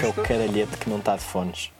que 0.00 0.04
é 0.06 0.08
o 0.08 0.12
caralhete 0.14 0.76
que 0.78 0.88
não 0.90 0.98
está 0.98 1.16
de 1.16 1.22
fones? 1.24 1.70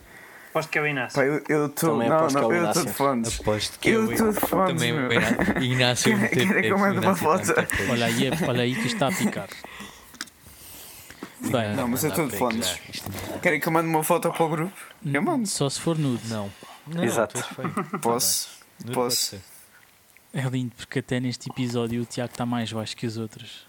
Aposto 0.50 0.70
que 0.70 0.78
é 0.78 0.82
o 0.82 0.86
Inácio. 0.86 1.16
Pá, 1.18 1.24
eu 1.24 1.42
eu 1.48 1.66
estou. 1.66 1.90
Também 1.94 2.08
Não, 2.08 2.16
aposto 2.16 2.38
que 2.38 2.38
é 2.38 2.42
não, 2.42 2.48
o 2.48 2.52
eu 2.52 2.56
estou 2.68 2.82
Inácio. 2.82 2.84
de 2.84 2.92
fones. 2.92 3.40
Aposto 3.40 3.78
que 3.80 3.88
Eu 3.90 4.02
é 4.02 4.06
o- 4.06 4.12
estou 4.12 4.32
de 4.32 4.40
fones. 4.40 4.72
Também 4.74 4.92
meu. 4.92 5.62
Inácio 5.62 6.18
Quer- 6.18 6.28
quer 6.30 6.62
que 6.62 6.68
eu 6.68 6.78
mande 6.78 6.98
uma 6.98 7.06
Inácio 7.06 7.24
foto? 7.24 7.52
Olha 7.90 8.06
aí, 8.06 8.30
olha 8.48 8.62
aí 8.62 8.74
que 8.74 8.80
isto 8.86 8.94
está 8.94 9.08
a 9.08 9.12
picar. 9.12 9.48
Bem, 11.40 11.76
Não, 11.76 11.88
mas 11.88 12.04
eu 12.04 12.10
estou 12.10 12.26
de 12.28 12.36
fones. 12.36 12.80
Querem 13.42 13.60
que 13.60 13.68
eu 13.68 13.72
mande 13.72 13.88
uma 13.88 14.02
foto 14.02 14.30
para 14.32 14.44
o 14.44 14.48
grupo? 14.48 14.72
Eu 15.04 15.22
mando. 15.22 15.46
só 15.46 15.68
se 15.68 15.80
for 15.80 15.98
nude. 15.98 16.26
Não. 16.28 16.50
Não, 16.86 17.04
Exato. 17.04 17.42
Posso. 18.00 18.48
Posso. 18.92 19.16
ser. 19.16 19.40
É 20.32 20.42
lindo 20.48 20.72
porque 20.76 20.98
até 21.00 21.20
neste 21.20 21.50
episódio 21.50 22.02
o 22.02 22.04
Tiago 22.04 22.32
está 22.32 22.46
mais 22.46 22.72
baixo 22.72 22.96
que 22.96 23.06
os 23.06 23.16
outros. 23.16 23.66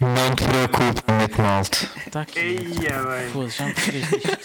Não 0.00 0.34
te 0.34 0.44
preocupes, 0.44 1.40
alto. 1.40 1.90
Está 2.06 2.20
aqui. 2.22 2.38
Eia, 2.38 3.02
bem. 3.02 3.30
Pô, 3.32 3.48
já 3.48 3.66
me 3.66 3.74
fizeste 3.74 4.16
isto. 4.16 4.40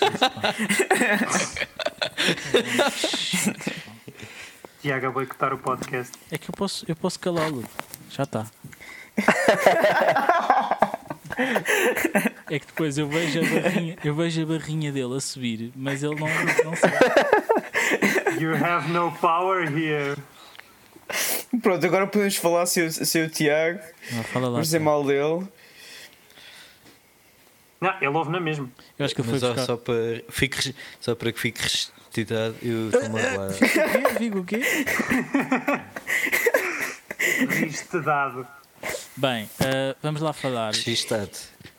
Tiago 4.82 5.08
a 5.08 5.12
boicotar 5.12 5.54
o 5.54 5.58
podcast. 5.58 6.14
É 6.32 6.38
que 6.38 6.50
eu 6.50 6.54
posso, 6.56 6.86
eu 6.88 6.96
posso 6.96 7.20
calá-lo. 7.20 7.64
Já 8.10 8.24
está. 8.24 8.46
É 12.50 12.60
que 12.60 12.66
depois 12.66 12.98
eu 12.98 13.08
vejo 13.08 13.40
a 13.40 13.62
barrinha, 13.62 13.98
eu 14.04 14.16
vejo 14.16 14.42
a 14.42 14.46
barrinha 14.46 14.92
dele 14.92 15.16
a 15.16 15.20
subir, 15.22 15.72
mas 15.76 16.02
ele 16.04 16.16
não, 16.16 16.28
não 16.66 16.76
sabe. 16.76 16.96
You 18.42 18.56
have 18.56 18.92
no 18.92 19.12
power 19.12 19.68
here. 19.68 20.16
Pronto, 21.62 21.86
agora 21.86 22.08
podemos 22.08 22.36
falar 22.36 22.66
sem 22.66 22.86
o, 22.86 22.92
sem 22.92 23.24
o 23.24 23.30
Tiago. 23.30 23.80
Não, 24.12 24.24
fala 24.24 24.50
lá. 24.50 24.62
Dizer 24.62 24.80
mal 24.80 25.04
dele. 25.04 25.48
Não, 27.82 27.96
ele 27.96 28.08
ouve 28.08 28.30
na 28.32 28.40
mesma. 28.40 28.70
Eu 28.98 29.06
acho 29.06 29.16
que 29.16 29.22
ele 29.22 29.30
foi 29.30 29.40
buscar. 29.40 29.66
só, 29.66 29.78
para, 29.78 30.22
fique, 30.30 30.76
só 31.00 31.16
para 31.16 31.32
que 31.32 31.40
fique 31.40 31.62
restituído, 31.62 32.34
eu 32.62 32.90
estou-me 32.92 33.20
a 33.20 33.32
falar. 33.32 33.50
O 33.50 33.54
quê? 33.54 34.20
Digo 34.20 34.40
o 34.40 34.46
quê? 34.46 34.62
Riste 37.50 38.00
dado. 38.02 38.46
Bem, 39.16 39.50
ah, 39.60 39.96
vamos 40.02 40.22
lá 40.22 40.34
falar. 40.34 40.74
Registado. 40.74 41.32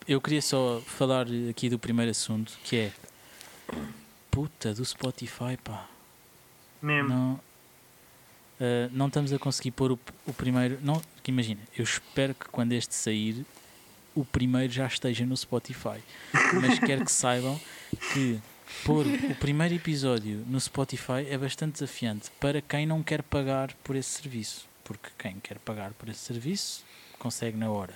Eu 0.09 0.21
queria 0.21 0.43
só 0.43 0.83
falar 0.87 1.27
aqui 1.49 1.69
do 1.69 1.79
primeiro 1.79 2.11
assunto, 2.11 2.59
que 2.65 2.77
é 2.77 2.93
puta 4.31 4.75
do 4.75 4.85
Spotify, 4.85 5.57
pá. 5.63 5.87
Mesmo. 6.83 7.09
Não, 7.09 7.41
Ah, 8.61 8.91
não 8.93 9.07
estamos 9.07 9.33
a 9.33 9.39
conseguir 9.39 9.71
pôr 9.71 9.93
o, 9.93 9.99
o 10.27 10.33
primeiro. 10.35 10.79
Não, 10.83 11.01
que 11.23 11.31
imagina, 11.31 11.61
eu 11.77 11.83
espero 11.83 12.35
que 12.35 12.47
quando 12.47 12.73
este 12.73 12.95
sair, 12.95 13.45
o 14.15 14.25
primeiro 14.25 14.73
já 14.73 14.87
esteja 14.87 15.25
no 15.25 15.37
Spotify. 15.37 16.01
Mas 16.61 16.79
quero 16.79 17.05
que 17.05 17.13
saibam 17.13 17.59
que 18.13 18.39
pôr 18.85 19.07
o 19.07 19.35
primeiro 19.37 19.75
episódio 19.75 20.45
no 20.47 20.61
Spotify 20.61 21.27
é 21.29 21.39
bastante 21.39 21.75
desafiante 21.75 22.31
para 22.39 22.61
quem 22.61 22.87
não 22.87 23.03
quer 23.03 23.23
pagar 23.23 23.73
por 23.83 23.97
esse 23.97 24.11
serviço. 24.11 24.69
Porque 24.85 25.09
quem 25.19 25.41
quer 25.41 25.59
pagar 25.59 25.93
por 25.93 26.09
esse 26.09 26.21
serviço 26.21 26.85
consegue 27.19 27.57
na 27.57 27.71
hora. 27.71 27.95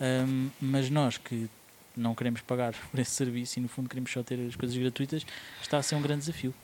Ahm, 0.00 0.50
mas 0.60 0.90
nós 0.90 1.16
que 1.16 1.48
não 1.96 2.14
queremos 2.14 2.40
pagar 2.42 2.74
por 2.90 3.00
esse 3.00 3.10
serviço 3.10 3.58
e 3.58 3.62
no 3.62 3.68
fundo 3.68 3.88
queremos 3.88 4.12
só 4.12 4.22
ter 4.22 4.38
as 4.46 4.54
coisas 4.54 4.76
gratuitas, 4.76 5.26
está 5.60 5.78
a 5.78 5.82
ser 5.82 5.96
um 5.96 6.02
grande 6.02 6.20
desafio. 6.20 6.54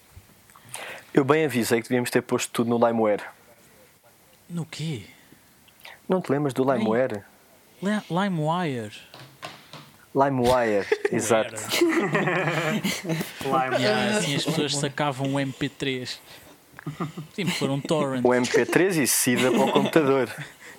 Eu 1.12 1.24
bem 1.24 1.44
avisei 1.44 1.80
que 1.80 1.88
devíamos 1.88 2.10
ter 2.10 2.22
posto 2.22 2.50
tudo 2.50 2.70
no 2.70 2.86
LimeWare. 2.86 3.22
No 4.48 4.64
quê? 4.66 5.02
Não 6.08 6.20
te 6.20 6.30
lembras 6.30 6.52
do 6.52 6.62
LimeWare? 6.70 7.22
Li- 7.82 8.02
LimeWire. 8.10 8.92
LimeWire, 10.14 10.86
exato. 11.10 11.54
Lime. 13.42 13.76
Yeah, 13.82 14.18
assim 14.18 14.36
as 14.36 14.44
pessoas 14.44 14.76
sacavam 14.76 15.26
um 15.28 15.34
MP3. 15.34 16.18
Tipo, 17.34 17.50
foram 17.52 17.74
um 17.74 17.80
torrent. 17.80 18.24
O 18.24 18.28
MP3 18.28 19.02
e 19.02 19.06
SIDA 19.06 19.50
para 19.50 19.60
o 19.64 19.72
computador. 19.72 20.28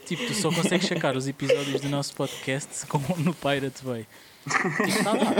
Tipo, 0.06 0.26
tu 0.28 0.34
só 0.36 0.52
consegues 0.52 0.88
sacar 0.88 1.16
os 1.18 1.28
episódios 1.28 1.82
do 1.82 1.90
nosso 1.90 2.14
podcast 2.14 2.86
com, 2.86 3.00
no 3.18 3.34
Pirate 3.34 3.84
Bay. 3.84 4.06
Tipo, 4.48 4.84
está 4.84 5.12
lá. 5.14 5.34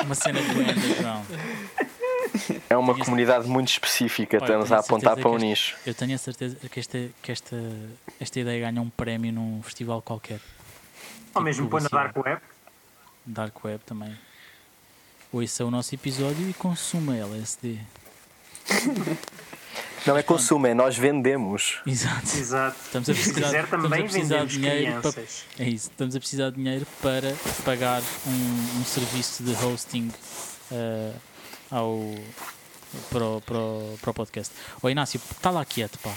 Uma 0.04 0.14
cena 0.14 0.40
do 0.40 0.60
underground. 0.60 1.24
É 2.68 2.76
uma 2.76 2.96
comunidade 2.96 3.48
muito 3.48 3.68
específica, 3.68 4.36
Olha, 4.36 4.44
estamos 4.44 4.72
a 4.72 4.78
apontar 4.78 5.16
para 5.16 5.30
um 5.30 5.36
que 5.36 5.44
nicho. 5.44 5.76
Eu 5.86 5.94
tenho 5.94 6.14
a 6.14 6.18
certeza 6.18 6.56
que 6.68 6.80
esta, 6.80 7.08
que 7.22 7.32
esta, 7.32 7.56
esta 8.20 8.40
ideia 8.40 8.60
ganha 8.70 8.80
um 8.80 8.90
prémio 8.90 9.32
num 9.32 9.62
festival 9.62 10.02
qualquer. 10.02 10.40
Ou 11.34 11.42
mesmo 11.42 11.68
põe 11.68 11.82
na. 11.82 11.88
Dark 11.88 12.16
Web. 12.16 12.40
Dark 13.24 13.64
Web 13.64 13.84
também. 13.84 14.16
Ouça 15.32 15.64
o 15.64 15.70
nosso 15.70 15.94
episódio 15.94 16.48
e 16.48 16.54
consuma 16.54 17.16
LSD. 17.16 17.78
Não 20.06 20.16
é 20.16 20.22
consumo, 20.22 20.68
é 20.68 20.74
nós 20.74 20.96
vendemos. 20.96 21.80
Exato. 21.84 22.36
Exato. 22.36 22.76
Estamos 22.84 23.10
a 23.10 23.14
Se 23.14 23.20
precisar, 23.22 23.46
quiser 23.46 23.64
estamos 23.64 23.84
a 23.84 23.88
também 23.88 24.04
precisar 24.04 24.44
de 24.44 24.58
dinheiro 24.58 25.02
para, 25.02 25.20
é 25.58 25.68
isso, 25.68 25.90
estamos 25.90 26.14
a 26.14 26.18
precisar 26.20 26.50
de 26.50 26.56
dinheiro 26.56 26.86
para 27.02 27.34
pagar 27.64 28.00
um, 28.24 28.80
um 28.80 28.84
serviço 28.84 29.42
de 29.42 29.52
hosting 29.64 30.12
eh, 30.70 31.12
ao, 31.70 31.98
para, 33.10 33.24
o, 33.24 33.40
para, 33.40 33.58
o, 33.58 33.98
para 34.00 34.10
o 34.10 34.14
podcast. 34.14 34.52
Ó 34.82 34.88
Inácio, 34.88 35.20
está 35.30 35.50
lá 35.50 35.64
quieto, 35.64 35.98
pá. 35.98 36.12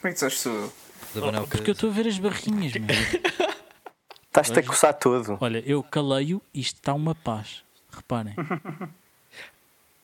Como 0.00 0.10
é 0.10 0.12
que 0.12 0.18
sabes 0.20 0.42
tu? 0.42 0.72
Porque 1.50 1.70
eu 1.70 1.72
estou 1.72 1.90
a 1.90 1.92
ver 1.92 2.06
as 2.06 2.18
barrinhas, 2.18 2.72
meu. 2.74 2.94
Estás-te 4.26 4.58
a 4.58 4.62
coçar 4.62 4.92
todo. 4.94 5.38
Olha, 5.40 5.62
eu 5.66 5.82
caleio 5.82 6.42
e 6.52 6.60
isto 6.60 6.76
está 6.76 6.92
uma 6.92 7.14
paz. 7.14 7.62
Reparem. 7.90 8.34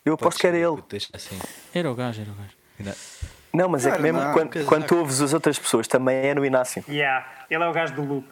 Eu 0.05 0.15
aposto 0.15 0.41
que 0.41 0.47
era 0.49 0.57
ele. 0.57 0.83
Assim. 1.13 1.39
Era 1.73 1.89
o 1.89 1.95
gajo, 1.95 2.23
era 2.23 2.31
o 2.33 2.35
gajo. 2.35 2.51
Não. 2.81 2.95
Não, 3.55 3.69
mas 3.69 3.87
é 3.87 3.91
que 3.93 3.97
Não, 3.99 4.03
mesmo 4.03 4.21
não. 4.21 4.33
quando, 4.33 4.65
quando 4.67 4.87
tu 4.87 4.97
ouves 4.97 5.21
as 5.21 5.33
outras 5.33 5.57
pessoas, 5.61 5.87
também 5.87 6.17
é 6.17 6.35
no 6.35 6.45
Inácio. 6.45 6.83
Yeah, 6.89 7.25
ele 7.49 7.63
é 7.63 7.69
o 7.69 7.73
gajo 7.73 7.95
do 7.95 8.03
loop. 8.03 8.27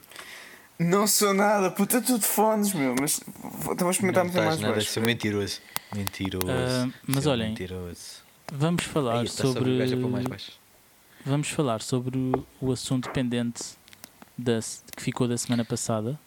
Não 0.80 1.06
sou 1.06 1.32
nada, 1.32 1.70
puta, 1.70 2.00
tu 2.02 2.18
de 2.18 2.24
fones, 2.26 2.72
meu. 2.72 2.96
Mas 2.98 3.20
vou- 3.36 3.74
então 3.74 3.84
vou 3.84 3.90
experimentar 3.92 4.24
meter 4.24 4.42
mais 4.42 4.58
nada 4.58 4.72
a 4.72 4.76
baixo. 4.76 4.90
ser 4.90 5.00
mentiroso. 5.00 5.60
Mentiroso. 5.94 6.46
Ah, 6.48 6.88
mas 7.06 7.26
olhem, 7.26 7.48
Mentiroso. 7.50 8.22
Vamos 8.52 8.84
falar 8.84 9.20
Aí, 9.20 9.28
sobre 9.28 9.96
baixo. 10.28 10.52
Vamos 11.24 11.48
falar 11.48 11.82
sobre 11.82 12.18
o- 12.60 12.72
assunto 12.72 13.10
pendente 13.10 13.62
da, 14.36 14.58
que 14.96 15.02
ficou 15.02 15.28
da 15.28 15.36
semana 15.36 15.64
passada. 15.64 16.18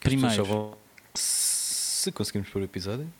Primeiro, 0.00 0.44
vão- 0.44 0.76
Se 1.14 2.12
conseguimos 2.12 2.48
pôr 2.50 2.60
o 2.62 2.64
episódio. 2.64 3.10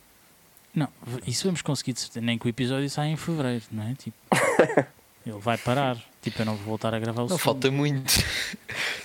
não, 0.75 0.89
isso 1.27 1.45
vamos 1.47 1.63
conseguir. 1.63 1.95
Nem 2.21 2.39
que 2.39 2.47
o 2.47 2.49
episódio 2.49 2.89
saia 2.91 3.11
em 3.11 3.17
fevereiro, 3.17 3.65
não 3.73 3.85
é? 3.89 3.95
Tipo, 3.95 4.17
ele 5.27 5.39
vai 5.39 5.57
parar. 5.57 5.97
Tipo, 6.21 6.43
eu 6.43 6.47
não 6.47 6.57
vou 6.57 6.65
voltar 6.67 6.95
a 6.95 6.99
gravar 6.99 7.23
o 7.23 7.29
Não 7.29 7.39
segundo. 7.39 7.43
falta 7.45 7.71
muito. 7.71 8.13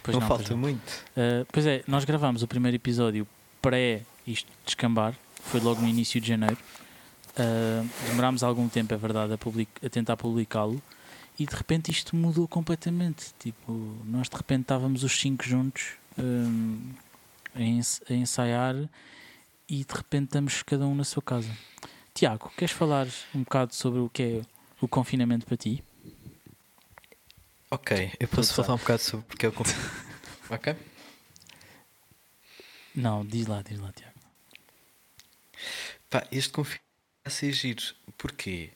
Pois 0.01 0.15
não, 0.15 0.21
não, 0.21 0.27
falta 0.29 0.55
muito. 0.55 1.05
Uh, 1.11 1.45
pois 1.51 1.65
é, 1.67 1.83
nós 1.85 2.05
gravámos 2.05 2.41
o 2.41 2.47
primeiro 2.47 2.75
episódio 2.77 3.27
pré 3.61 4.01
isto 4.25 4.49
descambar, 4.65 5.13
foi 5.43 5.59
logo 5.59 5.81
no 5.81 5.87
início 5.87 6.19
de 6.21 6.27
janeiro. 6.27 6.57
Uh, 7.31 7.87
demorámos 8.07 8.43
algum 8.43 8.67
tempo, 8.67 8.93
é 8.93 8.97
verdade, 8.97 9.33
a, 9.33 9.37
public- 9.37 9.85
a 9.85 9.89
tentar 9.89 10.17
publicá-lo 10.17 10.81
e 11.37 11.45
de 11.45 11.55
repente 11.55 11.89
isto 11.91 12.15
mudou 12.15 12.47
completamente. 12.47 13.33
Tipo, 13.39 13.71
nós 14.05 14.27
de 14.27 14.35
repente 14.35 14.61
estávamos 14.63 15.03
os 15.03 15.17
cinco 15.19 15.43
juntos 15.45 15.91
um, 16.17 16.91
a, 17.55 17.61
ens- 17.61 18.01
a 18.09 18.13
ensaiar 18.13 18.75
e 19.69 19.85
de 19.85 19.93
repente 19.93 20.25
estamos 20.25 20.63
cada 20.63 20.85
um 20.85 20.93
na 20.95 21.03
sua 21.05 21.21
casa. 21.23 21.49
Tiago, 22.13 22.51
queres 22.57 22.73
falar 22.73 23.07
um 23.33 23.43
bocado 23.43 23.73
sobre 23.73 23.99
o 23.99 24.09
que 24.09 24.23
é 24.23 24.41
o 24.81 24.87
confinamento 24.87 25.45
para 25.45 25.55
ti? 25.55 25.81
Ok, 27.71 28.11
eu 28.19 28.27
posso 28.27 28.53
falar 28.55 28.73
um 28.73 28.77
bocado 28.77 29.01
sobre 29.01 29.25
porque 29.27 29.45
é 29.45 29.49
o 29.49 29.53
conf... 29.53 29.71
Ok? 30.49 30.75
Não, 32.95 33.23
diz 33.23 33.45
lá, 33.47 33.61
diz 33.61 33.79
lá, 33.79 33.91
Tiago. 33.93 34.08
Pá, 36.09 36.27
este 36.31 36.51
confinamento 36.51 36.83
vai 37.23 37.31
ser 37.31 37.51
giro. 37.51 37.83
Porquê? 38.17 38.71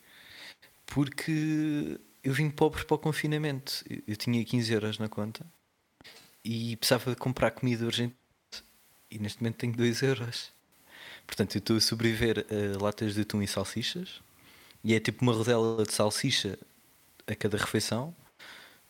Porque 0.85 2.00
eu 2.24 2.33
vim 2.33 2.50
pobre 2.50 2.85
para 2.85 2.95
o 2.95 3.00
confinamento. 3.00 3.83
Eu 4.07 4.15
tinha 4.15 4.44
15 4.44 4.74
euros 4.74 4.97
na 5.00 5.09
conta 5.09 5.45
e 6.44 6.75
precisava 6.77 7.12
de 7.12 7.18
comprar 7.18 7.51
comida 7.51 7.85
urgente 7.85 8.15
e 9.09 9.18
neste 9.18 9.41
momento 9.41 9.57
tenho 9.57 9.74
2 9.74 10.01
euros. 10.03 10.51
Portanto, 11.25 11.56
eu 11.56 11.59
estou 11.59 11.77
a 11.77 11.81
sobreviver 11.81 12.45
a 12.50 12.83
latas 12.83 13.15
de 13.15 13.21
atum 13.21 13.41
e 13.41 13.47
salsichas 13.47 14.21
e 14.83 14.94
é 14.94 15.00
tipo 15.00 15.24
uma 15.24 15.33
rodela 15.33 15.83
de 15.83 15.94
salsicha 15.94 16.59
a 17.25 17.33
cada 17.33 17.57
refeição 17.57 18.15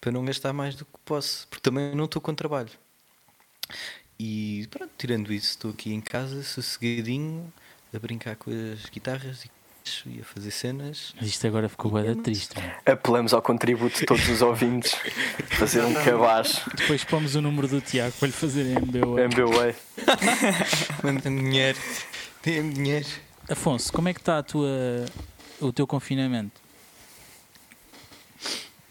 para 0.01 0.11
não 0.11 0.25
gastar 0.25 0.51
mais 0.51 0.75
do 0.75 0.83
que 0.83 0.99
posso, 1.05 1.47
porque 1.47 1.61
também 1.61 1.95
não 1.95 2.05
estou 2.05 2.21
com 2.21 2.33
trabalho. 2.35 2.71
E 4.19 4.67
pronto, 4.69 4.91
tirando 4.97 5.31
isso, 5.31 5.51
estou 5.51 5.71
aqui 5.71 5.93
em 5.93 6.01
casa, 6.01 6.43
sossegadinho, 6.43 7.53
a 7.95 7.99
brincar 7.99 8.35
com 8.35 8.51
as 8.51 8.89
guitarras 8.89 9.45
e 9.45 9.49
e 10.05 10.21
a 10.21 10.23
fazer 10.23 10.51
cenas. 10.51 11.13
Mas 11.19 11.29
isto 11.29 11.45
agora 11.45 11.67
ficou 11.67 11.91
da 11.91 12.15
triste. 12.15 12.55
mano. 12.55 12.73
Apelamos 12.85 13.33
ao 13.33 13.41
contributo 13.41 13.99
de 13.99 14.05
todos 14.05 14.27
os 14.29 14.41
ouvintes. 14.41 14.93
Fazer 15.59 15.83
um 15.83 15.93
cabaz. 15.93 16.63
Depois 16.75 17.03
pomos 17.03 17.35
o 17.35 17.41
número 17.41 17.67
do 17.67 17.81
Tiago 17.81 18.13
para 18.17 18.27
lhe 18.27 18.33
fazer 18.33 18.79
MBO. 18.79 19.19
MBWay. 19.19 19.75
Manda-me 21.03 21.41
dinheiro. 21.41 21.77
Dê-me 22.41 22.73
dinheiro. 22.73 23.07
Afonso, 23.49 23.91
como 23.91 24.07
é 24.07 24.13
que 24.13 24.19
está 24.21 24.39
a 24.39 24.43
tua, 24.43 25.05
o 25.59 25.73
teu 25.73 25.85
confinamento? 25.85 26.61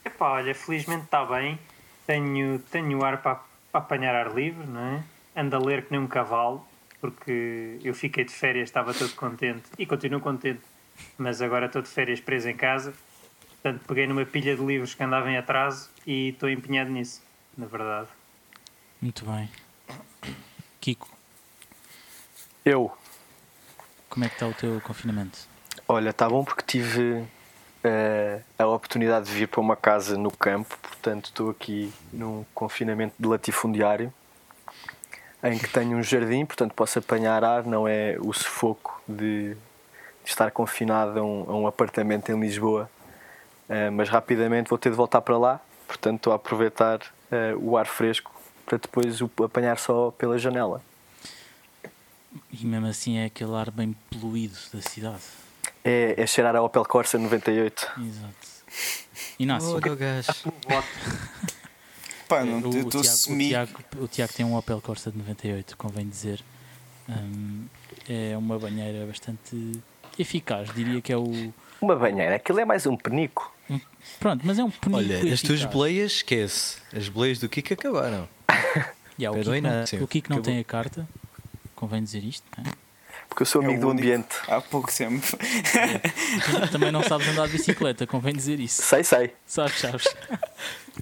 Epá, 0.04 0.32
olha, 0.32 0.54
felizmente 0.54 1.04
está 1.04 1.24
bem. 1.24 1.58
Tenho, 2.06 2.58
tenho 2.70 3.02
ar 3.02 3.22
para, 3.22 3.36
para 3.70 3.80
apanhar 3.80 4.14
ar 4.14 4.34
livre, 4.34 4.66
não 4.66 4.80
é? 4.80 5.02
Ando 5.34 5.56
a 5.56 5.58
ler 5.58 5.86
que 5.86 5.92
nem 5.92 6.00
um 6.00 6.06
cavalo, 6.06 6.66
porque 7.02 7.80
eu 7.82 7.92
fiquei 7.92 8.24
de 8.24 8.30
férias, 8.32 8.68
estava 8.68 8.94
todo 8.94 9.12
contente 9.16 9.64
e 9.76 9.84
continuo 9.84 10.20
contente, 10.20 10.60
mas 11.18 11.42
agora 11.42 11.66
estou 11.66 11.82
de 11.82 11.88
férias 11.88 12.20
preso 12.20 12.48
em 12.48 12.56
casa. 12.56 12.94
Portanto, 13.60 13.82
peguei 13.88 14.06
numa 14.06 14.24
pilha 14.24 14.54
de 14.54 14.64
livros 14.64 14.94
que 14.94 15.02
andava 15.02 15.28
em 15.28 15.36
atraso 15.36 15.90
e 16.06 16.28
estou 16.28 16.48
empenhado 16.48 16.90
nisso, 16.90 17.20
na 17.58 17.66
verdade. 17.66 18.06
Muito 19.00 19.26
bem. 19.26 19.50
Kiko, 20.80 21.08
Eu. 22.64 22.96
como 24.08 24.24
é 24.24 24.28
que 24.28 24.34
está 24.36 24.46
o 24.46 24.54
teu 24.54 24.80
confinamento? 24.80 25.40
Olha, 25.88 26.10
está 26.10 26.28
bom 26.28 26.44
porque 26.44 26.62
tive 26.62 27.24
eh, 27.82 28.40
a 28.56 28.66
oportunidade 28.66 29.26
de 29.26 29.32
vir 29.32 29.48
para 29.48 29.60
uma 29.60 29.74
casa 29.74 30.16
no 30.16 30.30
campo, 30.30 30.78
portanto 30.80 31.26
estou 31.26 31.50
aqui 31.50 31.92
num 32.12 32.44
confinamento 32.54 33.16
de 33.18 33.26
latifundiário 33.26 34.12
em 35.42 35.58
que 35.58 35.68
tenho 35.68 35.96
um 35.96 36.02
jardim, 36.02 36.44
portanto 36.44 36.72
posso 36.74 36.98
apanhar 36.98 37.42
ar, 37.44 37.64
não 37.64 37.86
é 37.88 38.16
o 38.20 38.32
sufoco 38.32 39.02
de, 39.08 39.54
de 39.54 39.56
estar 40.24 40.50
confinado 40.50 41.18
a 41.18 41.22
um, 41.22 41.50
a 41.50 41.54
um 41.56 41.66
apartamento 41.66 42.30
em 42.30 42.40
Lisboa, 42.40 42.88
Eh, 43.68 43.88
mas 43.88 44.10
rapidamente 44.10 44.68
vou 44.68 44.76
ter 44.76 44.90
de 44.90 44.96
voltar 44.96 45.22
para 45.22 45.38
lá, 45.38 45.60
portanto 45.86 46.16
estou 46.16 46.32
a 46.34 46.36
aproveitar 46.36 47.00
eh, 47.30 47.54
o 47.56 47.76
ar 47.78 47.86
fresco 47.86 48.30
para 48.66 48.76
depois 48.76 49.22
o 49.22 49.30
apanhar 49.42 49.78
só 49.78 50.10
pela 50.10 50.38
janela. 50.38 50.82
E 52.50 52.66
mesmo 52.66 52.86
assim 52.86 53.16
é 53.16 53.26
aquele 53.26 53.54
ar 53.54 53.70
bem 53.70 53.96
poluído 54.10 54.58
da 54.74 54.82
cidade. 54.82 55.22
É, 55.82 56.14
é 56.18 56.26
cheirar 56.26 56.54
a 56.54 56.60
Opel 56.62 56.84
Corsa 56.84 57.18
98. 57.18 57.92
Exato. 57.98 58.34
Inácio, 59.38 59.74
Olha 59.74 59.92
o 59.92 59.96
gajo. 59.96 60.32
Voto. 60.68 61.52
Pá, 62.34 62.44
não, 62.44 62.60
o, 62.60 62.74
eu 62.76 62.82
estou 62.88 63.00
Tiago, 63.00 63.00
o, 63.00 63.04
semi. 63.04 63.48
Tiago, 63.48 63.72
o 63.98 64.08
Tiago 64.08 64.32
tem 64.32 64.46
um 64.46 64.56
Opel 64.56 64.80
Corsa 64.80 65.10
de 65.10 65.18
98, 65.18 65.76
convém 65.76 66.08
dizer. 66.08 66.42
Hum, 67.08 67.64
é 68.08 68.36
uma 68.36 68.58
banheira 68.58 69.04
bastante 69.06 69.72
eficaz, 70.18 70.72
diria 70.74 71.00
que 71.00 71.12
é 71.12 71.16
o. 71.16 71.52
Uma 71.80 71.96
banheira, 71.96 72.36
aquilo 72.36 72.60
é 72.60 72.64
mais 72.64 72.86
um 72.86 72.96
penico. 72.96 73.52
Pronto, 74.18 74.42
mas 74.44 74.58
é 74.58 74.64
um 74.64 74.70
penico 74.70 74.98
Olha, 74.98 75.18
as 75.32 75.40
tuas 75.40 75.60
eficaz. 75.60 75.72
boleias, 75.72 76.12
esquece. 76.12 76.78
As 76.96 77.08
boleias 77.08 77.38
do 77.38 77.48
Kiko 77.48 77.74
acabaram. 77.74 78.28
Yeah, 79.20 79.38
o, 79.38 79.44
Kiko 79.44 79.60
não, 79.60 80.04
o 80.04 80.08
Kiko 80.08 80.30
não 80.30 80.36
Acabou. 80.38 80.42
tem 80.52 80.58
a 80.58 80.64
carta, 80.64 81.06
convém 81.76 82.02
dizer 82.02 82.24
isto. 82.24 82.44
não 82.56 82.64
é? 82.64 82.74
Porque 83.32 83.44
eu 83.44 83.46
sou 83.46 83.62
É 83.62 83.64
amigo 83.64 83.80
do 83.80 83.90
ambiente. 83.90 84.36
Há 84.46 84.60
pouco 84.60 84.92
tempo. 84.92 85.26
Tu 85.26 86.68
Também 86.70 86.92
não 86.92 87.02
sabes 87.02 87.26
andar 87.28 87.46
de 87.46 87.52
bicicleta, 87.52 88.06
convém 88.06 88.34
dizer 88.34 88.60
isso. 88.60 88.82
Sei, 88.82 89.02
sei. 89.02 89.32
Sabes, 89.46 89.78
sabes. 89.78 90.04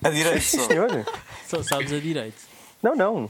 A 0.05 0.11
direita 0.11 0.41
só. 0.41 0.65
Senhor? 0.69 1.07
Só 1.49 1.61
sabes 1.65 1.93
a 1.93 1.99
direito. 1.99 2.41
Não, 2.81 2.95
não. 2.95 3.29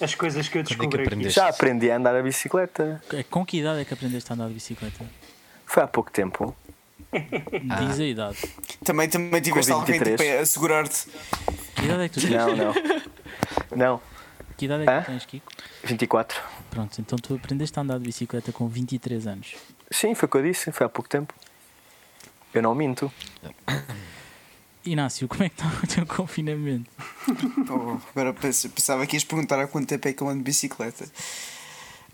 As 0.00 0.14
coisas 0.14 0.48
que 0.48 0.56
eu 0.56 0.64
Quando 0.64 0.84
é 0.84 0.88
que 0.88 0.96
descobri? 0.96 1.28
Já 1.30 1.48
aprendi 1.48 1.90
a 1.90 1.96
andar 1.96 2.16
a 2.16 2.22
bicicleta. 2.22 3.02
É, 3.12 3.22
Com 3.24 3.44
que 3.44 3.58
idade 3.58 3.80
é 3.82 3.84
que 3.84 3.92
aprendeste 3.92 4.32
a 4.32 4.34
andar 4.34 4.48
de 4.48 4.54
bicicleta? 4.54 5.04
Foi 5.66 5.82
há 5.82 5.86
pouco 5.86 6.10
tempo. 6.10 6.56
Diz 7.12 8.00
a 8.00 8.04
idade. 8.04 8.38
Também, 8.84 9.06
também 9.10 9.42
tiveste 9.42 9.70
alguém 9.70 9.98
23. 9.98 10.18
tipo, 10.18 10.42
a 10.42 10.46
segurar-te. 10.46 11.06
Que 11.74 11.84
idade 11.84 12.02
é 12.04 12.08
que 12.08 12.14
tu 12.14 12.20
tens? 12.22 12.32
Não, 12.32 12.56
não. 12.56 12.74
Não. 13.76 14.00
Que 14.56 14.64
idade 14.64 14.84
é 14.84 14.86
que 14.86 14.92
Hã? 14.92 15.02
tu 15.02 15.06
tens, 15.06 15.26
Kiko? 15.26 15.52
24. 15.84 16.40
Pronto, 16.70 17.00
então 17.00 17.18
tu 17.18 17.34
aprendeste 17.34 17.78
a 17.78 17.82
andar 17.82 17.98
de 17.98 18.04
bicicleta 18.04 18.52
com 18.52 18.68
23 18.68 19.26
anos. 19.26 19.54
Sim, 19.90 20.14
foi 20.14 20.26
o 20.26 20.30
que 20.30 20.36
eu 20.38 20.42
disse. 20.42 20.70
Foi 20.72 20.86
há 20.86 20.88
pouco 20.88 21.08
tempo. 21.08 21.32
Eu 22.52 22.62
não 22.62 22.74
minto. 22.74 23.10
Inácio, 24.84 25.26
como 25.26 25.42
é 25.42 25.48
que 25.48 25.54
está 25.60 25.66
o 25.82 25.86
teu 25.86 26.06
confinamento? 26.06 26.88
Oh, 27.68 27.98
agora 28.14 28.32
pens- 28.32 28.66
pensava 28.72 29.04
que 29.06 29.16
ias 29.16 29.24
perguntar 29.24 29.58
há 29.60 29.66
quanto 29.66 29.88
tempo 29.88 30.06
é 30.06 30.12
que 30.12 30.22
eu 30.22 30.28
ando 30.28 30.38
de 30.38 30.44
bicicleta. 30.44 31.04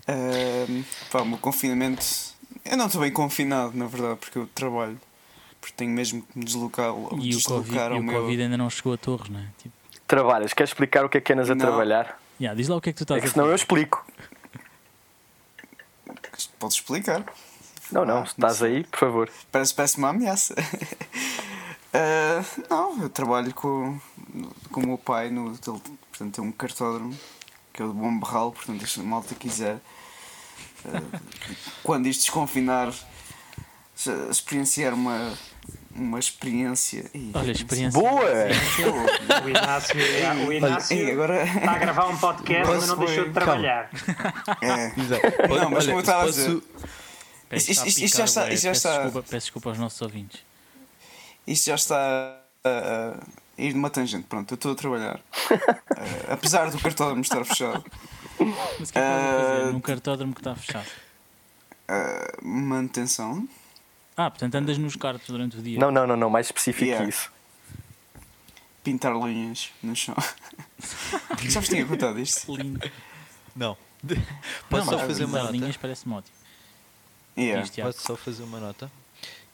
Ahm, 0.07 0.83
pá, 1.11 1.21
o 1.21 1.25
meu 1.25 1.37
confinamento. 1.37 2.03
Eu 2.65 2.75
não 2.77 2.87
estou 2.87 3.01
bem 3.01 3.11
confinado, 3.11 3.77
na 3.77 3.85
verdade, 3.85 4.17
porque 4.19 4.37
eu 4.39 4.47
trabalho. 4.47 4.99
Porque 5.61 5.75
tenho 5.77 5.91
mesmo 5.91 6.23
que 6.23 6.39
me 6.39 6.43
deslocar, 6.43 6.87
E 6.87 6.91
o 6.91 6.95
Covid, 7.09 7.29
deslocar 7.37 7.91
e 7.91 7.93
ao 7.95 7.99
o 7.99 8.03
meu. 8.03 8.21
Covid 8.21 8.41
ainda 8.41 8.57
não 8.57 8.69
chegou 8.69 8.93
a 8.93 8.97
Torres, 8.97 9.29
não 9.29 9.39
é? 9.39 9.45
Tipo, 9.59 9.75
Trabalhas. 10.07 10.53
Queres 10.53 10.71
explicar 10.71 11.05
o 11.05 11.09
que 11.09 11.17
é 11.19 11.21
que 11.21 11.31
andas 11.33 11.49
a 11.49 11.55
Não. 11.55 11.61
trabalhar? 11.65 12.19
yeah, 12.41 12.57
diz 12.57 12.67
lá 12.67 12.75
o 12.75 12.81
que 12.81 12.89
é 12.89 12.93
que 12.93 12.97
tu 12.97 13.03
estás 13.03 13.19
É 13.19 13.21
que 13.21 13.27
a 13.27 13.31
senão 13.31 13.47
eu 13.47 13.55
explico. 13.55 14.02
Podes 16.63 16.77
explicar? 16.77 17.25
Não, 17.91 18.05
não. 18.05 18.19
Ah, 18.19 18.23
estás 18.23 18.63
aí, 18.63 18.85
por 18.85 18.97
favor. 18.97 19.29
Parece, 19.51 19.73
parece 19.73 19.97
uma 19.97 20.09
ameaça. 20.09 20.55
Ah, 21.95 22.43
não, 22.71 23.03
eu 23.03 23.09
trabalho 23.09 23.53
com, 23.53 23.99
com 24.71 24.81
o 24.81 24.87
meu 24.87 24.97
pai, 24.97 25.29
no, 25.29 25.49
ele, 25.49 25.59
portanto, 25.59 26.33
tem 26.33 26.43
um 26.43 26.51
cartódromo, 26.51 27.15
que 27.71 27.83
é 27.83 27.85
o 27.85 27.89
de 27.89 27.93
Bom 27.93 28.17
Barral, 28.17 28.51
portanto, 28.51 28.87
se 28.87 28.99
a 28.99 29.03
malta 29.03 29.35
quiser, 29.35 29.79
ah, 30.87 31.19
quando 31.83 32.07
isto 32.07 32.21
desconfinar, 32.21 32.91
experienciar 34.27 34.95
uma, 34.95 35.37
uma 35.95 36.19
experiência. 36.19 37.05
Ih, 37.13 37.31
Olha, 37.33 37.51
experiência. 37.51 37.99
Boa! 38.01 38.23
O 39.43 39.49
Inácio, 39.49 39.95
o 40.47 40.53
Inácio 40.53 40.97
Ei, 40.97 41.11
agora. 41.11 41.43
está 41.43 41.71
a 41.71 41.77
gravar 41.79 42.07
um 42.07 42.17
podcast, 42.17 42.67
mas 42.71 42.87
não 42.87 42.97
deixou 42.97 43.25
de 43.25 43.31
calma. 43.31 43.45
trabalhar. 43.45 43.89
É, 44.61 44.85
Exato. 44.99 45.47
Não, 45.59 45.69
mas 45.71 45.85
como 45.85 45.97
eu 45.97 45.99
estava 46.01 46.23
a 46.23 46.25
dizer- 46.25 46.61
Peço, 47.49 47.71
Isto- 47.71 47.87
isto- 47.87 48.03
isto 48.03 48.17
já 48.17 48.23
está- 48.25 48.51
isto 48.51 48.63
já 48.63 48.69
peço 48.71 48.87
está- 48.87 49.03
Desculpa, 49.03 49.27
peço 49.29 49.45
desculpa 49.45 49.69
aos 49.69 49.77
nossos 49.77 50.01
ouvintes. 50.01 50.39
isto 51.45 51.65
já 51.67 51.75
está 51.75 51.95
a, 52.63 52.69
a 52.69 53.61
ir 53.61 53.73
numa 53.75 53.89
tangente. 53.91 54.25
Pronto, 54.27 54.51
eu 54.51 54.55
estou 54.55 54.71
a 54.71 54.75
trabalhar. 54.75 55.19
Ah, 55.51 56.33
apesar 56.33 56.71
do 56.71 56.79
cartódromo 56.79 57.21
estar 57.21 57.45
fechado, 57.45 57.85
Mas 58.79 58.89
o 58.89 58.93
que 58.93 58.97
é 58.97 59.01
que 59.01 59.07
a 59.07 59.59
fazer 59.59 59.71
num 59.73 59.79
cartódromo 59.79 60.33
que 60.33 60.39
está 60.41 60.55
fechado? 60.55 60.87
ah, 61.87 62.33
manutenção. 62.41 63.47
Ah, 64.15 64.29
portanto 64.29 64.55
andas 64.55 64.77
nos 64.77 64.95
cartos 64.95 65.27
durante 65.27 65.57
o 65.57 65.61
dia. 65.61 65.79
Não, 65.79 65.91
não, 65.91 66.05
não, 66.05 66.15
não. 66.15 66.29
Mais 66.29 66.47
específico 66.47 66.85
Yeah. 66.85 67.03
que 67.05 67.09
isso. 67.09 67.31
pintar 68.83 69.13
linhas 69.15 69.69
no 69.81 69.95
chão. 69.95 70.15
Sabes 71.49 71.69
que 71.69 71.75
tinha 71.75 71.85
contado 71.85 72.19
isto? 72.19 72.55
Lindo. 72.55 72.79
Não. 73.55 73.77
Posso 74.69 74.85
só 74.89 74.97
mas 74.97 75.07
fazer 75.07 75.25
uma 75.25 75.39
nota? 75.39 75.51
linhas 75.51 75.77
parece-me 75.77 76.13
ótimo. 76.15 76.35
Yeah. 77.37 77.67
Posso 77.83 78.01
só 78.01 78.15
fazer 78.17 78.43
uma 78.43 78.59
nota? 78.59 78.91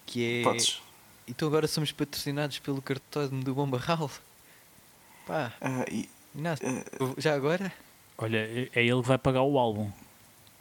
Que 0.06 0.42
é. 0.42 0.44
podes. 0.44 0.82
Então 1.28 1.48
agora 1.48 1.68
somos 1.68 1.92
patrocinados 1.92 2.58
pelo 2.60 2.82
cartódromo 2.82 3.44
do 3.44 3.54
Bom 3.54 3.70
Barral. 3.70 4.10
Pá, 5.28 5.54
Ah, 5.62 5.86
e- 5.89 6.10
Inácio, 6.36 6.66
Ah. 6.68 7.13
já 7.18 7.34
agora? 7.36 7.72
Olha, 8.18 8.38
é 8.39 8.70
é 8.74 8.84
ele 8.86 9.01
que 9.01 9.08
vai 9.08 9.18
pagar 9.18 9.42
o 9.44 9.58
álbum. 9.58 9.92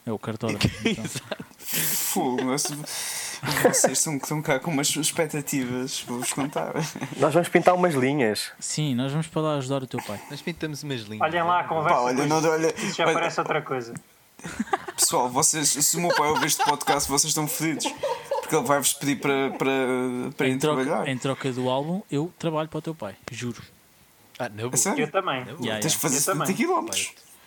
É 0.07 0.12
o 0.12 0.19
cartódromo. 0.19 0.61
então. 0.85 1.05
fogo, 1.59 2.45
mas 2.45 2.64
vocês 3.62 3.99
estão, 3.99 4.16
estão 4.16 4.42
cá 4.42 4.59
com 4.59 4.71
umas 4.71 4.88
expectativas, 4.97 6.02
vou-vos 6.07 6.33
contar. 6.33 6.73
Nós 7.16 7.33
vamos 7.35 7.49
pintar 7.49 7.75
umas 7.75 7.95
linhas. 7.95 8.50
Sim, 8.59 8.95
nós 8.95 9.12
vamos 9.12 9.26
para 9.26 9.42
lá 9.42 9.54
ajudar 9.57 9.83
o 9.83 9.87
teu 9.87 10.02
pai. 10.02 10.21
Nós 10.30 10.40
pintamos 10.42 10.83
umas 10.83 11.02
linhas. 11.02 11.21
Olhem 11.21 11.42
lá 11.42 11.61
a 11.61 11.64
conversa. 11.64 11.95
Pá, 11.97 12.00
olha, 12.02 12.26
não, 12.26 12.42
olha, 12.45 12.75
Isso 12.78 12.97
já 12.97 13.04
olha, 13.04 13.14
parece 13.14 13.40
outra 13.40 13.62
coisa. 13.62 13.95
pessoal, 14.97 15.28
vocês, 15.28 15.68
se 15.68 15.97
o 15.97 16.00
meu 16.00 16.14
pai 16.14 16.28
ouvir 16.28 16.47
este 16.47 16.64
podcast, 16.64 17.09
vocês 17.09 17.30
estão 17.30 17.47
fodidos. 17.49 17.87
Porque 18.40 18.57
ele 18.57 18.64
vai-vos 18.66 18.95
pedir 18.95 19.16
para, 19.21 19.50
para, 19.50 20.30
para 20.37 20.47
ir 20.49 20.52
Em 20.52 20.59
troca, 20.59 20.83
trabalhar. 20.85 21.09
em 21.09 21.18
troca 21.18 21.52
do 21.52 21.68
álbum, 21.68 22.02
eu 22.11 22.33
trabalho 22.38 22.68
para 22.68 22.78
o 22.78 22.83
teu 22.83 22.95
pai. 22.95 23.14
Juro. 23.30 23.62
Ah, 24.38 24.49
não. 24.49 24.75
Sério? 24.76 25.04
Eu 25.04 25.11
também. 25.11 25.45
Eu 25.47 25.59
Yeah, 25.61 25.80
Tens 25.83 25.92
de 25.92 25.99
fazer 25.99 26.16
Eu 26.16 26.21
70 26.23 26.47
também. 26.47 26.57
km. 26.57 26.88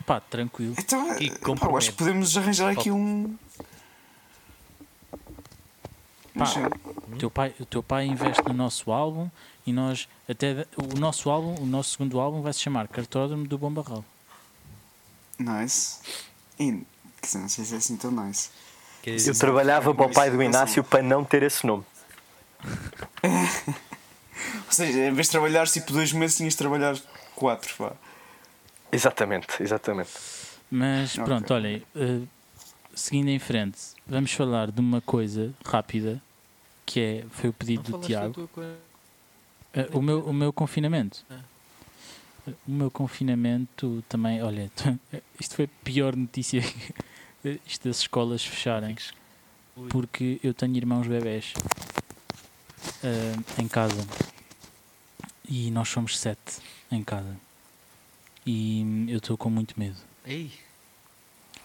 Pá, 0.05 0.19
tranquilo. 0.19 0.75
Então, 0.77 1.55
pá, 1.55 1.67
eu 1.67 1.77
acho 1.77 1.91
que 1.91 1.97
podemos 1.97 2.37
arranjar 2.37 2.69
aqui 2.71 2.91
um. 2.91 3.35
Pá, 6.37 6.45
o 7.11 7.17
teu, 7.17 7.29
pai, 7.29 7.53
o 7.59 7.65
teu 7.65 7.83
pai 7.83 8.05
investe 8.05 8.41
no 8.47 8.53
nosso 8.53 8.91
álbum 8.91 9.29
e 9.67 9.73
nós, 9.73 10.07
até 10.29 10.65
o 10.77 10.97
nosso 10.97 11.29
álbum, 11.29 11.61
o 11.61 11.65
nosso 11.65 11.91
segundo 11.91 12.19
álbum 12.19 12.41
vai 12.41 12.53
se 12.53 12.59
chamar 12.61 12.87
Cartódromo 12.87 13.45
do 13.47 13.57
Bom 13.57 13.71
Barral. 13.71 14.05
Nice. 15.37 15.99
E, 16.59 16.83
dizer, 17.21 17.39
não 17.39 17.49
sei 17.49 17.65
se 17.65 17.73
é 17.73 17.77
assim 17.77 17.97
tão 17.97 18.11
nice. 18.11 18.49
Que 19.01 19.09
Eu 19.11 19.37
trabalhava 19.37 19.93
para 19.93 20.05
o 20.05 20.13
pai 20.13 20.29
do 20.29 20.41
Inácio 20.41 20.83
para 20.83 21.01
não 21.01 21.23
ter 21.25 21.43
esse 21.43 21.65
nome. 21.65 21.83
Ou 23.23 24.71
seja, 24.71 24.99
em 25.07 25.13
vez 25.13 25.27
de 25.27 25.31
trabalhar 25.31 25.67
tipo 25.67 25.91
dois 25.91 26.13
meses, 26.13 26.37
tinhas 26.37 26.53
de 26.53 26.57
trabalhar 26.57 26.95
quatro, 27.35 27.73
vá. 27.77 27.93
Exatamente, 28.91 29.61
exatamente. 29.61 30.11
Mas 30.69 31.13
Ok. 31.13 31.25
pronto, 31.25 31.53
olhem, 31.53 31.83
eh, 31.95 32.21
seguindo 32.93 33.29
em 33.29 33.39
frente, 33.39 33.79
vamos 34.05 34.31
falar 34.31 34.71
de 34.71 34.79
uma 34.79 35.01
coisa 35.01 35.53
rápida 35.65 36.21
que 36.85 36.99
é, 36.99 37.25
foi 37.29 37.49
o 37.49 37.53
pedido 37.53 37.91
do 37.91 37.99
Tiago. 37.99 38.49
Ah, 39.73 39.87
o, 39.93 40.01
meu, 40.01 40.25
o 40.25 40.33
meu 40.33 40.51
confinamento. 40.51 41.25
Ah. 41.29 41.39
O 42.67 42.71
meu 42.71 42.91
confinamento 42.91 44.03
também, 44.09 44.41
olha, 44.41 44.69
isto 45.39 45.55
foi 45.55 45.65
a 45.65 45.83
pior 45.83 46.15
notícia, 46.15 46.61
isto 47.65 47.87
das 47.87 47.99
escolas 47.99 48.43
fecharem, 48.43 48.95
porque 49.89 50.39
eu 50.43 50.53
tenho 50.53 50.75
irmãos 50.75 51.07
bebés 51.07 51.53
ah, 53.03 53.61
em 53.61 53.67
casa 53.67 54.05
e 55.47 55.69
nós 55.71 55.89
somos 55.89 56.17
sete 56.17 56.59
em 56.91 57.03
casa 57.03 57.37
e 58.45 59.05
eu 59.07 59.17
estou 59.17 59.37
com 59.37 59.49
muito 59.49 59.79
medo. 59.79 59.97
Ei, 60.25 60.51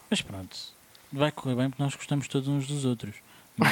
Mas 0.09 0.21
pronto, 0.21 0.57
vai 1.17 1.31
correr 1.31 1.55
bem 1.55 1.69
porque 1.69 1.83
nós 1.83 1.95
gostamos 1.95 2.27
todos 2.27 2.47
uns 2.47 2.67
dos 2.67 2.85
outros. 2.85 3.15
Mas 3.57 3.69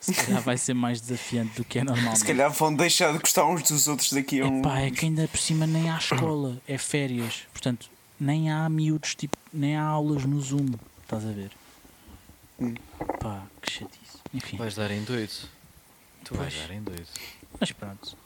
se 0.00 0.14
calhar 0.14 0.42
vai 0.42 0.56
ser 0.58 0.74
mais 0.74 1.00
desafiante 1.00 1.56
do 1.56 1.64
que 1.64 1.78
é 1.78 1.84
normal. 1.84 2.14
Se 2.16 2.24
calhar 2.24 2.50
vão 2.50 2.74
deixar 2.74 3.12
de 3.12 3.18
gostar 3.18 3.44
uns 3.46 3.62
dos 3.62 3.88
outros 3.88 4.12
daqui 4.12 4.40
a 4.40 4.46
um. 4.46 4.60
Epá, 4.60 4.80
é 4.80 4.90
que 4.90 5.04
ainda 5.06 5.26
por 5.28 5.38
cima 5.38 5.66
nem 5.66 5.90
há 5.90 5.96
escola, 5.98 6.60
é 6.68 6.76
férias. 6.78 7.42
Portanto, 7.52 7.88
nem 8.20 8.50
há 8.50 8.68
miúdos, 8.68 9.14
tipo, 9.14 9.36
nem 9.52 9.76
há 9.76 9.82
aulas 9.84 10.24
no 10.24 10.40
Zoom. 10.40 10.66
Estás 11.02 11.24
a 11.24 11.30
ver? 11.32 11.50
Hum. 12.60 12.74
Pá, 13.20 13.42
que 13.60 13.70
chatice. 13.72 14.18
Enfim, 14.32 14.56
vais 14.56 14.74
dar 14.74 14.90
em 14.90 15.02
doido. 15.04 15.32
Tu 16.24 16.34
vais 16.34 16.54
Pois. 16.54 16.68
dar 16.68 16.74
em 16.74 16.82
doido. 16.82 17.06
mas 17.60 17.72
pronto. 17.72 18.16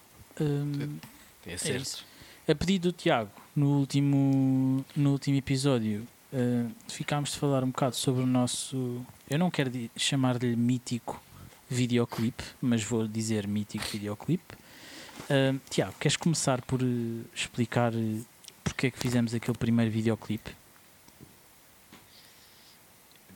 Hum, 0.40 0.98
É 1.46 1.56
certo. 1.56 1.82
isso. 1.82 2.04
a 2.48 2.54
pedido 2.54 2.90
do 2.90 2.92
Tiago, 2.96 3.30
no 3.56 3.78
último, 3.78 4.84
no 4.94 5.12
último 5.12 5.36
episódio, 5.36 6.06
uh, 6.32 6.70
ficámos 6.88 7.32
de 7.32 7.38
falar 7.38 7.62
um 7.64 7.68
bocado 7.68 7.96
sobre 7.96 8.22
o 8.22 8.26
nosso. 8.26 9.04
Eu 9.28 9.38
não 9.38 9.50
quero 9.50 9.70
chamar-lhe 9.96 10.56
mítico 10.56 11.22
videoclipe, 11.68 12.42
mas 12.60 12.82
vou 12.82 13.06
dizer 13.06 13.46
mítico 13.46 13.84
videoclipe. 13.84 14.54
Uh, 15.24 15.60
Tiago, 15.68 15.94
queres 15.98 16.16
começar 16.16 16.62
por 16.62 16.82
uh, 16.82 17.24
explicar 17.34 17.94
uh, 17.94 18.26
porque 18.64 18.86
é 18.86 18.90
que 18.90 18.98
fizemos 18.98 19.34
aquele 19.34 19.56
primeiro 19.56 19.90
videoclipe? 19.90 20.50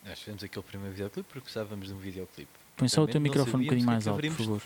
Nós 0.05 0.19
fizemos 0.19 0.43
aquele 0.45 0.65
primeiro 0.65 0.93
videoclipe 0.93 1.29
porque 1.29 1.41
precisávamos 1.41 1.89
de 1.89 1.95
um 1.95 1.99
videoclipe. 1.99 2.51
Põe 2.77 2.89
só 2.89 3.03
o 3.03 3.07
teu 3.07 3.21
microfone 3.21 3.65
um 3.65 3.67
bocadinho 3.67 3.87
mais 3.87 4.07
alto, 4.07 4.21
por 4.21 4.37
favor. 4.37 4.63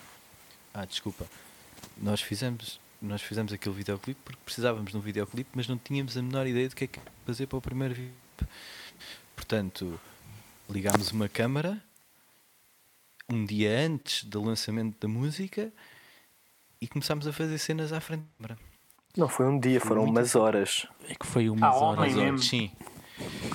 Ah, 0.73 0.85
desculpa. 0.85 1.27
Nós 1.97 2.21
fizemos, 2.21 2.79
nós 3.07 3.23
fizemos 3.23 3.53
aquele 3.53 3.75
videoclipe 3.75 4.21
porque 4.25 4.41
precisávamos 4.45 4.91
de 4.93 4.97
um 4.97 5.01
videoclipe, 5.01 5.51
mas 5.55 5.67
não 5.69 5.79
tínhamos 5.79 6.17
a 6.17 6.23
menor 6.23 6.47
ideia 6.47 6.69
do 6.69 6.75
que 6.77 6.85
é 6.85 6.87
que 6.87 7.01
fazer 7.25 7.47
para 7.47 7.59
o 7.59 7.61
primeiro 7.63 7.95
videoclipe. 7.95 8.47
Portanto, 9.35 9.99
ligámos 10.69 11.11
uma 11.13 11.29
câmara 11.29 11.83
um 13.29 13.45
dia 13.45 13.79
antes 13.81 14.25
do 14.25 14.43
lançamento 14.43 14.97
da 15.01 15.09
música 15.09 15.73
e 16.81 16.87
começámos 16.87 17.27
a 17.27 17.33
fazer 17.33 17.59
cenas 17.59 17.93
à 17.93 18.01
frente 18.01 18.23
da 18.23 18.29
câmara. 18.49 18.59
Não 19.17 19.29
foi 19.29 19.47
um 19.47 19.59
dia, 19.59 19.81
foram 19.81 20.03
Muito 20.03 20.17
umas 20.19 20.35
horas. 20.37 20.87
É 21.09 21.15
que 21.15 21.27
foi 21.27 21.49
umas 21.49 21.63
Ah, 21.63 21.75
horas. 21.75 22.15
mesmo. 22.15 22.39
sim. 22.39 22.71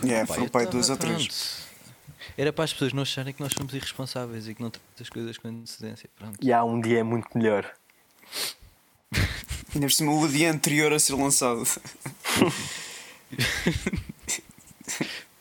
É, 0.09 0.25
foram 0.25 0.43
eu 0.45 0.49
para 0.49 0.65
duas 0.65 0.89
ou 0.89 0.97
três. 0.97 1.67
Era 2.37 2.51
para 2.51 2.63
as 2.65 2.73
pessoas 2.73 2.93
não 2.93 3.03
acharem 3.03 3.33
que 3.33 3.41
nós 3.41 3.53
somos 3.53 3.73
irresponsáveis 3.73 4.47
e 4.47 4.55
que 4.55 4.61
não 4.61 4.69
temos 4.71 4.87
as 4.99 5.09
coisas 5.09 5.37
com 5.37 5.47
antecedência. 5.47 6.09
Pronto. 6.15 6.37
E 6.41 6.51
há 6.51 6.63
um 6.63 6.81
dia 6.81 6.99
é 6.99 7.03
muito 7.03 7.27
melhor. 7.37 7.71
Ainda 9.73 9.87
por 9.87 9.91
cima 9.93 10.11
o 10.13 10.27
dia 10.27 10.51
anterior 10.51 10.91
a 10.93 10.99
ser 10.99 11.13
lançado. 11.15 11.63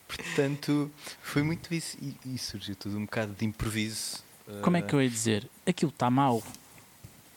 Portanto, 0.07 0.91
foi 1.23 1.43
muito 1.43 1.73
isso. 1.75 1.97
E, 2.01 2.17
e 2.35 2.39
surgiu 2.39 2.77
tudo 2.77 2.97
um 2.99 3.05
bocado 3.05 3.33
de 3.33 3.45
improviso. 3.45 4.23
Como 4.63 4.77
é 4.77 4.81
Ah, 4.81 4.83
que 4.83 4.95
eu 4.95 5.03
ia 5.03 5.09
dizer? 5.09 5.49
Aquilo 5.67 5.91
está 5.91 6.11
mau, 6.11 6.43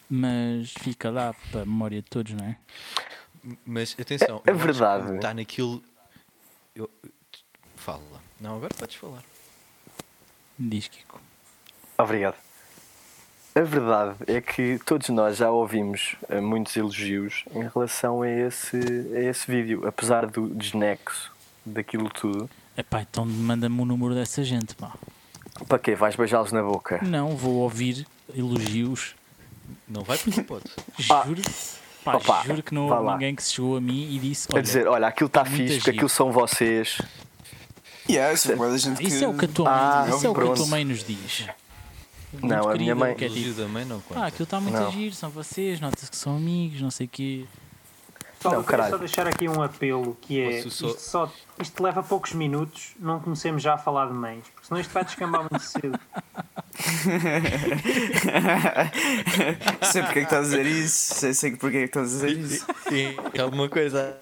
mas 0.09 0.71
fica 0.79 1.09
lá 1.11 1.33
para 1.51 1.61
a 1.61 1.65
memória 1.65 2.01
de 2.01 2.09
todos, 2.09 2.33
não 2.33 2.45
é? 2.45 2.57
Mas 3.65 3.95
atenção, 3.99 4.41
É- 4.45 4.51
é 4.51 4.53
verdade. 4.53 5.15
Está 5.15 5.33
naquilo. 5.33 5.83
Eu... 6.75 6.89
Fala. 7.75 8.21
Não, 8.39 8.55
agora 8.57 8.73
podes 8.73 8.95
falar. 8.95 9.23
Diz 10.57 10.87
Kiko. 10.87 11.19
Obrigado. 11.97 12.35
A 13.55 13.61
verdade 13.61 14.15
é 14.25 14.41
que 14.41 14.79
todos 14.83 15.09
nós 15.09 15.37
já 15.37 15.51
ouvimos 15.51 16.15
eh, 16.27 16.41
muitos 16.41 16.75
elogios 16.75 17.43
em 17.53 17.67
relação 17.67 18.23
a 18.23 18.29
esse, 18.29 18.77
a 19.15 19.19
esse 19.19 19.49
vídeo, 19.49 19.87
apesar 19.87 20.25
do 20.25 20.47
desnexo 20.49 21.31
daquilo 21.63 22.09
tudo. 22.09 22.49
Epá, 22.75 23.01
então 23.01 23.23
manda-me 23.25 23.79
o 23.79 23.85
número 23.85 24.15
dessa 24.15 24.43
gente, 24.43 24.73
pá. 24.73 24.93
Para 25.67 25.77
quê? 25.77 25.93
Vais 25.93 26.15
beijá-los 26.15 26.51
na 26.51 26.63
boca? 26.63 26.99
Não, 27.03 27.35
vou 27.35 27.57
ouvir 27.57 28.07
elogios. 28.35 29.13
Não 29.87 30.01
vai 30.01 30.17
porque 30.17 30.41
pode. 30.41 30.65
Ah. 31.11 31.23
Juro, 31.27 31.41
pá, 32.03 32.15
Opa, 32.15 32.43
juro 32.45 32.63
que 32.63 32.73
não 32.73 32.87
houve 32.87 33.03
lá. 33.03 33.13
ninguém 33.13 33.35
que 33.35 33.43
se 33.43 33.53
chegou 33.53 33.77
a 33.77 33.81
mim 33.81 34.15
e 34.15 34.19
disse: 34.19 34.47
A 34.51 34.55
Olha, 34.55 34.63
dizer, 34.63 34.87
olha, 34.87 35.07
aquilo 35.07 35.27
está 35.27 35.45
fixe, 35.45 35.75
porque 35.75 35.91
aquilo 35.91 36.09
são 36.09 36.31
vocês. 36.31 36.99
Yeah, 38.09 38.33
isso 38.33 38.51
é 38.51 38.77
gente 38.77 38.97
que. 38.97 39.07
isso 39.07 39.23
é 39.23 39.27
o 39.27 39.37
que 39.37 39.45
a 39.45 39.47
tua 39.47 39.69
Ah, 39.69 40.01
mãe, 40.01 40.15
isso 40.17 40.25
é 40.25 40.29
o 40.29 40.33
que 40.33 40.41
a 40.41 40.53
tua 40.53 40.67
mãe 40.67 40.83
nos 40.83 41.03
diz. 41.03 41.47
Muito 42.33 42.47
Não, 42.47 42.69
a 42.69 42.75
minha 42.75 42.95
mãe- 42.95 43.15
que 43.15 43.25
é 43.25 43.29
tipo, 43.29 43.67
mãe 43.69 43.85
não 43.85 44.01
conta. 44.01 44.21
ah, 44.21 44.25
aquilo 44.27 44.43
está 44.43 44.59
muito 44.59 44.73
Não. 44.77 44.91
giro, 44.91 45.13
são 45.13 45.29
vocês, 45.29 45.79
nota-se 45.79 46.09
que 46.09 46.17
são 46.17 46.35
amigos, 46.35 46.81
não 46.81 46.89
sei 46.91 47.05
o 47.05 47.09
quê. 47.09 47.45
Pessoal, 48.37 48.55
Não, 48.55 48.61
eu 48.61 48.67
queria 48.67 48.89
só 48.89 48.97
deixar 48.97 49.27
aqui 49.27 49.47
um 49.47 49.61
apelo 49.61 50.17
que 50.19 50.41
é 50.41 50.59
isto, 50.59 50.99
só, 50.99 51.31
isto 51.61 51.81
leva 51.81 52.03
poucos 52.03 52.33
minutos, 52.33 52.93
não 52.99 53.19
comecemos 53.19 53.61
já 53.63 53.75
a 53.75 53.77
falar 53.77 54.07
de 54.07 54.13
mães, 54.13 54.43
porque 54.53 54.67
senão 54.67 54.81
isto 54.81 54.91
vai 54.91 55.05
descambar 55.05 55.41
muito 55.49 55.63
cedo. 55.63 55.97
sei 59.91 60.01
porque 60.03 60.19
é 60.19 60.25
que 60.25 60.33
estás 60.33 60.53
a 60.53 60.57
dizer 60.57 60.65
isso. 60.65 61.13
Sei, 61.15 61.33
sei 61.33 61.55
porque 61.55 61.77
é 61.77 61.79
que 61.81 61.85
estás 61.85 62.23
a 62.23 62.27
dizer 62.27 62.37
isso. 62.37 62.65
E 63.33 63.39
alguma 63.39 63.69
coisa. 63.69 64.17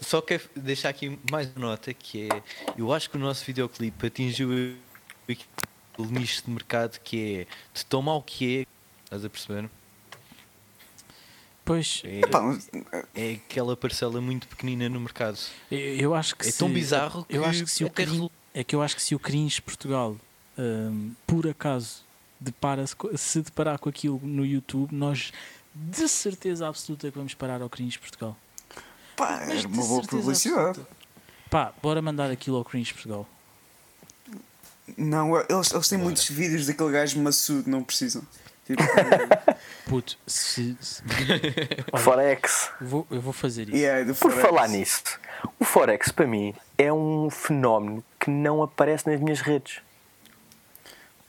Só 0.00 0.20
quero 0.20 0.42
deixar 0.56 0.88
aqui 0.90 1.18
mais 1.30 1.48
uma 1.54 1.68
nota 1.68 1.92
que 1.94 2.28
é. 2.30 2.42
Eu 2.76 2.92
acho 2.92 3.08
que 3.10 3.16
o 3.16 3.20
nosso 3.20 3.44
videoclipe 3.44 4.06
atingiu 4.06 4.48
o 4.48 4.76
nicho 6.06 6.42
de 6.44 6.50
mercado 6.50 6.98
que 7.00 7.40
é 7.40 7.46
de 7.74 7.84
tão 7.86 8.02
mau 8.02 8.22
que 8.22 8.60
é. 8.60 8.66
Estás 9.04 9.24
a 9.24 9.30
perceber? 9.30 9.70
Pois, 11.64 12.00
É, 12.04 12.20
Epá, 12.20 12.40
mas- 12.40 12.70
é 13.14 13.32
aquela 13.32 13.76
parcela 13.76 14.20
muito 14.20 14.48
pequenina 14.48 14.88
no 14.88 14.98
mercado. 15.00 15.38
eu, 15.70 15.78
eu 15.78 16.14
acho 16.14 16.34
que 16.34 16.48
É 16.48 16.50
se, 16.50 16.58
tão 16.58 16.70
bizarro 16.72 17.26
eu 17.28 17.42
que 17.42 17.48
acho 17.48 17.64
que 17.64 17.70
se 17.70 17.84
o 17.84 17.90
cringe, 17.90 18.30
é 18.54 18.64
que 18.64 18.74
eu 18.74 18.80
acho 18.82 18.96
que 18.96 19.02
se 19.02 19.14
o 19.14 19.18
cringe 19.18 19.60
Portugal 19.60 20.16
hum, 20.58 21.12
por 21.26 21.46
acaso 21.46 22.02
depara-se 22.40 22.96
co- 22.96 23.14
se 23.18 23.42
deparar 23.42 23.78
com 23.78 23.88
aquilo 23.88 24.18
no 24.22 24.46
YouTube, 24.46 24.94
nós 24.94 25.30
de 25.74 26.08
certeza 26.08 26.66
absoluta 26.66 27.10
que 27.10 27.16
vamos 27.18 27.34
parar 27.34 27.60
ao 27.60 27.68
cringe 27.68 27.98
Portugal. 27.98 28.34
pá, 29.14 29.42
Mas 29.46 29.58
era 29.58 29.68
uma 29.68 29.86
boa 29.86 30.02
publicidade. 30.02 30.68
absoluta. 30.80 30.96
Pá, 31.50 31.72
bora 31.82 32.00
mandar 32.00 32.30
aquilo 32.30 32.56
ao 32.56 32.64
cringe 32.64 32.94
Portugal. 32.94 33.28
Não, 34.96 35.36
eles, 35.48 35.72
eles 35.72 35.88
têm 35.88 35.98
muitos 35.98 36.28
vídeos 36.28 36.66
daquele 36.66 36.92
gajo 36.92 37.20
maçudo, 37.20 37.68
não 37.70 37.82
precisam. 37.84 38.22
Tipo, 38.66 38.82
Puto, 39.88 40.18
se, 40.26 40.76
se- 40.80 41.02
Olha, 41.92 42.02
Forex. 42.02 42.70
vou, 42.80 43.06
eu 43.10 43.20
vou 43.20 43.32
fazer 43.32 43.68
isso. 43.68 43.76
yeah, 43.76 44.04
Por 44.06 44.30
Forex. 44.30 44.40
falar 44.42 44.68
nisso, 44.68 45.02
o 45.58 45.64
Forex 45.64 46.10
para 46.12 46.26
mim 46.26 46.54
é 46.76 46.92
um 46.92 47.30
fenómeno 47.30 48.04
que 48.20 48.28
não 48.30 48.62
aparece 48.62 49.08
nas 49.10 49.18
minhas 49.20 49.40
redes. 49.40 49.80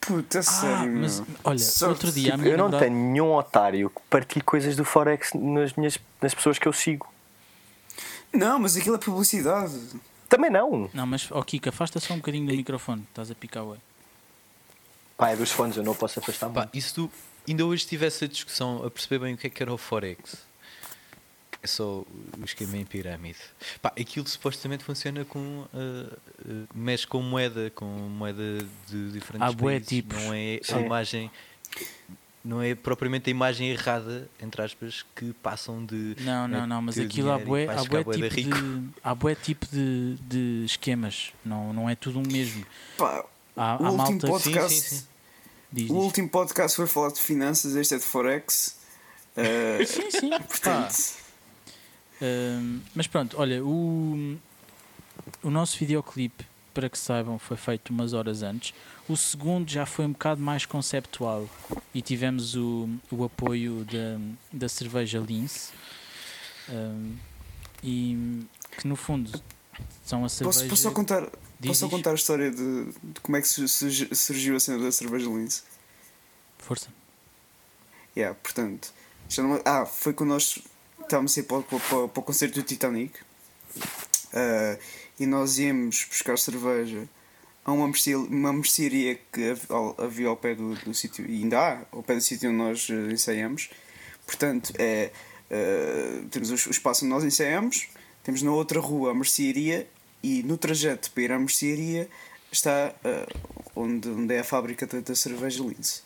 Puta, 0.01 0.39
Ah, 0.39 0.43
sério. 0.43 0.91
mas 0.97 1.21
olha, 1.43 1.59
Só- 1.59 1.89
outro 1.89 2.11
dia 2.11 2.31
Tipo, 2.31 2.43
eu 2.45 2.57
não 2.57 2.65
namorada- 2.65 2.85
tenho 2.85 2.97
nenhum 2.97 3.33
otário 3.33 3.89
que 3.89 4.01
partilhe 4.09 4.43
coisas 4.43 4.75
do 4.75 4.83
Forex 4.83 5.31
nas, 5.33 5.73
minhas, 5.73 5.97
nas 6.21 6.33
pessoas 6.33 6.57
que 6.59 6.67
eu 6.67 6.73
sigo. 6.73 7.07
Não, 8.33 8.59
mas 8.59 8.75
aquilo 8.77 8.95
é 8.95 8.99
publicidade. 8.99 9.73
Também 10.29 10.49
não. 10.51 10.89
Não, 10.93 11.05
mas, 11.07 11.27
ó 11.31 11.41
Kika, 11.41 11.69
afasta 11.69 11.99
só 11.99 12.13
um 12.13 12.17
bocadinho 12.17 12.45
do 12.47 12.55
microfone, 12.55 13.03
estás 13.09 13.31
a 13.31 13.35
picar 13.35 13.63
o 13.63 13.75
Pá, 15.17 15.31
é 15.31 15.35
dos 15.35 15.51
fones, 15.51 15.75
eu 15.75 15.83
não 15.83 15.93
posso 15.95 16.19
afastar 16.19 16.49
Pá, 16.49 16.61
muito. 16.61 16.77
e 16.77 16.81
se 16.81 16.93
tu 16.93 17.11
ainda 17.47 17.65
hoje 17.65 17.85
tivesse 17.85 18.23
a 18.23 18.27
discussão 18.27 18.85
a 18.85 18.89
perceber 18.91 19.19
bem 19.25 19.33
o 19.33 19.37
que 19.37 19.47
é 19.47 19.49
que 19.49 19.61
era 19.61 19.73
o 19.73 19.77
Forex? 19.77 20.47
É 21.61 21.67
só 21.67 22.05
o 22.39 22.45
esquema 22.45 22.77
em 22.77 22.85
pirâmide. 22.85 23.39
Pá, 23.81 23.89
aquilo 23.99 24.25
supostamente 24.29 24.81
funciona 24.81 25.25
com. 25.25 25.65
ah, 25.73 26.17
ah, 26.47 26.65
mexe 26.73 27.05
com 27.05 27.21
moeda, 27.21 27.69
com 27.71 27.85
moeda 27.85 28.59
de 28.87 29.11
diferentes 29.11 29.45
Há 29.45 29.51
bué 29.51 29.73
países. 29.73 29.89
tipos. 29.89 30.17
Não 30.23 30.33
é 30.33 30.61
a 30.61 30.63
Sim. 30.63 30.85
imagem. 30.85 31.31
Não 32.49 32.63
é 32.63 32.73
propriamente 32.73 33.29
a 33.29 33.31
imagem 33.31 33.69
errada, 33.69 34.27
entre 34.41 34.59
aspas, 34.63 35.05
que 35.15 35.33
passam 35.33 35.85
de. 35.85 36.15
Não, 36.21 36.47
não, 36.47 36.63
eh, 36.63 36.65
não, 36.65 36.81
mas 36.81 36.97
aquilo 36.97 37.31
há 37.31 37.37
bué, 37.37 37.67
há 37.69 37.83
bué 37.83 38.03
tipo 38.03 38.49
de, 38.49 38.89
há 39.03 39.13
bué 39.13 39.35
tipo 39.35 39.67
de, 39.67 40.15
de 40.15 40.63
esquemas, 40.65 41.31
não, 41.45 41.71
não 41.71 41.87
é 41.87 41.93
tudo 41.93 42.17
um 42.17 42.23
mesmo. 42.23 42.65
Pá, 42.97 43.23
Há, 43.55 43.77
o 43.79 43.85
há 43.85 43.91
último 43.91 43.97
malta 43.97 44.27
podcast. 44.27 44.79
Sim, 44.81 44.81
sim, 44.81 44.95
sim. 44.95 45.05
diz, 45.71 45.89
O 45.91 45.93
diz. 45.93 46.03
último 46.03 46.29
podcast 46.29 46.75
foi 46.75 46.87
falar 46.87 47.11
de 47.11 47.19
finanças, 47.19 47.75
este 47.75 47.93
é 47.93 47.97
de 47.97 48.03
Forex. 48.03 48.77
Eh, 49.37 49.85
Sim, 49.85 50.09
sim, 50.11 50.29
portanto, 50.49 50.95
Hum, 52.21 52.81
mas 52.93 53.07
pronto, 53.07 53.37
olha, 53.39 53.63
o, 53.63 54.37
o 55.43 55.49
nosso 55.49 55.77
videoclipe, 55.77 56.45
para 56.73 56.89
que 56.89 56.97
saibam, 56.97 57.37
foi 57.39 57.57
feito 57.57 57.89
umas 57.91 58.13
horas 58.13 58.41
antes. 58.43 58.73
O 59.07 59.17
segundo 59.17 59.69
já 59.69 59.85
foi 59.85 60.05
um 60.05 60.11
bocado 60.11 60.41
mais 60.41 60.65
conceptual 60.65 61.49
e 61.93 62.01
tivemos 62.01 62.55
o, 62.55 62.87
o 63.11 63.23
apoio 63.23 63.85
da, 63.85 64.19
da 64.51 64.69
cerveja 64.69 65.19
Lince. 65.19 65.71
Um, 66.69 67.15
e 67.83 68.45
que 68.77 68.87
no 68.87 68.95
fundo 68.95 69.31
são 70.05 70.23
a 70.23 70.29
cerveja. 70.29 70.59
Posso, 70.59 70.69
posso 70.69 70.81
só 70.83 70.91
contar, 70.91 71.21
Diz, 71.59 71.69
posso 71.71 71.79
só 71.79 71.89
contar 71.89 72.11
a 72.11 72.15
história 72.15 72.51
de, 72.51 72.85
de 72.91 73.19
como 73.21 73.37
é 73.37 73.41
que 73.41 73.47
su- 73.47 73.67
surgi- 73.67 74.13
surgiu 74.15 74.55
a 74.55 74.59
cena 74.59 74.77
da 74.83 74.91
cerveja 74.91 75.25
Lince? 75.27 75.63
Força. 76.59 76.89
Yeah, 78.15 78.37
portanto, 78.43 78.93
já 79.29 79.41
não- 79.41 79.61
ah, 79.65 79.85
foi 79.85 80.13
quando 80.13 80.29
nós 80.29 80.59
estávamos 81.01 81.35
a 81.37 81.39
ir 81.39 81.43
para, 81.43 81.61
para, 81.63 81.79
para, 81.79 82.07
para 82.07 82.19
o 82.19 82.23
concerto 82.23 82.59
do 82.59 82.63
Titanic 82.63 83.17
ah, 84.33 84.77
e 85.19 85.25
nós 85.25 85.59
íamos 85.59 86.05
buscar 86.09 86.37
cerveja 86.37 87.07
a 87.65 87.71
uma, 87.71 87.87
mercearia, 87.87 88.25
uma 88.29 88.53
mercearia 88.53 89.19
que 89.31 89.55
havia 89.97 90.27
ao 90.27 90.37
pé 90.37 90.55
do, 90.55 90.73
do 90.75 90.93
sítio, 90.93 91.25
e 91.25 91.43
ainda 91.43 91.59
há, 91.59 91.81
ao 91.91 92.01
pé 92.01 92.15
do 92.15 92.21
sítio 92.21 92.49
onde 92.49 92.57
nós 92.57 92.87
eh, 92.89 93.11
ensaiamos. 93.11 93.69
Portanto, 94.25 94.73
é, 94.77 95.11
ah, 95.51 96.23
temos 96.31 96.49
o, 96.49 96.69
o 96.69 96.71
espaço 96.71 97.05
onde 97.05 97.13
nós 97.13 97.23
ensaiamos, 97.23 97.89
temos 98.23 98.41
na 98.41 98.51
outra 98.51 98.79
rua 98.79 99.11
a 99.11 99.13
mercearia 99.13 99.87
e 100.21 100.43
no 100.43 100.57
trajeto 100.57 101.11
para 101.11 101.23
ir 101.23 101.31
à 101.31 101.39
mercearia 101.39 102.09
está 102.51 102.93
ah, 103.03 103.27
onde, 103.75 104.07
onde 104.09 104.33
é 104.33 104.39
a 104.39 104.43
fábrica 104.43 104.87
da, 104.87 105.15
cerveja 105.15 105.63
Lince. 105.63 106.03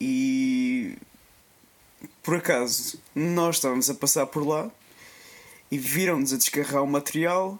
E 0.00 0.96
por 2.22 2.36
acaso 2.36 3.00
nós 3.14 3.56
estávamos 3.56 3.90
a 3.90 3.94
passar 3.94 4.26
por 4.26 4.46
lá 4.46 4.70
e 5.70 5.78
viram-nos 5.78 6.32
a 6.32 6.36
descarregar 6.36 6.82
o 6.82 6.86
material 6.86 7.58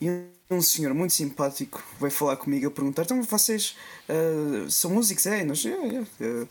e 0.00 0.10
um 0.50 0.62
senhor 0.62 0.94
muito 0.94 1.12
simpático 1.12 1.82
veio 2.00 2.12
falar 2.12 2.36
comigo 2.36 2.66
a 2.66 2.70
perguntar 2.70 3.02
então 3.02 3.22
vocês 3.22 3.76
uh, 4.08 4.70
são 4.70 4.90
músicos? 4.90 5.26
É, 5.26 5.44
nós, 5.44 5.64
é, 5.66 5.70
é, 5.70 6.06
é. 6.20 6.46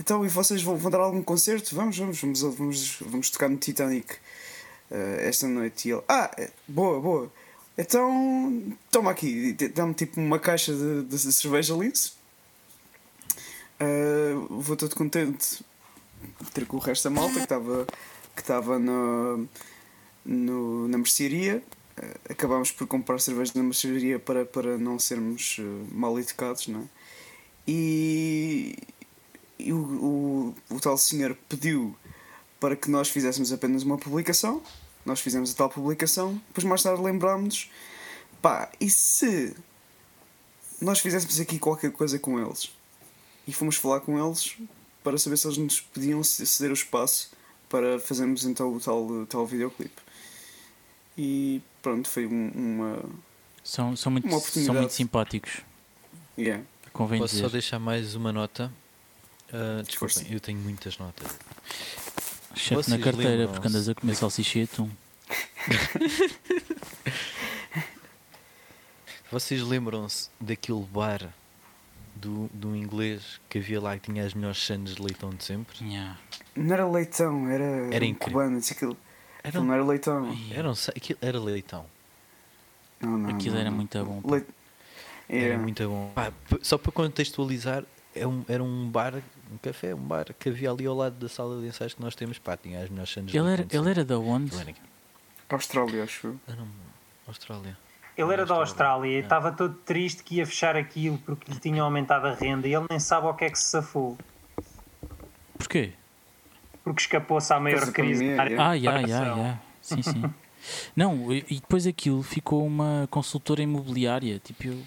então 0.00 0.24
e 0.24 0.28
vocês 0.28 0.62
vão, 0.62 0.76
vão 0.76 0.90
dar 0.90 1.00
algum 1.00 1.22
concerto? 1.22 1.74
Vamos, 1.74 1.98
vamos, 1.98 2.20
vamos, 2.20 2.40
vamos, 2.40 2.96
vamos 3.00 3.30
tocar 3.30 3.48
no 3.48 3.56
Titanic 3.56 4.14
uh, 4.90 5.20
esta 5.20 5.46
noite 5.48 5.88
e 5.88 5.92
ele, 5.92 6.02
ah, 6.08 6.30
boa, 6.68 7.00
boa 7.00 7.32
então 7.76 8.76
toma 8.90 9.10
aqui, 9.10 9.52
dá-me 9.74 9.94
tipo 9.94 10.20
uma 10.20 10.38
caixa 10.38 10.74
de, 10.74 11.04
de 11.04 11.18
cerveja 11.18 11.74
Lince 11.74 12.12
Uh, 13.82 14.60
vou 14.60 14.76
todo 14.76 14.94
contente 14.94 15.64
de 16.40 16.50
ter 16.52 16.66
com 16.66 16.76
o 16.76 16.80
resto 16.80 17.04
da 17.04 17.10
malta 17.10 17.34
que 17.34 17.40
estava 18.40 18.76
que 18.76 18.78
no, 18.78 19.48
no, 20.24 20.88
na 20.88 20.98
mercearia. 20.98 21.60
Uh, 21.98 22.32
acabámos 22.32 22.70
por 22.70 22.86
comprar 22.86 23.18
cerveja 23.18 23.52
na 23.54 23.62
mercearia 23.62 24.18
para, 24.18 24.44
para 24.44 24.78
não 24.78 24.98
sermos 24.98 25.58
uh, 25.58 25.62
mal 25.90 26.18
educados, 26.18 26.68
não 26.68 26.80
é? 26.80 26.84
E, 27.66 28.76
e 29.58 29.72
o, 29.72 30.54
o, 30.70 30.74
o 30.74 30.80
tal 30.80 30.96
senhor 30.96 31.36
pediu 31.48 31.96
para 32.58 32.74
que 32.74 32.90
nós 32.90 33.08
fizéssemos 33.08 33.52
apenas 33.52 33.82
uma 33.82 33.98
publicação. 33.98 34.62
Nós 35.04 35.20
fizemos 35.20 35.52
a 35.52 35.54
tal 35.54 35.68
publicação, 35.68 36.40
depois 36.48 36.64
mais 36.64 36.82
tarde 36.82 37.02
lembrámos-nos, 37.02 37.70
pá, 38.40 38.70
e 38.80 38.88
se 38.88 39.54
nós 40.80 41.00
fizéssemos 41.00 41.40
aqui 41.40 41.58
qualquer 41.58 41.90
coisa 41.90 42.18
com 42.18 42.38
eles? 42.38 42.70
e 43.46 43.52
fomos 43.52 43.76
falar 43.76 44.00
com 44.00 44.18
eles 44.18 44.56
para 45.02 45.18
saber 45.18 45.36
se 45.36 45.46
eles 45.46 45.58
nos 45.58 45.80
podiam 45.80 46.22
ceder 46.22 46.70
o 46.70 46.74
espaço 46.74 47.30
para 47.68 47.98
fazermos 47.98 48.44
então 48.44 48.72
o 48.74 48.80
tal, 48.80 49.26
tal 49.26 49.46
videoclipe. 49.46 50.00
E 51.16 51.60
pronto, 51.82 52.08
foi 52.08 52.26
um- 52.26 52.50
uma. 52.54 53.02
São, 53.62 53.94
são, 53.96 54.10
muito, 54.12 54.26
Uma 54.26 54.40
são 54.40 54.74
muito 54.74 54.92
simpáticos. 54.92 55.60
Yeah. 56.38 56.64
Convém 56.92 57.20
Posso 57.20 57.34
dizer. 57.34 57.44
só 57.46 57.50
deixar 57.50 57.78
mais 57.78 58.14
uma 58.14 58.32
nota? 58.32 58.72
Força. 59.48 59.82
desculpem, 59.84 60.26
eu 60.32 60.40
tenho 60.40 60.58
muitas 60.58 60.96
notas. 60.98 61.28
Chefe 62.54 62.90
na 62.90 62.98
carteira, 62.98 63.46
porque 63.48 63.68
andas 63.68 63.88
a 63.88 63.94
comer 63.94 64.14
salsicha 64.14 64.62
atum. 64.62 64.88
Vocês 69.30 69.62
lembram-se 69.62 70.28
daquele 70.40 70.82
bar 70.84 71.32
do, 72.14 72.48
do 72.52 72.76
inglês 72.76 73.40
que 73.48 73.58
havia 73.58 73.80
lá 73.80 73.96
que 73.98 74.10
tinha 74.10 74.24
as 74.24 74.34
melhores 74.34 74.58
sandes 74.64 74.94
de 74.96 75.02
leitão 75.02 75.30
de 75.30 75.44
sempre? 75.44 75.76
Yeah. 75.86 76.18
Não 76.54 76.74
era 76.74 76.86
leitão, 76.88 77.48
era, 77.48 77.64
Era 77.64 78.04
um 78.04 78.08
incrível. 78.08 78.16
cubano. 78.18 78.58
disse 78.60 78.72
Aquilo, 78.74 78.96
Era, 79.44 79.60
não 79.60 79.72
era 79.74 79.84
leitão. 79.84 80.28
Ai, 80.28 80.56
era, 80.58 80.68
um 80.70 80.74
sa- 80.74 80.92
aquilo 80.96 81.18
era 81.22 81.38
leitão. 81.40 81.84
Não, 83.00 83.18
não, 83.18 83.30
Aquilo 83.30 83.54
não, 83.54 83.60
era 83.60 83.70
não. 83.70 83.76
muito 83.76 84.04
bom. 84.04 84.22
Leit... 84.30 84.46
Era 85.28 85.44
Era. 85.54 85.58
muito 85.58 85.88
bom. 85.88 86.12
Pá, 86.14 86.30
p- 86.48 86.58
só 86.62 86.78
para 86.78 86.92
contextualizar, 86.92 87.82
é 88.14 88.26
um- 88.26 88.44
era 88.48 88.62
um 88.62 88.88
bar, 88.88 89.14
um 89.50 89.56
café, 89.60 89.94
um 89.94 89.98
bar 89.98 90.26
que 90.38 90.48
havia 90.48 90.70
ali 90.70 90.86
ao 90.86 90.94
lado 90.94 91.16
da 91.16 91.28
sala 91.28 91.60
de 91.60 91.66
ensaios 91.66 91.94
que 91.94 92.00
nós 92.02 92.14
temos. 92.14 92.38
Pá, 92.38 92.56
tinha 92.56 92.80
as 92.82 92.88
melhores 92.90 93.10
de 93.26 93.36
Ele 93.36 93.52
era, 93.52 93.66
ele 93.70 93.90
era 93.90 94.04
da 94.04 94.18
onde? 94.18 94.54
Ele 94.60 94.74
Austrália, 95.48 96.04
acho 96.04 96.28
eu. 96.28 96.40
era, 96.46 96.56
era 96.56 96.62
um- 96.62 96.68
Austrália. 97.26 97.76
Ele 98.16 98.32
era 98.32 98.44
da 98.46 98.54
Austrália 98.54 99.08
e 99.10 99.14
É. 99.16 99.18
estava 99.20 99.50
todo 99.52 99.74
triste 99.74 100.22
que 100.22 100.36
ia 100.36 100.46
fechar 100.46 100.76
aquilo 100.76 101.18
porque 101.18 101.50
lhe 101.50 101.58
tinham 101.58 101.84
aumentado 101.84 102.26
a 102.26 102.34
renda 102.34 102.68
e 102.68 102.74
ele 102.74 102.86
nem 102.90 103.00
sabe 103.00 103.26
ao 103.26 103.34
que 103.34 103.44
é 103.46 103.50
que 103.50 103.58
se 103.58 103.64
safou. 103.70 104.16
Porquê? 105.56 105.92
Porque 106.84 107.00
escapou-se 107.02 107.52
à 107.52 107.60
maior 107.60 107.92
crise 107.92 108.14
pandemia, 108.24 108.36
da 108.36 108.42
área 108.42 108.54
é. 108.54 108.58
Ah, 108.58 108.78
já, 108.78 108.96
reparação. 108.98 109.36
já. 109.44 109.58
Sim, 109.80 110.02
sim. 110.02 110.22
Não, 110.96 111.32
e 111.32 111.42
depois 111.60 111.86
aquilo 111.86 112.22
ficou 112.22 112.64
uma 112.66 113.06
consultora 113.10 113.62
imobiliária. 113.62 114.38
Tipo, 114.38 114.68
eu, 114.68 114.78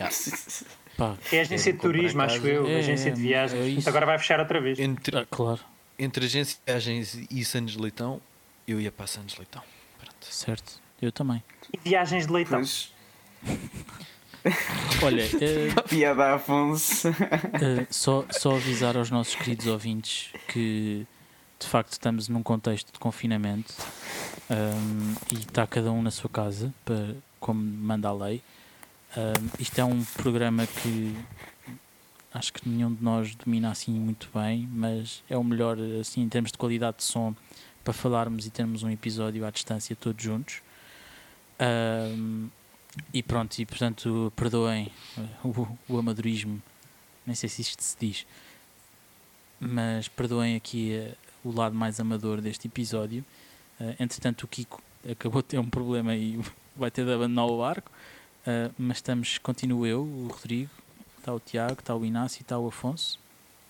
pá, 0.96 1.16
É 1.32 1.38
a 1.38 1.42
agência 1.42 1.72
de 1.72 1.78
turismo, 1.78 2.22
acho 2.22 2.36
casa. 2.36 2.48
eu, 2.48 2.66
É, 2.66 2.78
agência 2.78 3.12
de 3.12 3.20
é 3.20 3.22
viagens. 3.22 3.78
isso. 3.78 3.88
Agora 3.88 4.06
vai 4.06 4.18
fechar 4.18 4.40
outra 4.40 4.60
vez. 4.60 4.78
Entre, 4.78 5.16
ah, 5.16 5.26
claro, 5.30 5.60
entre 5.98 6.24
agência 6.26 6.56
de 6.66 6.72
viagens 6.72 7.18
e 7.30 7.44
Santos 7.44 7.74
de 7.74 7.80
Leitão, 7.80 8.20
eu 8.66 8.80
ia 8.80 8.90
para 8.90 9.06
Santos 9.06 9.34
de 9.34 9.40
Leitão. 9.40 9.62
Pronto. 10.00 10.26
certo. 10.28 10.80
Eu 11.00 11.12
também. 11.12 11.42
E 11.72 11.78
viagens 11.88 12.26
de 12.26 12.32
leitão. 12.32 12.58
Pois, 12.60 12.92
Olha, 15.02 15.22
eh, 15.22 15.68
piada 15.88 16.34
Afonso. 16.34 17.08
eh, 17.08 17.86
só, 17.90 18.24
só 18.30 18.56
avisar 18.56 18.96
aos 18.96 19.10
nossos 19.10 19.34
queridos 19.34 19.66
ouvintes 19.66 20.30
que 20.48 21.06
de 21.58 21.66
facto 21.66 21.92
estamos 21.92 22.28
num 22.28 22.42
contexto 22.42 22.92
de 22.92 22.98
confinamento 22.98 23.74
ahm, 24.50 25.14
e 25.32 25.34
está 25.36 25.66
cada 25.66 25.90
um 25.92 26.02
na 26.02 26.10
sua 26.10 26.30
casa, 26.30 26.72
para, 26.84 27.14
como 27.40 27.60
manda 27.60 28.08
a 28.08 28.12
lei. 28.12 28.42
Ahm, 29.16 29.48
isto 29.58 29.78
é 29.78 29.84
um 29.84 30.04
programa 30.04 30.66
que 30.66 31.16
acho 32.32 32.52
que 32.52 32.68
nenhum 32.68 32.92
de 32.92 33.02
nós 33.02 33.34
domina 33.36 33.70
assim 33.70 33.92
muito 33.92 34.28
bem, 34.34 34.68
mas 34.72 35.22
é 35.30 35.36
o 35.36 35.44
melhor 35.44 35.78
assim 36.00 36.22
em 36.22 36.28
termos 36.28 36.50
de 36.50 36.58
qualidade 36.58 36.98
de 36.98 37.04
som 37.04 37.34
para 37.84 37.92
falarmos 37.92 38.46
e 38.46 38.50
termos 38.50 38.82
um 38.82 38.90
episódio 38.90 39.46
à 39.46 39.50
distância 39.50 39.94
todos 39.94 40.22
juntos. 40.22 40.60
Ahm, 41.58 42.48
e 43.12 43.22
pronto, 43.22 43.58
e 43.58 43.66
portanto 43.66 44.32
perdoem 44.36 44.90
eh, 45.18 45.20
o, 45.44 45.78
o 45.88 45.98
amadorismo, 45.98 46.62
nem 47.26 47.34
sei 47.34 47.48
se 47.48 47.62
isto 47.62 47.82
se 47.82 47.96
diz, 47.98 48.26
mas 49.58 50.08
perdoem 50.08 50.56
aqui 50.56 50.92
eh, 50.92 51.14
o 51.44 51.52
lado 51.52 51.74
mais 51.74 52.00
amador 52.00 52.40
deste 52.40 52.66
episódio. 52.66 53.24
Eh, 53.78 53.96
entretanto, 54.00 54.44
o 54.44 54.48
Kiko 54.48 54.82
acabou 55.08 55.42
de 55.42 55.48
ter 55.48 55.58
um 55.58 55.68
problema 55.68 56.14
e 56.14 56.40
vai 56.74 56.90
ter 56.90 57.04
de 57.04 57.12
abandonar 57.12 57.46
o 57.46 57.58
barco, 57.58 57.90
eh, 58.46 58.70
mas 58.78 58.98
estamos, 58.98 59.38
continuo 59.38 59.86
eu, 59.86 60.02
o 60.02 60.28
Rodrigo, 60.28 60.70
está 61.18 61.34
o 61.34 61.40
Tiago, 61.40 61.80
está 61.80 61.94
o 61.94 62.04
Inácio 62.04 62.40
e 62.40 62.42
está 62.42 62.58
o 62.58 62.66
Afonso. 62.66 63.20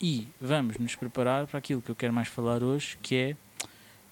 E 0.01 0.29
vamos 0.41 0.77
nos 0.79 0.95
preparar 0.95 1.47
para 1.47 1.59
aquilo 1.59 1.81
que 1.81 1.91
eu 1.91 1.95
quero 1.95 2.13
mais 2.13 2.29
falar 2.29 2.63
hoje, 2.63 2.99
que 3.03 3.15
é 3.15 3.37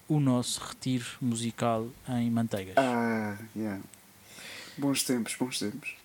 o 0.07 0.19
nosso 0.19 0.61
retiro 0.61 1.05
musical 1.21 1.87
em 2.09 2.29
Manteigas. 2.29 2.75
Ah, 2.77 3.37
yeah. 3.55 3.81
Bons 4.77 5.03
tempos, 5.03 5.35
bons 5.35 5.59
tempos. 5.59 5.95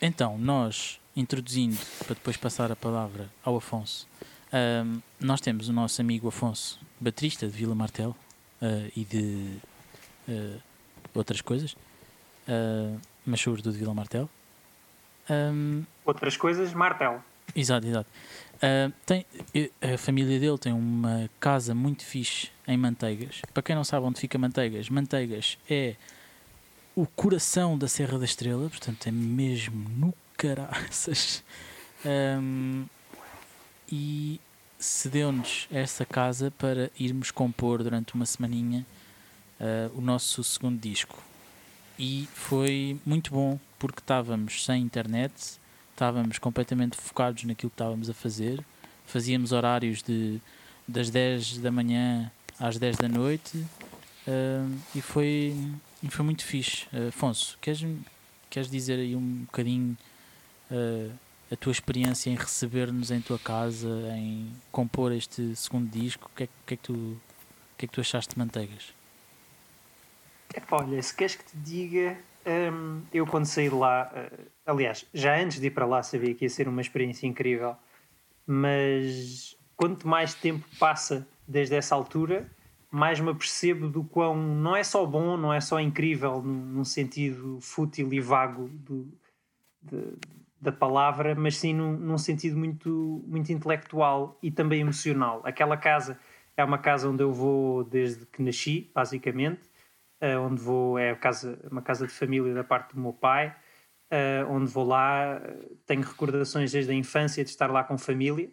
Então, 0.00 0.36
nós, 0.38 0.98
introduzindo, 1.14 1.78
para 2.00 2.14
depois 2.14 2.36
passar 2.36 2.72
a 2.72 2.76
palavra 2.76 3.30
ao 3.44 3.56
Afonso, 3.56 4.08
ahm, 4.52 4.98
nós 5.20 5.40
temos 5.40 5.68
o 5.68 5.72
nosso 5.72 6.00
amigo 6.00 6.28
Afonso, 6.28 6.78
baterista 7.00 7.46
de 7.46 7.52
Vila 7.52 7.74
Martel 7.74 8.14
ah, 8.60 8.88
e 8.96 9.04
de 9.04 9.56
ah, 10.28 10.58
outras 11.14 11.40
coisas, 11.40 11.76
ah, 12.48 12.96
mas 13.24 13.40
sobretudo 13.40 13.72
de 13.72 13.78
Vila 13.78 13.94
Martel. 13.94 14.28
Ahm, 15.28 15.82
Outras 16.04 16.36
coisas, 16.36 16.74
martelo. 16.74 17.22
Exato, 17.54 17.86
exato. 17.86 18.10
Ah, 18.60 18.90
tem, 19.06 19.26
a 19.80 19.98
família 19.98 20.38
dele 20.38 20.58
tem 20.58 20.72
uma 20.72 21.28
casa 21.40 21.74
muito 21.74 22.04
fixe 22.04 22.50
em 22.66 22.76
Manteigas. 22.76 23.42
Para 23.52 23.62
quem 23.62 23.74
não 23.74 23.84
sabe 23.84 24.06
onde 24.06 24.20
fica 24.20 24.38
Manteigas, 24.38 24.88
Manteigas 24.88 25.58
é 25.68 25.96
o 26.94 27.06
coração 27.06 27.78
da 27.78 27.88
Serra 27.88 28.18
da 28.18 28.24
Estrela, 28.24 28.68
portanto 28.68 29.06
é 29.06 29.10
mesmo 29.10 29.88
no 29.88 30.14
caraças. 30.36 31.42
Ahm, 32.04 32.84
e 33.92 34.40
cedeu-nos 34.78 35.68
essa 35.70 36.06
casa 36.06 36.50
para 36.50 36.90
irmos 36.98 37.30
compor 37.30 37.82
durante 37.82 38.14
uma 38.14 38.24
semaninha 38.24 38.86
ah, 39.60 39.90
o 39.94 40.00
nosso 40.00 40.42
segundo 40.42 40.80
disco. 40.80 41.22
e 41.98 42.26
foi 42.34 42.98
muito 43.04 43.30
bom 43.30 43.60
porque 43.78 44.00
estávamos 44.00 44.64
sem 44.64 44.82
internet, 44.82 45.32
estávamos 45.90 46.38
completamente 46.38 46.96
focados 46.96 47.44
naquilo 47.44 47.70
que 47.70 47.74
estávamos 47.74 48.08
a 48.08 48.14
fazer, 48.14 48.64
fazíamos 49.06 49.52
horários 49.52 50.02
de 50.02 50.40
das 50.88 51.10
10 51.10 51.58
da 51.58 51.70
manhã 51.70 52.30
às 52.58 52.78
10 52.78 52.96
da 52.96 53.08
noite 53.08 53.56
uh, 53.58 54.78
e 54.94 55.00
foi, 55.00 55.54
foi 56.08 56.24
muito 56.24 56.44
fixe. 56.44 56.86
Uh, 56.92 57.08
Afonso, 57.08 57.56
queres, 57.60 57.84
queres 58.50 58.70
dizer 58.70 58.98
aí 58.98 59.14
um 59.14 59.44
bocadinho 59.44 59.96
uh, 60.70 61.12
a 61.52 61.56
tua 61.56 61.70
experiência 61.70 62.30
em 62.30 62.34
receber-nos 62.34 63.10
em 63.10 63.20
tua 63.20 63.38
casa, 63.38 63.88
em 64.16 64.50
compor 64.70 65.12
este 65.12 65.54
segundo 65.54 65.90
disco? 65.90 66.30
O 66.32 66.36
que 66.36 66.44
é, 66.44 66.48
que, 66.66 66.74
é 66.74 66.76
que, 66.76 66.82
tu, 66.82 66.94
o 66.94 67.20
que 67.76 67.84
é 67.84 67.88
que 67.88 67.92
tu 67.92 68.00
achaste 68.00 68.34
de 68.34 68.38
Manteigas? 68.38 68.94
Olha, 70.70 71.02
se 71.02 71.14
queres 71.14 71.34
que 71.34 71.44
te 71.44 71.56
diga, 71.56 72.18
um, 72.72 73.02
eu 73.12 73.26
quando 73.26 73.44
saí 73.44 73.68
de 73.68 73.74
lá, 73.74 74.10
uh, 74.14 74.46
aliás, 74.64 75.06
já 75.12 75.38
antes 75.38 75.60
de 75.60 75.66
ir 75.66 75.70
para 75.70 75.84
lá 75.84 76.02
sabia 76.02 76.34
que 76.34 76.46
ia 76.46 76.48
ser 76.48 76.68
uma 76.68 76.80
experiência 76.80 77.26
incrível, 77.26 77.76
mas 78.46 79.54
quanto 79.76 80.08
mais 80.08 80.32
tempo 80.32 80.66
passa 80.78 81.26
desde 81.46 81.74
essa 81.74 81.94
altura, 81.94 82.50
mais 82.90 83.20
me 83.20 83.30
apercebo 83.30 83.88
do 83.88 84.04
quão 84.04 84.36
não 84.36 84.74
é 84.74 84.84
só 84.84 85.04
bom, 85.04 85.36
não 85.36 85.52
é 85.52 85.60
só 85.60 85.78
incrível 85.78 86.42
num, 86.42 86.84
sentido 86.84 87.58
fútil 87.60 88.12
e 88.12 88.20
vago 88.20 88.68
do, 88.68 89.08
de, 89.82 90.14
da 90.62 90.70
palavra, 90.70 91.34
mas 91.34 91.56
sim 91.56 91.74
num, 91.74 91.92
num, 91.92 92.16
sentido 92.16 92.56
muito, 92.56 93.24
muito 93.26 93.52
intelectual 93.52 94.38
e 94.40 94.48
também 94.48 94.80
emocional. 94.80 95.42
Aquela 95.44 95.76
casa 95.76 96.16
é 96.56 96.62
uma 96.62 96.78
casa 96.78 97.08
onde 97.08 97.20
eu 97.20 97.32
vou 97.32 97.82
desde 97.82 98.24
que 98.26 98.40
nasci, 98.40 98.88
basicamente, 98.94 99.62
uh, 100.22 100.38
onde 100.40 100.62
vou 100.62 100.96
é 100.96 101.16
casa, 101.16 101.58
uma 101.68 101.82
casa 101.82 102.06
de 102.06 102.12
família 102.12 102.54
da 102.54 102.62
parte 102.62 102.94
do 102.94 103.00
meu 103.00 103.12
pai, 103.12 103.48
uh, 104.12 104.48
onde 104.48 104.70
vou 104.70 104.86
lá, 104.86 105.42
tenho 105.84 106.02
recordações 106.02 106.70
desde 106.70 106.92
a 106.92 106.94
infância 106.94 107.42
de 107.42 107.50
estar 107.50 107.68
lá 107.68 107.82
com 107.82 107.98
família 107.98 108.48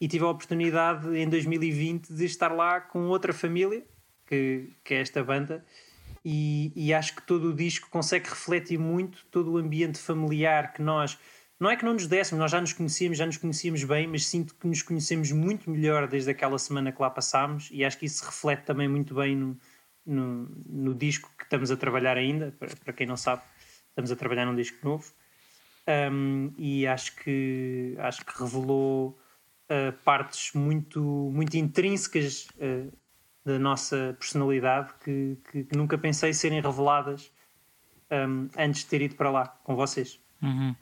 e 0.00 0.08
tive 0.08 0.24
a 0.24 0.28
oportunidade 0.28 1.14
em 1.14 1.28
2020 1.28 2.14
de 2.14 2.24
estar 2.24 2.50
lá 2.50 2.80
com 2.80 3.08
outra 3.08 3.34
família, 3.34 3.84
que, 4.24 4.70
que 4.82 4.94
é 4.94 5.02
esta 5.02 5.22
banda, 5.22 5.62
e, 6.24 6.72
e, 6.74 6.94
acho 6.94 7.16
que 7.16 7.22
todo 7.22 7.50
o 7.50 7.54
disco 7.54 7.90
consegue 7.90 8.28
refletir 8.28 8.78
muito 8.78 9.26
todo 9.30 9.52
o 9.52 9.56
ambiente 9.58 9.98
familiar 9.98 10.72
que 10.72 10.80
nós. 10.80 11.18
Não 11.62 11.70
é 11.70 11.76
que 11.76 11.84
não 11.84 11.92
nos 11.92 12.08
dessemos, 12.08 12.40
nós 12.40 12.50
já 12.50 12.60
nos 12.60 12.72
conhecíamos, 12.72 13.16
já 13.16 13.24
nos 13.24 13.36
conhecíamos 13.36 13.84
bem, 13.84 14.08
mas 14.08 14.26
sinto 14.26 14.52
que 14.52 14.66
nos 14.66 14.82
conhecemos 14.82 15.30
muito 15.30 15.70
melhor 15.70 16.08
desde 16.08 16.28
aquela 16.28 16.58
semana 16.58 16.90
que 16.90 17.00
lá 17.00 17.08
passámos, 17.08 17.68
e 17.70 17.84
acho 17.84 17.96
que 17.98 18.06
isso 18.06 18.18
se 18.18 18.24
reflete 18.24 18.64
também 18.64 18.88
muito 18.88 19.14
bem 19.14 19.36
no, 19.36 19.56
no, 20.04 20.48
no 20.66 20.92
disco 20.92 21.30
que 21.38 21.44
estamos 21.44 21.70
a 21.70 21.76
trabalhar 21.76 22.16
ainda. 22.16 22.52
Para, 22.58 22.74
para, 22.74 22.92
quem 22.92 23.06
não 23.06 23.16
sabe, 23.16 23.42
estamos 23.90 24.10
a 24.10 24.16
trabalhar 24.16 24.44
num 24.44 24.56
disco 24.56 24.76
novo. 24.82 25.12
Um, 26.12 26.52
e 26.58 26.84
acho 26.84 27.14
que, 27.14 27.94
acho 28.00 28.26
que 28.26 28.42
revelou 28.42 29.16
uh, 29.70 29.92
partes 30.02 30.52
muito, 30.54 31.00
muito 31.32 31.56
intrínsecas 31.56 32.48
uh, 32.56 32.92
da 33.44 33.56
nossa 33.60 34.16
personalidade 34.18 34.92
que, 35.04 35.38
que, 35.48 35.62
que, 35.62 35.76
nunca 35.76 35.96
pensei 35.96 36.34
serem 36.34 36.60
reveladas 36.60 37.30
um, 38.10 38.48
antes 38.58 38.80
de 38.80 38.86
ter 38.86 39.02
ido 39.02 39.14
para 39.14 39.30
lá 39.30 39.46
com 39.62 39.76
vocês. 39.76 40.18
Uhum. 40.42 40.74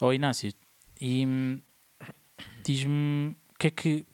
Oh 0.00 0.12
Inácio, 0.12 0.52
e 1.00 1.26
hum, 1.26 1.60
diz-me 2.64 3.36
o 3.54 3.58
que 3.58 3.66
é 3.66 3.70
que. 3.70 4.06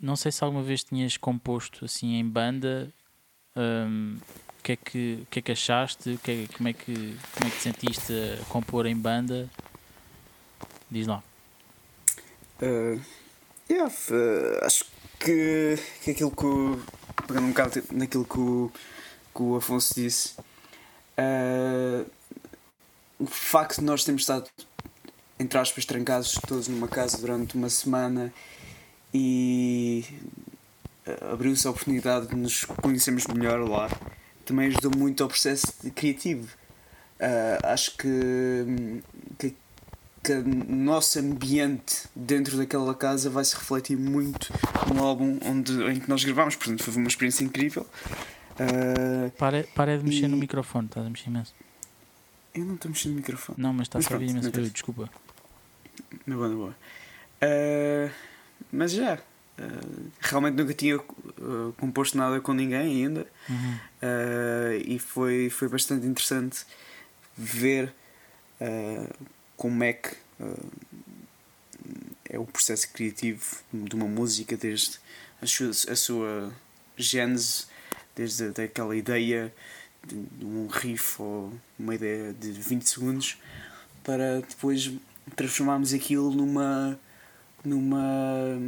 Não 0.00 0.16
sei 0.16 0.30
se 0.30 0.44
alguma 0.44 0.62
vez 0.62 0.84
tinhas 0.84 1.16
composto 1.16 1.84
assim 1.84 2.14
em 2.14 2.28
banda. 2.28 2.92
Um, 3.54 4.18
o 4.58 4.62
que 4.62 4.72
é 4.72 4.76
que, 4.76 5.26
que, 5.30 5.38
é 5.38 5.42
que 5.42 5.52
achaste? 5.52 6.18
Que 6.22 6.30
é, 6.30 6.46
como, 6.56 6.68
é 6.68 6.72
que, 6.72 6.94
como 6.94 7.46
é 7.46 7.50
que 7.50 7.56
te 7.56 7.62
sentiste 7.62 8.12
a 8.12 8.44
compor 8.46 8.86
em 8.86 8.96
banda? 8.96 9.48
Diz 10.90 11.06
lá. 11.06 11.22
Uh, 12.60 13.00
Yeah, 13.68 13.92
uh, 14.10 14.64
acho 14.64 14.84
que, 15.18 15.76
que 16.02 16.12
aquilo 16.12 16.30
que 16.30 16.46
o. 16.46 16.80
Pegando 17.26 17.46
um 17.46 17.48
bocado 17.48 17.82
naquilo 17.90 18.24
que 18.24 18.38
o, 18.38 18.70
que 19.34 19.42
o 19.42 19.56
Afonso 19.56 19.94
disse, 19.94 20.34
uh, 21.18 22.08
o 23.18 23.26
facto 23.26 23.80
de 23.80 23.84
nós 23.84 24.04
termos 24.04 24.22
estado, 24.22 24.48
entre 25.38 25.58
aspas, 25.58 25.84
trancados 25.84 26.38
todos 26.46 26.68
numa 26.68 26.88
casa 26.88 27.18
durante 27.18 27.56
uma 27.56 27.68
semana 27.68 28.32
e 29.12 30.04
uh, 31.06 31.32
abriu-se 31.32 31.66
a 31.66 31.70
oportunidade 31.70 32.28
de 32.28 32.36
nos 32.36 32.64
conhecermos 32.64 33.26
melhor 33.26 33.60
lá, 33.68 33.90
também 34.44 34.68
ajudou 34.68 34.92
muito 34.96 35.22
ao 35.22 35.28
processo 35.28 35.72
criativo. 35.94 36.54
Uh, 37.18 37.66
acho 37.66 37.96
que, 37.96 39.02
que 39.38 39.54
que 40.26 40.32
o 40.32 40.74
nosso 40.74 41.20
ambiente 41.20 42.08
dentro 42.14 42.56
daquela 42.56 42.92
casa 42.94 43.30
vai 43.30 43.44
se 43.44 43.54
refletir 43.54 43.96
muito 43.96 44.52
no 44.92 45.04
álbum 45.04 45.38
onde, 45.44 45.72
em 45.84 46.00
que 46.00 46.08
nós 46.08 46.24
gravámos. 46.24 46.56
Portanto, 46.56 46.82
foi 46.82 46.96
uma 46.96 47.06
experiência 47.06 47.44
incrível. 47.44 47.86
Uh, 48.58 49.30
para, 49.38 49.62
para 49.74 49.96
de 49.96 50.04
mexer 50.04 50.24
e... 50.24 50.28
no 50.28 50.36
microfone, 50.36 50.86
estás 50.86 51.06
a 51.06 51.10
mexer 51.10 51.28
imenso. 51.28 51.54
Eu 52.52 52.64
não 52.64 52.74
estou 52.74 52.90
mexendo 52.90 53.12
no 53.12 53.16
microfone. 53.18 53.56
Não, 53.60 53.72
mas 53.72 53.82
está 53.82 53.98
a 53.98 54.02
sair 54.02 54.22
imenso 54.28 54.50
barulho, 54.50 54.70
desculpa. 54.70 55.10
Na 56.26 56.36
boa, 56.36 56.48
na 56.48 56.54
boa. 56.54 56.76
Uh, 57.42 58.10
mas 58.72 58.92
já. 58.92 59.18
Uh, 59.58 60.10
realmente 60.20 60.54
nunca 60.54 60.74
tinha 60.74 60.98
uh, 60.98 61.74
composto 61.78 62.16
nada 62.16 62.40
com 62.40 62.52
ninguém 62.52 63.04
ainda. 63.04 63.26
Uhum. 63.48 63.78
e 64.84 64.98
foi, 64.98 65.48
foi 65.50 65.68
bastante 65.68 66.06
interessante 66.06 66.66
ver 67.36 67.92
como 69.56 69.84
é 69.84 69.92
que 69.92 70.16
é 72.28 72.38
o 72.38 72.44
processo 72.44 72.88
criativo 72.92 73.44
de 73.72 73.94
uma 73.94 74.06
música, 74.06 74.56
desde 74.56 74.98
a 75.40 75.46
sua, 75.46 75.70
a 75.70 75.96
sua 75.96 76.52
gênese, 76.96 77.66
desde 78.14 78.48
aquela 78.62 78.96
ideia 78.96 79.52
de 80.04 80.44
um 80.44 80.66
riff 80.66 81.20
ou 81.20 81.52
uma 81.78 81.94
ideia 81.94 82.32
de 82.32 82.52
20 82.52 82.82
segundos, 82.82 83.38
para 84.02 84.40
depois 84.40 84.92
transformarmos 85.34 85.92
aquilo 85.92 86.30
numa 86.30 86.98
numa 87.64 88.58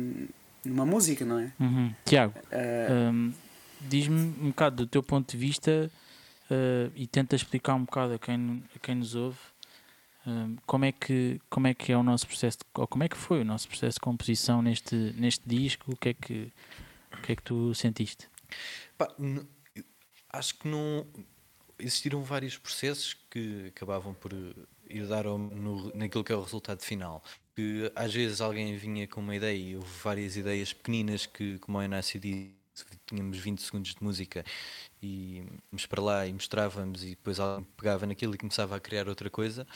numa 0.64 0.84
música, 0.84 1.24
não 1.24 1.38
é? 1.38 1.52
Uhum. 1.60 1.94
Tiago, 2.04 2.34
uh, 2.38 3.12
um, 3.12 3.32
diz-me 3.80 4.34
um 4.40 4.48
bocado 4.48 4.76
do 4.76 4.86
teu 4.86 5.02
ponto 5.02 5.30
de 5.30 5.36
vista 5.36 5.90
uh, 6.50 6.92
e 6.94 7.06
tenta 7.06 7.36
explicar 7.36 7.74
um 7.74 7.84
bocado 7.84 8.14
a 8.14 8.18
quem, 8.18 8.62
a 8.74 8.78
quem 8.78 8.96
nos 8.96 9.14
ouve 9.14 9.38
como 10.66 10.84
é 10.84 10.92
que 10.92 11.40
como 11.48 11.66
é 11.66 11.74
que 11.74 11.90
é 11.92 11.96
o 11.96 12.02
nosso 12.02 12.26
processo 12.26 12.58
de, 12.58 12.64
ou 12.74 12.86
como 12.86 13.02
é 13.02 13.08
que 13.08 13.16
foi 13.16 13.40
o 13.40 13.44
nosso 13.44 13.66
processo 13.66 13.94
de 13.94 14.00
composição 14.00 14.60
neste 14.60 14.94
neste 15.16 15.48
disco 15.48 15.92
o 15.92 15.96
que 15.96 16.10
é 16.10 16.14
que 16.14 16.52
o 17.16 17.22
que 17.22 17.32
é 17.32 17.36
que 17.36 17.42
tu 17.42 17.74
sentiste 17.74 18.28
Pá, 18.96 19.08
acho 20.30 20.54
que 20.56 20.68
não 20.68 21.06
existiram 21.78 22.22
vários 22.22 22.58
processos 22.58 23.16
que 23.30 23.68
acabavam 23.68 24.12
por 24.12 24.32
ir 24.90 25.06
dar 25.06 25.24
no, 25.24 25.94
naquilo 25.94 26.24
que 26.24 26.32
é 26.32 26.36
o 26.36 26.42
resultado 26.42 26.82
final 26.82 27.22
que 27.54 27.90
às 27.94 28.14
vezes 28.14 28.40
alguém 28.40 28.76
vinha 28.76 29.06
com 29.08 29.20
uma 29.20 29.34
ideia 29.34 29.56
e 29.56 29.76
houve 29.76 29.90
várias 30.02 30.36
ideias 30.36 30.72
pequeninas 30.72 31.26
que 31.26 31.58
como 31.58 31.78
o 31.78 31.82
Inácio 31.82 32.20
disse 32.20 32.58
tínhamos 33.06 33.38
20 33.38 33.62
segundos 33.62 33.94
de 33.94 34.02
música 34.02 34.44
e 35.02 35.42
íamos 35.70 35.86
para 35.86 36.02
lá 36.02 36.26
e 36.26 36.32
mostrávamos 36.32 37.02
e 37.02 37.10
depois 37.10 37.40
alguém 37.40 37.66
pegava 37.76 38.06
naquilo 38.06 38.34
e 38.34 38.38
começava 38.38 38.76
a 38.76 38.80
criar 38.80 39.08
outra 39.08 39.28
coisa 39.28 39.66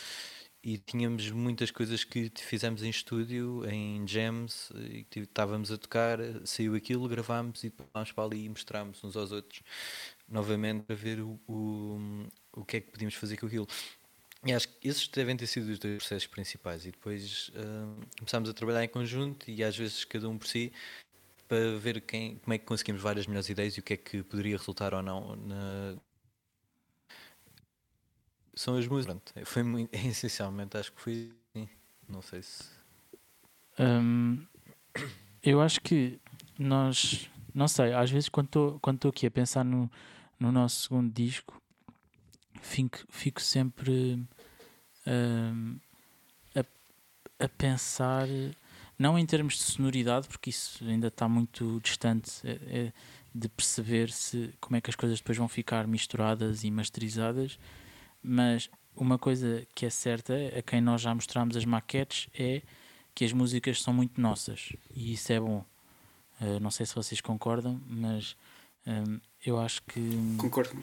e 0.62 0.78
tínhamos 0.78 1.28
muitas 1.30 1.72
coisas 1.72 2.04
que 2.04 2.30
fizemos 2.36 2.84
em 2.84 2.88
estúdio, 2.88 3.68
em 3.68 4.06
jams, 4.06 4.70
e 4.76 5.04
estávamos 5.16 5.72
a 5.72 5.76
tocar, 5.76 6.18
saiu 6.44 6.76
aquilo, 6.76 7.08
gravámos 7.08 7.64
e 7.64 7.72
vamos 7.92 8.12
para 8.12 8.24
ali 8.24 8.44
e 8.44 8.48
mostrámos 8.48 9.02
uns 9.02 9.16
aos 9.16 9.32
outros 9.32 9.60
novamente 10.28 10.84
para 10.84 10.94
ver 10.94 11.20
o, 11.20 11.40
o, 11.48 12.28
o 12.52 12.64
que 12.64 12.76
é 12.76 12.80
que 12.80 12.92
podíamos 12.92 13.16
fazer 13.16 13.36
com 13.38 13.46
aquilo. 13.46 13.66
E 14.44 14.52
acho 14.52 14.68
que 14.68 14.88
esses 14.88 15.06
devem 15.08 15.36
ter 15.36 15.46
sido 15.46 15.70
os 15.70 15.78
dois 15.78 15.98
processos 15.98 16.26
principais. 16.26 16.84
E 16.84 16.90
depois 16.90 17.48
uh, 17.50 18.06
começámos 18.18 18.50
a 18.50 18.52
trabalhar 18.52 18.84
em 18.84 18.88
conjunto 18.88 19.50
e 19.50 19.62
às 19.62 19.76
vezes 19.76 20.04
cada 20.04 20.28
um 20.28 20.36
por 20.36 20.48
si 20.48 20.72
para 21.46 21.78
ver 21.78 22.00
quem, 22.00 22.36
como 22.38 22.54
é 22.54 22.58
que 22.58 22.64
conseguimos 22.64 23.02
várias 23.02 23.26
melhores 23.26 23.48
ideias 23.48 23.76
e 23.76 23.80
o 23.80 23.82
que 23.82 23.94
é 23.94 23.96
que 23.96 24.22
poderia 24.22 24.56
resultar 24.56 24.94
ou 24.94 25.02
não 25.02 25.36
na, 25.36 25.96
são 28.54 28.76
as 28.76 28.86
músicas. 28.86 29.16
Pronto, 29.16 29.46
foi 29.46 29.62
muito, 29.62 29.92
essencialmente, 29.94 30.76
acho 30.76 30.92
que 30.92 31.00
foi. 31.00 31.32
Não 32.08 32.20
sei 32.20 32.42
se. 32.42 32.64
Hum, 33.78 34.44
eu 35.42 35.60
acho 35.60 35.80
que 35.80 36.20
nós, 36.58 37.30
não 37.54 37.66
sei, 37.66 37.94
às 37.94 38.10
vezes 38.10 38.28
quando 38.28 38.46
estou 38.46 38.80
quando 38.80 39.08
aqui 39.08 39.26
a 39.26 39.30
pensar 39.30 39.64
no, 39.64 39.90
no 40.38 40.52
nosso 40.52 40.82
segundo 40.82 41.10
disco, 41.12 41.61
fico, 42.62 42.98
fico 43.10 43.40
sempre 43.40 44.24
hum, 45.06 45.78
a, 46.54 47.44
a 47.44 47.48
pensar, 47.48 48.26
não 48.98 49.18
em 49.18 49.26
termos 49.26 49.54
de 49.54 49.62
sonoridade, 49.64 50.26
porque 50.28 50.50
isso 50.50 50.82
ainda 50.84 51.08
está 51.08 51.28
muito 51.28 51.80
distante 51.82 52.30
é, 52.44 52.86
é 52.86 52.92
de 53.34 53.48
perceber 53.48 54.10
se, 54.10 54.54
como 54.60 54.76
é 54.76 54.80
que 54.80 54.90
as 54.90 54.96
coisas 54.96 55.18
depois 55.18 55.36
vão 55.36 55.48
ficar 55.48 55.86
misturadas 55.86 56.64
e 56.64 56.70
masterizadas 56.70 57.58
mas 58.22 58.70
uma 58.94 59.18
coisa 59.18 59.66
que 59.74 59.84
é 59.84 59.90
certa, 59.90 60.34
a 60.56 60.62
quem 60.62 60.80
nós 60.80 61.00
já 61.00 61.14
mostramos 61.14 61.56
as 61.56 61.64
maquetes, 61.64 62.28
é 62.38 62.62
que 63.14 63.24
as 63.24 63.32
músicas 63.32 63.82
são 63.82 63.92
muito 63.92 64.20
nossas 64.20 64.72
e 64.94 65.12
isso 65.12 65.32
é 65.32 65.40
bom. 65.40 65.64
Uh, 66.40 66.60
não 66.60 66.70
sei 66.70 66.86
se 66.86 66.94
vocês 66.94 67.20
concordam, 67.20 67.80
mas 67.86 68.36
um, 68.86 69.20
eu 69.44 69.58
acho 69.60 69.82
que. 69.82 70.00
Concordo. 70.38 70.76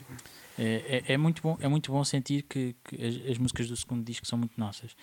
É, 0.58 1.02
é, 1.08 1.12
é, 1.14 1.16
muito 1.16 1.40
bom, 1.40 1.56
é 1.60 1.68
muito 1.68 1.90
bom 1.90 2.04
sentir 2.04 2.42
que, 2.42 2.76
que 2.84 2.96
as, 2.96 3.32
as, 3.32 3.38
músicas 3.38 3.68
do 3.68 3.76
segundo 3.76 4.04
disco 4.04 4.26
são 4.26 4.38
muito 4.38 4.58
nossas. 4.58 4.94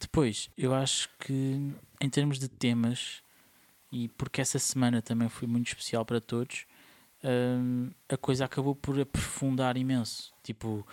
Depois, 0.00 0.48
eu 0.56 0.74
acho 0.74 1.08
que 1.18 1.72
em 2.00 2.08
termos 2.08 2.38
de 2.38 2.48
temas, 2.48 3.22
e 3.90 4.08
porque 4.08 4.40
essa 4.40 4.58
semana 4.58 5.02
também 5.02 5.28
foi 5.28 5.46
muito 5.46 5.68
especial 5.68 6.04
para 6.04 6.20
todos, 6.20 6.66
um, 7.22 7.90
a 8.08 8.16
coisa 8.16 8.44
acabou 8.44 8.74
por 8.74 8.98
aprofundar 8.98 9.76
imenso. 9.76 10.32
Tipo, 10.42 10.86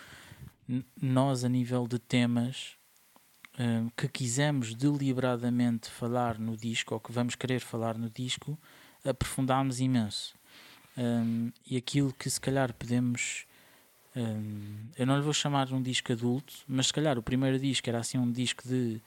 nós, 1.02 1.44
a 1.44 1.50
nível 1.50 1.88
de 1.88 1.98
temas 1.98 2.76
um, 3.58 3.90
que 3.90 4.08
quisemos 4.08 4.74
deliberadamente 4.74 5.90
falar 5.90 6.38
no 6.38 6.56
disco, 6.56 6.94
ou 6.94 7.00
que 7.00 7.12
vamos 7.12 7.36
querer 7.36 7.60
falar 7.60 7.98
no 7.98 8.10
disco, 8.10 8.58
aprofundámos 9.04 9.80
imenso. 9.80 10.39
Um, 11.00 11.50
e 11.66 11.78
aquilo 11.78 12.12
que 12.12 12.30
se 12.30 12.42
calhar 12.42 12.74
podemos. 12.74 13.46
eu 14.98 15.06
não 15.08 15.16
lhe 15.16 15.22
vou 15.22 15.32
chamar 15.32 15.72
um 15.72 15.82
disco 15.82 16.12
adulto, 16.12 16.54
mas 16.68 16.88
se 16.88 16.94
calhar 16.94 17.18
o 17.18 17.24
primeiro 17.24 17.58
disco 17.58 17.88
era 17.90 18.00
assim 18.00 18.18
um 18.18 18.30
disco 18.30 18.68
de 18.68 19.02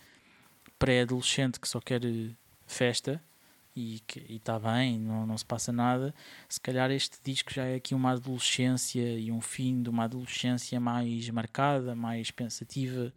pré-adolescente 0.79 1.61
que 1.61 1.69
só 1.69 1.81
quer 1.81 2.01
festa 2.67 3.23
e 3.75 4.03
está 4.29 4.59
bem, 4.59 4.99
não, 4.99 5.27
não 5.27 5.37
se 5.37 5.45
passa 5.45 5.73
nada. 5.73 6.15
Se 6.49 6.61
calhar 6.61 6.91
este 6.91 7.19
disco 7.23 7.53
já 7.53 7.65
é 7.65 7.77
aqui 7.77 7.95
uma 7.95 8.13
adolescência 8.13 9.19
e 9.19 9.31
um 9.31 9.41
fim 9.41 9.83
de 9.83 9.91
uma 9.91 10.05
adolescência 10.05 10.79
mais 10.81 11.29
marcada, 11.31 11.95
mais 11.95 12.31
pensativa. 12.31 13.13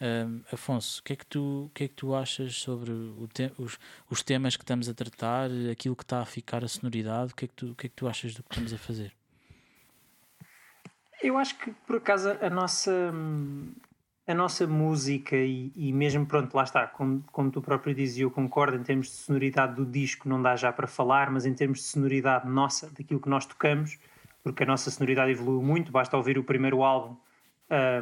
Um, 0.00 0.42
Afonso, 0.52 1.00
o 1.00 1.04
que, 1.04 1.12
é 1.12 1.16
que 1.16 1.24
tu, 1.24 1.66
o 1.66 1.70
que 1.72 1.84
é 1.84 1.88
que 1.88 1.94
tu 1.94 2.14
achas 2.14 2.56
sobre 2.56 2.92
te, 3.32 3.52
os, 3.56 3.78
os 4.10 4.22
temas 4.22 4.56
que 4.56 4.62
estamos 4.62 4.88
a 4.88 4.94
tratar, 4.94 5.48
aquilo 5.70 5.94
que 5.94 6.02
está 6.02 6.20
a 6.20 6.24
ficar 6.24 6.64
a 6.64 6.68
sonoridade? 6.68 7.32
O 7.32 7.36
que, 7.36 7.44
é 7.44 7.48
que 7.48 7.54
tu, 7.54 7.70
o 7.70 7.74
que 7.74 7.86
é 7.86 7.88
que 7.88 7.94
tu 7.94 8.08
achas 8.08 8.34
do 8.34 8.42
que 8.42 8.50
estamos 8.50 8.72
a 8.72 8.78
fazer? 8.78 9.12
Eu 11.22 11.38
acho 11.38 11.56
que 11.58 11.70
por 11.86 11.96
acaso 11.96 12.30
a 12.40 12.50
nossa 12.50 13.12
a 14.26 14.34
nossa 14.34 14.66
música 14.66 15.36
e, 15.36 15.70
e, 15.76 15.92
mesmo 15.92 16.24
pronto, 16.24 16.54
lá 16.54 16.64
está, 16.64 16.86
como, 16.86 17.22
como 17.30 17.50
tu 17.50 17.60
próprio 17.60 17.94
dizes, 17.94 18.18
eu 18.18 18.30
concordo, 18.30 18.76
em 18.76 18.82
termos 18.82 19.08
de 19.08 19.12
sonoridade 19.12 19.74
do 19.74 19.84
disco 19.84 20.28
não 20.28 20.40
dá 20.40 20.56
já 20.56 20.72
para 20.72 20.86
falar, 20.86 21.30
mas 21.30 21.44
em 21.44 21.52
termos 21.52 21.80
de 21.80 21.84
sonoridade 21.84 22.48
nossa, 22.48 22.90
daquilo 22.90 23.20
que 23.20 23.28
nós 23.28 23.44
tocamos, 23.44 23.98
porque 24.42 24.62
a 24.62 24.66
nossa 24.66 24.90
sonoridade 24.90 25.32
evoluiu 25.32 25.62
muito, 25.62 25.92
basta 25.92 26.16
ouvir 26.16 26.38
o 26.38 26.44
primeiro 26.44 26.82
álbum 26.82 27.16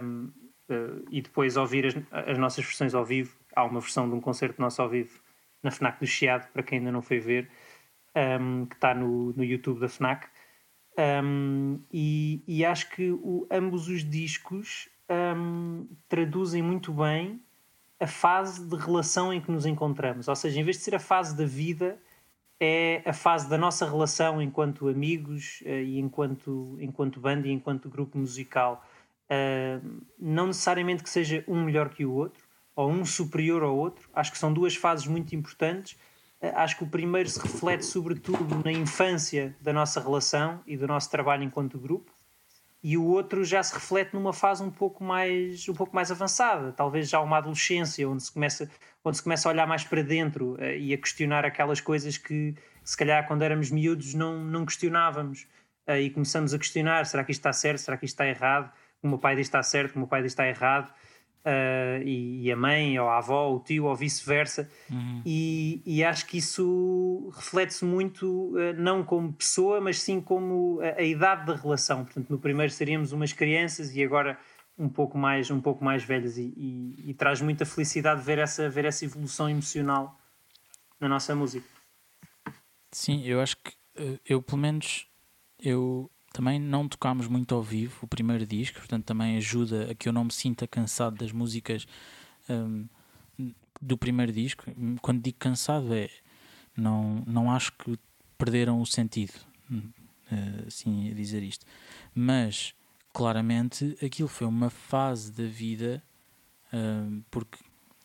um, 0.02 0.31
uh, 0.72 0.98
eh, 0.98 1.02
e 1.11 1.22
depois 1.22 1.56
ouvir 1.56 1.87
as, 1.87 1.94
as, 2.28 2.38
nossas 2.38 2.64
versões 2.64 2.94
ao 2.94 3.04
vivo. 3.04 3.37
Há 3.54 3.64
uma 3.64 3.80
versão 3.80 4.08
de 4.08 4.14
um 4.14 4.20
concerto 4.20 4.61
nosso 4.61 4.80
ao 4.80 4.88
vivo 4.88 5.20
na 5.62 5.70
FNAC 5.70 6.00
do 6.00 6.06
Chiado, 6.06 6.48
para 6.52 6.62
quem 6.62 6.78
ainda 6.78 6.90
não 6.90 7.02
foi 7.02 7.20
ver, 7.20 7.48
um, 8.40 8.66
que 8.66 8.74
está 8.74 8.94
no, 8.94 9.32
no 9.32 9.44
YouTube 9.44 9.80
da 9.80 9.88
FNAC. 9.88 10.26
Um, 10.98 11.80
e, 11.90 12.42
e, 12.46 12.64
acho 12.64 12.90
que 12.90 13.11
o, 13.11 13.46
ambos 13.50 13.88
os 13.88 14.04
discos 14.04 14.88
um, 15.37 15.87
traduzem 16.08 16.62
muito 16.62 16.92
bem 16.92 17.40
a 17.98 18.06
fase 18.06 18.68
de 18.68 18.76
relação 18.76 19.32
em 19.32 19.40
que 19.40 19.50
nos 19.50 19.64
encontramos. 19.64 20.28
Ou 20.28 20.37
seja, 20.37 20.61
em 20.61 20.64
vez 20.64 20.78
de 20.78 20.82
ser 20.82 20.94
a 20.94 20.98
fase 20.98 21.37
da 21.37 21.46
vida, 21.46 21.98
é 22.61 23.02
a 23.06 23.12
fase 23.12 23.48
da 23.48 23.56
nossa 23.56 23.85
relação 23.88 24.42
enquanto 24.42 24.88
amigos 24.88 25.62
uh, 25.62 25.68
e 25.68 25.98
enquanto, 25.98 26.76
enquanto 26.80 27.20
banda 27.20 27.48
e 27.48 27.52
enquanto 27.52 27.88
grupo 27.88 28.18
musical. 28.18 28.85
Não 30.18 30.48
necessariamente 30.48 31.02
que 31.02 31.10
seja 31.10 31.44
um 31.46 31.64
melhor 31.64 31.88
que 31.90 32.04
o 32.04 32.12
outro 32.12 32.42
ou 32.74 32.90
um 32.90 33.04
superior 33.04 33.62
ao 33.62 33.76
outro. 33.76 34.08
Acho 34.14 34.32
que 34.32 34.38
são 34.38 34.52
duas 34.52 34.74
fases 34.74 35.06
muito 35.06 35.34
importantes. 35.34 35.92
Uh, 36.40 36.52
acho 36.56 36.76
que 36.76 36.84
o 36.84 36.86
primeiro 36.86 37.28
se 37.28 37.40
reflete 37.40 37.84
sobretudo 37.84 38.62
na 38.64 38.72
infância 38.72 39.54
da 39.60 39.72
nossa 39.72 40.00
relação 40.00 40.60
e 40.66 40.76
do 40.76 40.86
nosso 40.86 41.10
trabalho 41.10 41.44
enquanto 41.44 41.78
grupo 41.78 42.12
e 42.84 42.98
o 42.98 43.04
outro 43.04 43.44
já 43.44 43.62
se 43.62 43.72
reflete 43.72 44.12
numa 44.12 44.32
fase 44.32 44.60
um 44.60 44.70
pouco 44.70 45.04
mais 45.04 45.68
um 45.68 45.72
pouco 45.72 45.94
mais 45.94 46.10
avançada, 46.10 46.72
talvez 46.72 47.08
já 47.08 47.20
uma 47.20 47.38
adolescência 47.38 48.08
onde 48.08 48.24
se 48.24 48.32
começa 48.32 48.68
onde 49.04 49.18
se 49.18 49.22
começa 49.22 49.48
a 49.48 49.52
olhar 49.52 49.68
mais 49.68 49.84
para 49.84 50.02
dentro 50.02 50.54
uh, 50.54 50.64
e 50.64 50.92
a 50.92 50.98
questionar 50.98 51.44
aquelas 51.44 51.80
coisas 51.80 52.18
que 52.18 52.56
se 52.82 52.96
calhar 52.96 53.24
quando 53.28 53.42
éramos 53.42 53.70
miúdos 53.70 54.12
não 54.14 54.42
não 54.42 54.66
questionávamos 54.66 55.46
uh, 55.86 55.92
e 55.92 56.10
começamos 56.10 56.52
a 56.52 56.58
questionar 56.58 57.06
será 57.06 57.22
que 57.22 57.30
isto 57.30 57.40
está 57.40 57.52
certo, 57.52 57.78
será 57.78 57.96
que 57.96 58.04
isto 58.04 58.14
está 58.14 58.26
errado, 58.26 58.72
o 59.02 59.08
meu 59.08 59.18
pai 59.18 59.34
diz 59.34 59.48
que 59.48 59.48
está 59.48 59.62
certo, 59.62 59.96
o 59.96 59.98
meu 59.98 60.08
pai 60.08 60.22
diz 60.22 60.34
que 60.34 60.42
está 60.42 60.48
errado 60.48 60.92
uh, 61.44 62.02
e, 62.04 62.46
e, 62.46 62.52
a 62.52 62.56
mãe, 62.56 62.98
ou 62.98 63.08
a 63.08 63.18
avó, 63.18 63.48
ou 63.48 63.56
o 63.56 63.60
tio, 63.60 63.84
ou 63.84 63.94
vice-versa. 63.94 64.70
Uhum. 64.90 65.22
E, 65.24 65.82
e, 65.84 66.04
acho 66.04 66.26
que 66.26 66.38
isso 66.38 67.30
reflete-se 67.34 67.84
muito, 67.84 68.26
uh, 68.56 68.72
não 68.76 69.04
como 69.04 69.32
pessoa, 69.32 69.80
mas 69.80 70.00
sim 70.00 70.20
como 70.20 70.80
a, 70.80 71.00
a, 71.00 71.02
idade 71.02 71.46
da 71.46 71.54
relação. 71.54 72.04
Portanto, 72.04 72.30
no 72.30 72.38
primeiro 72.38 72.72
seríamos 72.72 73.12
umas 73.12 73.32
crianças 73.32 73.94
e 73.94 74.02
agora 74.02 74.38
um 74.78 74.88
pouco 74.88 75.18
mais, 75.18 75.50
um 75.50 75.60
pouco 75.60 75.84
mais 75.84 76.02
velhas. 76.04 76.38
E, 76.38 76.52
e, 76.56 77.10
e 77.10 77.14
traz 77.14 77.40
muita 77.40 77.64
felicidade 77.64 78.22
ver 78.22 78.38
essa, 78.38 78.68
ver 78.68 78.84
essa 78.84 79.04
evolução 79.04 79.48
emocional 79.48 80.18
na 80.98 81.08
nossa 81.08 81.34
música. 81.34 81.66
Sim, 82.92 83.24
eu 83.24 83.40
acho 83.40 83.56
que 83.56 83.72
eh, 83.96 84.18
eu, 84.26 84.42
pelo 84.42 84.58
menos, 84.58 85.06
eu 85.58 86.10
também 86.32 86.58
não 86.58 86.88
tocámos 86.88 87.28
muito 87.28 87.54
ao 87.54 87.62
vivo 87.62 87.98
o 88.02 88.06
primeiro 88.06 88.46
disco, 88.46 88.78
portanto 88.78 89.04
também 89.04 89.36
ajuda 89.36 89.90
a 89.90 89.94
que 89.94 90.08
eu 90.08 90.12
não 90.12 90.24
me 90.24 90.32
sinta 90.32 90.66
cansado 90.66 91.16
das 91.16 91.30
músicas 91.30 91.86
um, 92.48 92.88
do 93.80 93.98
primeiro 93.98 94.32
disco. 94.32 94.64
Quando 95.00 95.22
digo 95.22 95.38
cansado 95.38 95.94
é 95.94 96.08
não, 96.76 97.22
não 97.26 97.50
acho 97.50 97.72
que 97.72 97.98
perderam 98.38 98.80
o 98.80 98.86
sentido, 98.86 99.34
hum, 99.70 99.90
assim 100.66 101.10
a 101.10 101.14
dizer 101.14 101.42
isto. 101.42 101.66
Mas 102.14 102.74
claramente 103.12 103.98
aquilo 104.02 104.28
foi 104.28 104.46
uma 104.46 104.70
fase 104.70 105.30
da 105.32 105.44
vida, 105.44 106.02
um, 106.72 107.22
porque 107.30 107.58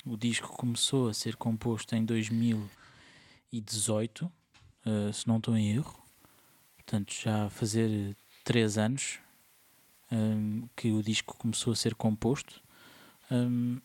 o 0.06 0.18
disco 0.18 0.50
começou 0.50 1.08
a 1.08 1.14
ser 1.14 1.38
composto 1.38 1.96
em 1.96 2.04
2018, 2.04 4.26
uh, 4.26 4.32
se 5.14 5.26
não 5.28 5.38
estou 5.38 5.58
em 5.58 5.72
erro 5.72 6.07
portanto 6.88 7.14
já 7.14 7.50
fazer 7.50 8.16
três 8.46 8.78
anos 8.78 9.20
um, 10.10 10.70
que 10.74 10.90
o 10.90 11.04
disco 11.04 11.36
começou 11.38 11.74
a 11.74 11.76
ser 11.76 11.94
composto 11.94 12.62
um, 13.30 13.82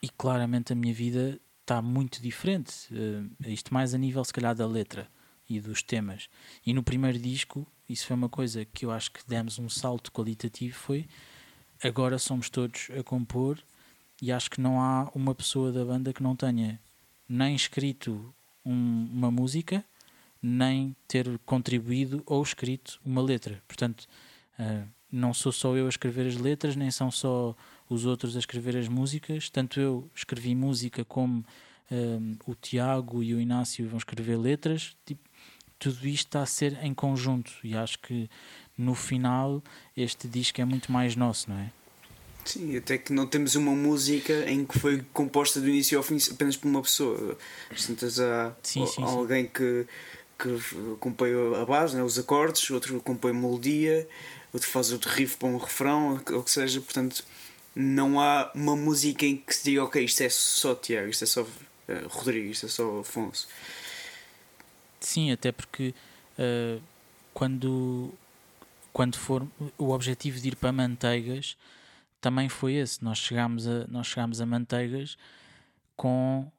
e 0.00 0.08
claramente 0.08 0.72
a 0.72 0.76
minha 0.76 0.94
vida 0.94 1.40
está 1.62 1.82
muito 1.82 2.22
diferente 2.22 2.94
uh, 2.94 3.50
isto 3.50 3.74
mais 3.74 3.92
a 3.92 3.98
nível 3.98 4.24
se 4.24 4.32
calhar 4.32 4.54
da 4.54 4.68
letra 4.68 5.10
e 5.50 5.60
dos 5.60 5.82
temas. 5.82 6.28
E 6.64 6.72
no 6.72 6.82
primeiro 6.82 7.18
disco 7.18 7.66
isso 7.88 8.06
foi 8.06 8.14
uma 8.14 8.28
coisa 8.28 8.64
que 8.64 8.86
eu 8.86 8.92
acho 8.92 9.10
que 9.10 9.26
demos 9.26 9.58
um 9.58 9.68
salto 9.68 10.12
qualitativo 10.12 10.76
foi 10.76 11.08
agora 11.82 12.20
somos 12.20 12.48
todos 12.48 12.88
a 12.96 13.02
compor 13.02 13.58
e 14.22 14.30
acho 14.30 14.48
que 14.48 14.60
não 14.60 14.80
há 14.80 15.10
uma 15.12 15.34
pessoa 15.34 15.72
da 15.72 15.84
banda 15.84 16.12
que 16.12 16.22
não 16.22 16.36
tenha 16.36 16.78
nem 17.28 17.56
escrito 17.56 18.32
um, 18.64 19.08
uma 19.12 19.30
música 19.30 19.84
nem 20.42 20.94
ter 21.06 21.38
contribuído 21.44 22.22
ou 22.26 22.42
escrito 22.42 23.00
uma 23.04 23.22
letra. 23.22 23.62
Portanto, 23.66 24.06
uh, 24.58 24.86
não 25.10 25.32
sou 25.32 25.50
só 25.52 25.76
eu 25.76 25.86
a 25.86 25.88
escrever 25.88 26.26
as 26.26 26.36
letras, 26.36 26.76
nem 26.76 26.90
são 26.90 27.10
só 27.10 27.56
os 27.88 28.04
outros 28.04 28.36
a 28.36 28.38
escrever 28.38 28.76
as 28.76 28.88
músicas. 28.88 29.48
Tanto 29.50 29.80
eu 29.80 30.10
escrevi 30.14 30.54
música 30.54 31.04
como 31.04 31.40
uh, 31.90 32.38
o 32.46 32.54
Tiago 32.54 33.22
e 33.22 33.34
o 33.34 33.40
Inácio 33.40 33.88
vão 33.88 33.98
escrever 33.98 34.36
letras. 34.36 34.96
Tipo, 35.04 35.22
tudo 35.78 36.06
isto 36.06 36.26
está 36.26 36.42
a 36.42 36.46
ser 36.46 36.78
em 36.82 36.92
conjunto 36.92 37.52
e 37.62 37.76
acho 37.76 37.98
que 38.00 38.28
no 38.76 38.94
final 38.94 39.62
este 39.96 40.28
disco 40.28 40.60
é 40.60 40.64
muito 40.64 40.90
mais 40.90 41.14
nosso, 41.16 41.50
não 41.50 41.58
é? 41.58 41.70
Sim, 42.44 42.76
até 42.78 42.96
que 42.96 43.12
não 43.12 43.26
temos 43.26 43.54
uma 43.56 43.72
música 43.72 44.50
em 44.50 44.64
que 44.64 44.78
foi 44.78 45.04
composta 45.12 45.60
do 45.60 45.68
início 45.68 45.98
ao 45.98 46.02
fim 46.02 46.16
apenas 46.30 46.56
por 46.56 46.68
uma 46.68 46.80
pessoa. 46.80 47.36
Portanto, 47.68 48.06
há 48.06 48.56
sim, 48.62 48.86
sim, 48.86 49.02
alguém 49.02 49.44
sim. 49.44 49.50
que 49.52 49.86
que 50.38 50.96
compõe 51.00 51.30
a 51.60 51.64
base, 51.64 51.96
né, 51.96 52.02
os 52.02 52.18
acordes, 52.18 52.70
outro 52.70 53.00
compõe 53.00 53.32
melodia, 53.32 54.08
outro 54.52 54.68
faz 54.68 54.92
outro 54.92 55.10
riff 55.10 55.36
para 55.36 55.48
um 55.48 55.56
refrão, 55.56 56.22
ou 56.32 56.42
que 56.42 56.50
seja, 56.50 56.80
portanto 56.80 57.24
não 57.74 58.20
há 58.20 58.50
uma 58.54 58.74
música 58.74 59.24
em 59.24 59.36
que 59.36 59.54
se 59.54 59.64
diga 59.64 59.84
ok, 59.84 60.04
isto 60.04 60.22
é 60.22 60.28
só 60.28 60.74
Tiago, 60.74 61.08
isto 61.08 61.24
é 61.24 61.26
só 61.26 61.42
uh, 61.42 62.08
Rodrigo, 62.08 62.50
isto 62.50 62.66
é 62.66 62.68
só 62.68 63.00
Afonso. 63.00 63.46
Sim, 65.00 65.30
até 65.30 65.52
porque 65.52 65.94
uh, 66.38 66.82
quando, 67.32 68.12
quando 68.92 69.16
for 69.16 69.46
o 69.76 69.90
objetivo 69.90 70.40
de 70.40 70.48
ir 70.48 70.56
para 70.56 70.72
Manteigas 70.72 71.56
também 72.20 72.48
foi 72.48 72.74
esse. 72.74 73.02
Nós 73.04 73.18
chegámos 73.18 73.66
a, 73.68 73.86
nós 73.86 74.08
chegámos 74.08 74.40
a 74.40 74.46
Manteigas 74.46 75.16
com. 75.96 76.50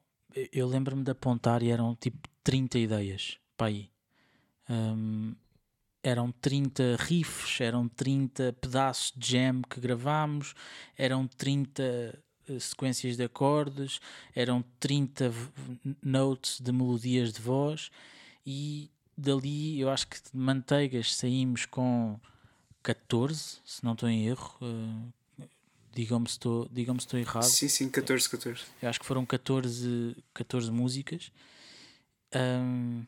Eu 0.52 0.66
lembro-me 0.66 1.02
de 1.02 1.10
apontar 1.10 1.62
e 1.62 1.70
eram 1.70 1.94
tipo 1.96 2.28
30 2.44 2.78
ideias 2.78 3.38
para 3.60 3.66
aí. 3.66 3.90
Um, 4.70 5.34
eram 6.02 6.32
30 6.32 6.96
riffs, 6.98 7.60
eram 7.60 7.86
30 7.86 8.54
pedaços 8.58 9.12
de 9.14 9.32
jam 9.32 9.60
que 9.68 9.78
gravámos, 9.78 10.54
eram 10.96 11.26
30 11.28 11.82
eh, 12.48 12.58
sequências 12.58 13.18
de 13.18 13.24
acordes, 13.24 14.00
eram 14.34 14.64
30 14.78 15.28
v- 15.28 15.50
notes 16.02 16.58
de 16.58 16.72
melodias 16.72 17.34
de 17.34 17.42
voz 17.42 17.90
e 18.46 18.90
dali 19.14 19.78
eu 19.78 19.90
acho 19.90 20.08
que 20.08 20.16
de 20.16 20.30
manteigas 20.32 21.14
saímos 21.14 21.66
com 21.66 22.18
14, 22.82 23.58
se 23.62 23.84
não 23.84 23.92
estou 23.92 24.08
em 24.08 24.26
erro. 24.26 24.56
eh, 24.62 25.44
Digam-me 25.92 26.26
se 26.28 26.34
estou, 26.34 26.66
digam-me 26.72 27.00
se 27.00 27.06
estou 27.08 27.18
errado. 27.20 27.42
Sim, 27.44 27.68
sim, 27.68 27.90
14, 27.90 28.30
14. 28.30 28.62
Eu 28.80 28.88
acho 28.88 29.00
que 29.00 29.04
foram 29.04 29.26
14, 29.26 30.16
14 30.32 30.70
músicas 30.70 31.30
Ahm, 32.32 33.04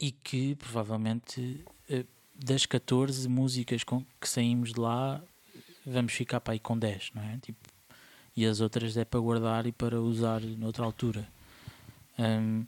e 0.00 0.10
que 0.10 0.54
provavelmente 0.56 1.64
eh, 1.88 2.04
das 2.34 2.66
14 2.66 3.28
músicas 3.28 3.84
com, 3.84 4.04
que 4.20 4.28
saímos 4.28 4.72
de 4.72 4.80
lá 4.80 5.22
vamos 5.86 6.12
ficar 6.12 6.40
para 6.40 6.54
aí 6.54 6.58
com 6.60 6.78
10, 6.78 7.10
não 7.14 7.22
é? 7.22 7.38
Tipo, 7.38 7.58
e 8.36 8.46
as 8.46 8.60
outras 8.60 8.96
é 8.96 9.04
para 9.04 9.20
guardar 9.20 9.66
e 9.66 9.72
para 9.72 10.00
usar 10.00 10.40
noutra 10.40 10.84
altura. 10.84 11.28
Ahm, 12.18 12.64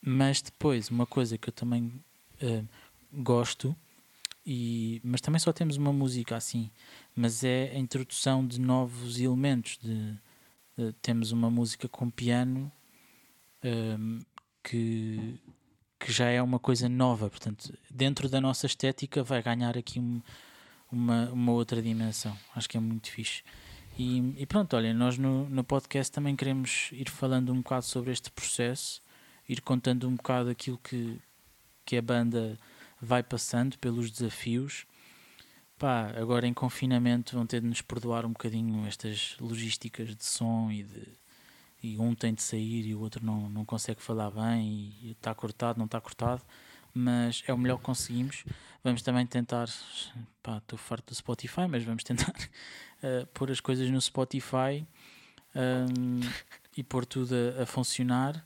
mas 0.00 0.40
depois, 0.40 0.90
uma 0.90 1.06
coisa 1.06 1.36
que 1.36 1.48
eu 1.48 1.52
também 1.52 1.92
eh, 2.40 2.62
gosto, 3.12 3.74
e, 4.46 5.00
mas 5.04 5.20
também 5.20 5.38
só 5.38 5.52
temos 5.52 5.76
uma 5.76 5.92
música 5.92 6.36
assim, 6.36 6.70
mas 7.16 7.42
é 7.44 7.70
a 7.74 7.78
introdução 7.78 8.46
de 8.46 8.60
novos 8.60 9.18
elementos. 9.20 9.78
De, 9.82 10.12
de- 10.76 10.92
temos 11.02 11.32
uma 11.32 11.50
música 11.50 11.88
com 11.88 12.08
piano 12.08 12.70
ahm, 13.62 14.20
que, 14.62 15.38
que 15.98 16.12
já 16.12 16.28
é 16.28 16.40
uma 16.40 16.58
coisa 16.58 16.88
nova, 16.88 17.28
portanto, 17.28 17.76
dentro 17.90 18.28
da 18.28 18.40
nossa 18.40 18.66
estética 18.66 19.22
vai 19.22 19.42
ganhar 19.42 19.76
aqui 19.76 19.98
um- 19.98 20.22
uma, 20.90 21.28
uma 21.30 21.52
outra 21.52 21.82
dimensão. 21.82 22.36
Acho 22.54 22.68
que 22.68 22.76
é 22.76 22.80
muito 22.80 23.10
fixe. 23.10 23.42
E, 23.98 24.34
e 24.40 24.46
pronto, 24.46 24.76
olha, 24.76 24.94
nós 24.94 25.18
no, 25.18 25.48
no 25.48 25.64
podcast 25.64 26.12
também 26.12 26.36
queremos 26.36 26.90
ir 26.92 27.10
falando 27.10 27.52
um 27.52 27.56
bocado 27.58 27.84
sobre 27.84 28.12
este 28.12 28.30
processo, 28.30 29.02
ir 29.48 29.60
contando 29.60 30.08
um 30.08 30.14
bocado 30.14 30.50
aquilo 30.50 30.78
que, 30.78 31.18
que 31.84 31.96
a 31.96 32.02
banda 32.02 32.56
vai 33.02 33.22
passando 33.22 33.76
pelos 33.78 34.10
desafios. 34.10 34.86
Pá, 35.76 36.12
agora 36.16 36.46
em 36.46 36.54
confinamento 36.54 37.36
vão 37.36 37.46
ter 37.46 37.60
de 37.60 37.66
nos 37.66 37.80
perdoar 37.80 38.24
um 38.24 38.30
bocadinho 38.30 38.86
estas 38.86 39.36
logísticas 39.40 40.14
de 40.14 40.24
som 40.24 40.70
e 40.70 40.82
de 40.84 41.02
e 41.82 41.98
um 41.98 42.14
tem 42.14 42.34
de 42.34 42.42
sair 42.42 42.86
e 42.86 42.94
o 42.94 43.00
outro 43.00 43.24
não, 43.24 43.48
não 43.48 43.64
consegue 43.64 44.02
falar 44.02 44.30
bem 44.30 44.92
e 45.02 45.12
está 45.12 45.34
cortado, 45.34 45.78
não 45.78 45.86
está 45.86 46.00
cortado, 46.00 46.42
mas 46.94 47.42
é 47.46 47.52
o 47.52 47.58
melhor 47.58 47.78
que 47.78 47.84
conseguimos. 47.84 48.44
Vamos 48.82 49.02
também 49.02 49.26
tentar, 49.26 49.68
pá, 50.42 50.58
estou 50.58 50.78
farto 50.78 51.06
do 51.08 51.14
Spotify, 51.14 51.66
mas 51.68 51.82
vamos 51.84 52.02
tentar 52.04 52.32
eh, 53.02 53.26
pôr 53.34 53.50
as 53.50 53.60
coisas 53.60 53.88
no 53.90 54.00
Spotify 54.00 54.84
ahm, 55.54 56.20
e 56.76 56.82
pôr 56.82 57.04
tudo 57.06 57.34
a, 57.58 57.62
a 57.62 57.66
funcionar. 57.66 58.44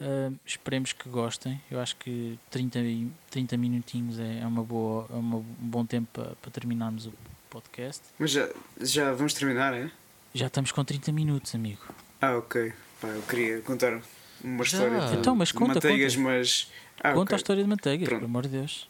Ahm, 0.00 0.36
esperemos 0.44 0.92
que 0.92 1.08
gostem. 1.08 1.60
Eu 1.70 1.80
acho 1.80 1.96
que 1.96 2.38
30, 2.50 2.78
e- 2.80 3.10
30 3.30 3.56
minutinhos 3.56 4.18
é, 4.18 4.40
é 4.40 4.46
uma 4.46 4.62
boa, 4.62 5.06
é 5.10 5.14
uma- 5.14 5.38
um 5.38 5.42
bom 5.60 5.84
tempo 5.84 6.08
para, 6.12 6.36
para 6.36 6.50
terminarmos 6.50 7.06
o 7.06 7.12
podcast. 7.50 8.02
Mas 8.18 8.30
já, 8.30 8.48
já 8.80 9.12
vamos 9.12 9.34
terminar, 9.34 9.74
é? 9.74 9.90
Já 10.34 10.46
estamos 10.46 10.70
com 10.70 10.84
30 10.84 11.10
minutos, 11.10 11.54
amigo. 11.54 11.82
Ah, 12.20 12.36
ok. 12.36 12.72
Pá, 13.00 13.08
eu 13.08 13.22
queria 13.22 13.60
contar 13.60 14.00
uma 14.42 14.64
Já. 14.64 14.78
história 14.78 15.08
de, 15.08 15.16
Então, 15.16 15.36
mas 15.36 15.52
conta, 15.52 15.74
manteigas, 15.74 16.16
conta. 16.16 16.28
mas. 16.28 16.70
Ah, 17.00 17.12
Conta 17.12 17.20
ok. 17.22 17.34
a 17.34 17.36
história 17.36 17.62
de 17.62 17.68
manteigas, 17.68 18.08
Pronto. 18.08 18.20
pelo 18.20 18.30
amor 18.30 18.42
de 18.44 18.48
Deus. 18.48 18.88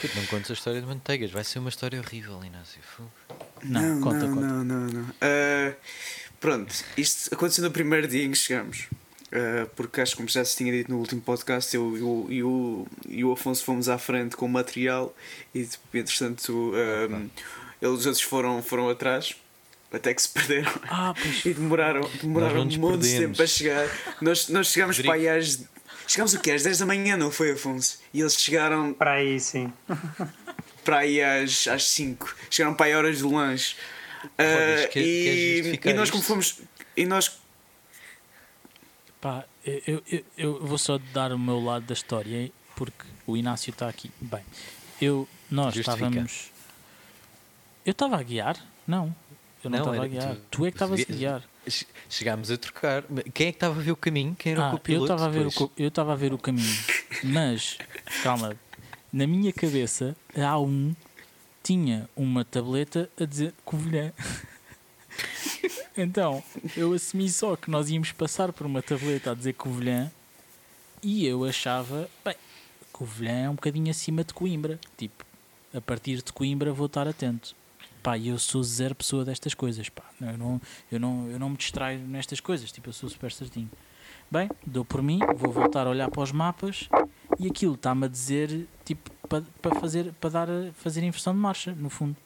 Puto, 0.00 0.16
não 0.16 0.26
contes 0.26 0.50
a 0.50 0.54
história 0.54 0.80
de 0.80 0.86
manteigas, 0.86 1.30
vai 1.30 1.44
ser 1.44 1.58
uma 1.58 1.68
história 1.68 1.98
horrível, 2.00 2.42
Inácio. 2.44 2.80
Fu. 2.82 3.02
Não, 3.64 4.00
conta, 4.00 4.18
não, 4.26 4.34
conta. 4.34 4.46
Não, 4.46 4.64
não, 4.64 4.86
não. 4.86 5.06
Ah, 5.20 5.74
pronto, 6.40 6.72
isto 6.96 7.34
aconteceu 7.34 7.64
no 7.64 7.70
primeiro 7.70 8.06
dia 8.08 8.24
em 8.24 8.30
que 8.30 8.38
chegamos. 8.38 8.86
Ah, 9.32 9.66
porque 9.74 10.00
acho 10.00 10.12
que, 10.12 10.16
como 10.18 10.28
já 10.28 10.44
se 10.44 10.56
tinha 10.56 10.72
dito 10.72 10.90
no 10.90 10.98
último 10.98 11.20
podcast, 11.20 11.74
eu 11.74 12.26
e 12.30 12.42
o, 12.42 12.86
e 13.08 13.22
Afonso 13.32 13.64
fomos 13.64 13.88
à 13.88 13.98
frente 13.98 14.36
com 14.36 14.46
o 14.46 14.48
material 14.48 15.14
e, 15.54 15.68
entretanto, 15.92 16.72
ah, 16.74 17.20
eles 17.82 17.98
os 18.00 18.06
outros 18.06 18.22
foram, 18.24 18.62
foram 18.62 18.88
atrás. 18.88 19.34
Até 19.92 20.14
que 20.14 20.22
se 20.22 20.28
perderam 20.30 20.72
Ah, 20.88 21.12
pois. 21.20 21.44
e 21.44 21.52
demoraram, 21.52 22.00
demoraram 22.22 22.62
um 22.62 22.78
monte 22.78 23.02
de 23.02 23.18
tempo 23.18 23.36
para 23.36 23.46
chegar. 23.46 23.86
Nós, 24.20 24.48
nós 24.48 24.68
chegámos 24.68 24.96
Rodrigo. 24.96 25.12
para 25.14 25.20
aí 25.22 25.38
às. 25.38 25.64
Chegámos 26.06 26.34
o 26.34 26.40
quê? 26.40 26.52
Às 26.52 26.62
10 26.62 26.78
da 26.78 26.86
manhã, 26.86 27.16
não 27.16 27.30
foi, 27.30 27.52
Afonso? 27.52 27.98
E 28.12 28.20
eles 28.20 28.34
chegaram 28.34 28.92
Para 28.94 29.12
aí, 29.12 29.38
sim. 29.38 29.72
para 30.84 30.98
aí 30.98 31.22
às, 31.22 31.66
às 31.68 31.84
5. 31.88 32.34
Chegaram 32.50 32.74
para 32.74 32.86
aí 32.86 32.94
horas 32.94 33.20
do 33.20 33.32
lanche. 33.34 33.76
Quer- 34.36 34.88
queres 34.88 35.66
e, 35.84 35.88
e 35.88 35.92
nós, 35.92 36.10
como 36.10 36.22
fomos. 36.22 36.60
E 36.96 37.04
nós. 37.06 37.38
Pá, 39.20 39.44
eu, 39.64 40.02
eu, 40.10 40.24
eu 40.36 40.66
vou 40.66 40.78
só 40.78 40.98
dar 41.12 41.32
o 41.32 41.38
meu 41.38 41.60
lado 41.60 41.84
da 41.86 41.92
história, 41.94 42.50
porque 42.74 43.06
o 43.26 43.36
Inácio 43.36 43.70
está 43.70 43.88
aqui. 43.88 44.10
Bem, 44.20 44.42
eu, 45.00 45.28
nós 45.50 45.74
Justifica. 45.74 46.04
estávamos. 46.06 46.50
Eu 47.86 47.92
estava 47.92 48.16
a 48.18 48.22
guiar? 48.22 48.56
Não. 48.86 49.14
Eu 49.64 49.70
não 49.70 49.78
estava 49.78 50.04
a 50.04 50.08
guiar. 50.08 50.34
tu- 50.34 50.40
Tu, 50.50 50.66
é 50.66 50.70
que 50.70 50.76
estavas 50.76 51.00
a 51.00 51.04
guiar. 51.12 51.42
Che- 51.68 51.86
Chegámos 52.10 52.50
a 52.50 52.56
trocar. 52.56 53.04
Quem 53.32 53.46
é 53.48 53.52
que 53.52 53.56
estava 53.56 53.78
a 53.78 53.82
ver 53.82 53.92
o 53.92 53.96
caminho? 53.96 54.34
Quem 54.34 54.52
era 54.52 54.60
o 54.60 54.64
Ah, 54.64 54.68
eu 54.68 54.72
copiloto? 54.72 55.04
estava 55.12 55.26
a 55.26 55.28
ver 55.28 55.46
o 55.46 55.50
depois? 55.50 55.70
eu 55.76 55.88
estava 55.88 56.12
a 56.12 56.16
ver 56.16 56.32
o 56.32 56.38
caminho, 56.38 56.76
mas 57.22 57.78
calma, 58.22 58.56
na 59.12 59.26
minha 59.26 59.52
cabeça 59.52 60.16
a 60.34 60.40
A1 60.40 60.94
tinha 61.62 62.08
uma 62.16 62.44
tableta 62.44 63.08
a 63.20 63.24
dizer 63.24 63.54
Covilhã. 63.64 64.12
Então, 65.96 66.42
eu 66.76 66.92
assumi 66.92 67.28
só 67.28 67.54
que 67.54 67.70
nós 67.70 67.90
íamos 67.90 68.12
passar 68.12 68.52
por 68.52 68.66
uma 68.66 68.82
tableta 68.82 69.30
a 69.30 69.34
dizer 69.34 69.52
Covilhã 69.52 70.10
e 71.02 71.26
eu 71.26 71.44
achava, 71.44 72.08
bem, 72.24 72.34
Covilhã 72.92 73.44
é 73.44 73.50
um 73.50 73.54
bocadinho 73.54 73.90
acima 73.90 74.24
de 74.24 74.32
Coimbra. 74.34 74.80
Tipo, 74.96 75.24
a 75.74 75.80
partir 75.80 76.16
de 76.22 76.32
Coimbra 76.32 76.72
vou 76.72 76.86
estar 76.86 77.06
atento. 77.06 77.54
Pá, 78.02 78.18
eu 78.18 78.38
sou 78.38 78.62
zero 78.62 78.94
pessoa 78.94 79.24
destas 79.24 79.54
coisas, 79.54 79.88
pá. 79.88 80.02
Eu 80.20 80.38
não, 80.38 80.60
eu 80.90 81.00
não, 81.00 81.28
eu 81.28 81.38
não 81.38 81.50
me 81.50 81.56
distraio 81.56 81.98
nestas 82.00 82.40
coisas, 82.40 82.70
tipo, 82.72 82.88
eu 82.88 82.92
sou 82.92 83.08
super 83.08 83.30
certinho. 83.30 83.70
Bem, 84.30 84.48
dou 84.66 84.84
por 84.84 85.02
mim, 85.02 85.18
vou 85.36 85.52
voltar 85.52 85.86
a 85.86 85.90
olhar 85.90 86.10
para 86.10 86.22
os 86.22 86.32
mapas 86.32 86.88
e 87.38 87.46
aquilo 87.46 87.74
está-me 87.74 88.06
a 88.06 88.08
dizer, 88.08 88.66
tipo, 88.84 89.10
para 89.28 89.42
pa 89.60 89.74
fazer, 89.78 90.12
para 90.14 90.30
dar, 90.30 90.48
fazer 90.74 91.02
inversão 91.02 91.32
de 91.32 91.38
marcha, 91.38 91.72
no 91.72 91.90
fundo. 91.90 92.16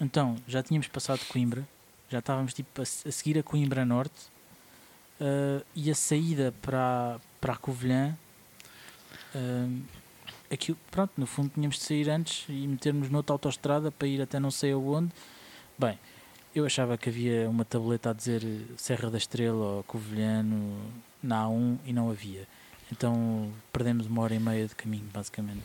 Então, 0.00 0.36
já 0.46 0.62
tínhamos 0.62 0.88
passado 0.88 1.20
Coimbra, 1.28 1.66
já 2.08 2.18
estávamos 2.18 2.52
tipo 2.54 2.80
a, 2.80 2.82
a 2.82 2.84
seguir 2.84 3.38
a 3.38 3.42
Coimbra 3.42 3.84
Norte 3.84 4.30
ah, 5.20 5.62
e 5.74 5.90
a 5.90 5.94
saída 5.94 6.54
para, 6.62 7.18
para 7.40 7.54
a 7.54 7.56
Covilhã, 7.56 8.16
ah, 9.34 9.68
aquilo, 10.50 10.78
pronto, 10.90 11.12
no 11.16 11.26
fundo 11.26 11.50
tínhamos 11.54 11.76
de 11.76 11.82
sair 11.84 12.08
antes 12.10 12.44
e 12.48 12.66
metermos 12.66 13.10
noutra 13.10 13.34
autoestrada 13.34 13.90
para 13.90 14.06
ir 14.06 14.20
até 14.22 14.38
não 14.38 14.50
sei 14.50 14.72
aonde. 14.72 15.12
Bem, 15.78 15.98
eu 16.54 16.64
achava 16.64 16.96
que 16.96 17.08
havia 17.08 17.48
uma 17.50 17.64
tableta 17.64 18.10
a 18.10 18.12
dizer 18.12 18.42
Serra 18.76 19.10
da 19.10 19.18
Estrela 19.18 19.76
ou 19.76 19.82
Covilhano 19.84 20.80
na 21.22 21.44
A1 21.44 21.78
e 21.84 21.92
não 21.92 22.10
havia. 22.10 22.46
Então 22.90 23.50
perdemos 23.72 24.06
uma 24.06 24.22
hora 24.22 24.34
e 24.34 24.38
meia 24.38 24.66
de 24.66 24.74
caminho, 24.74 25.08
basicamente. 25.12 25.62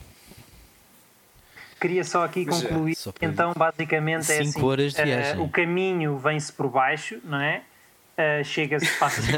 Queria 1.80 2.04
só 2.04 2.24
aqui 2.26 2.46
Mas, 2.46 2.64
eh, 2.64 2.68
concluir. 2.68 2.96
só 2.96 3.12
Então, 3.22 3.54
basicamente, 3.56 4.32
é 4.32 4.40
assim: 4.42 4.62
horas 4.62 4.94
de 4.94 5.02
eh, 5.02 5.06
viagem. 5.06 5.42
o 5.42 5.50
caminho 5.50 6.18
vem-se 6.18 6.52
por 6.54 6.70
baixo, 6.70 7.20
não 7.24 7.40
é? 7.40 7.64
Eh, 8.18 8.44
Chega-se, 8.44 8.88
passa-se 9.00 9.32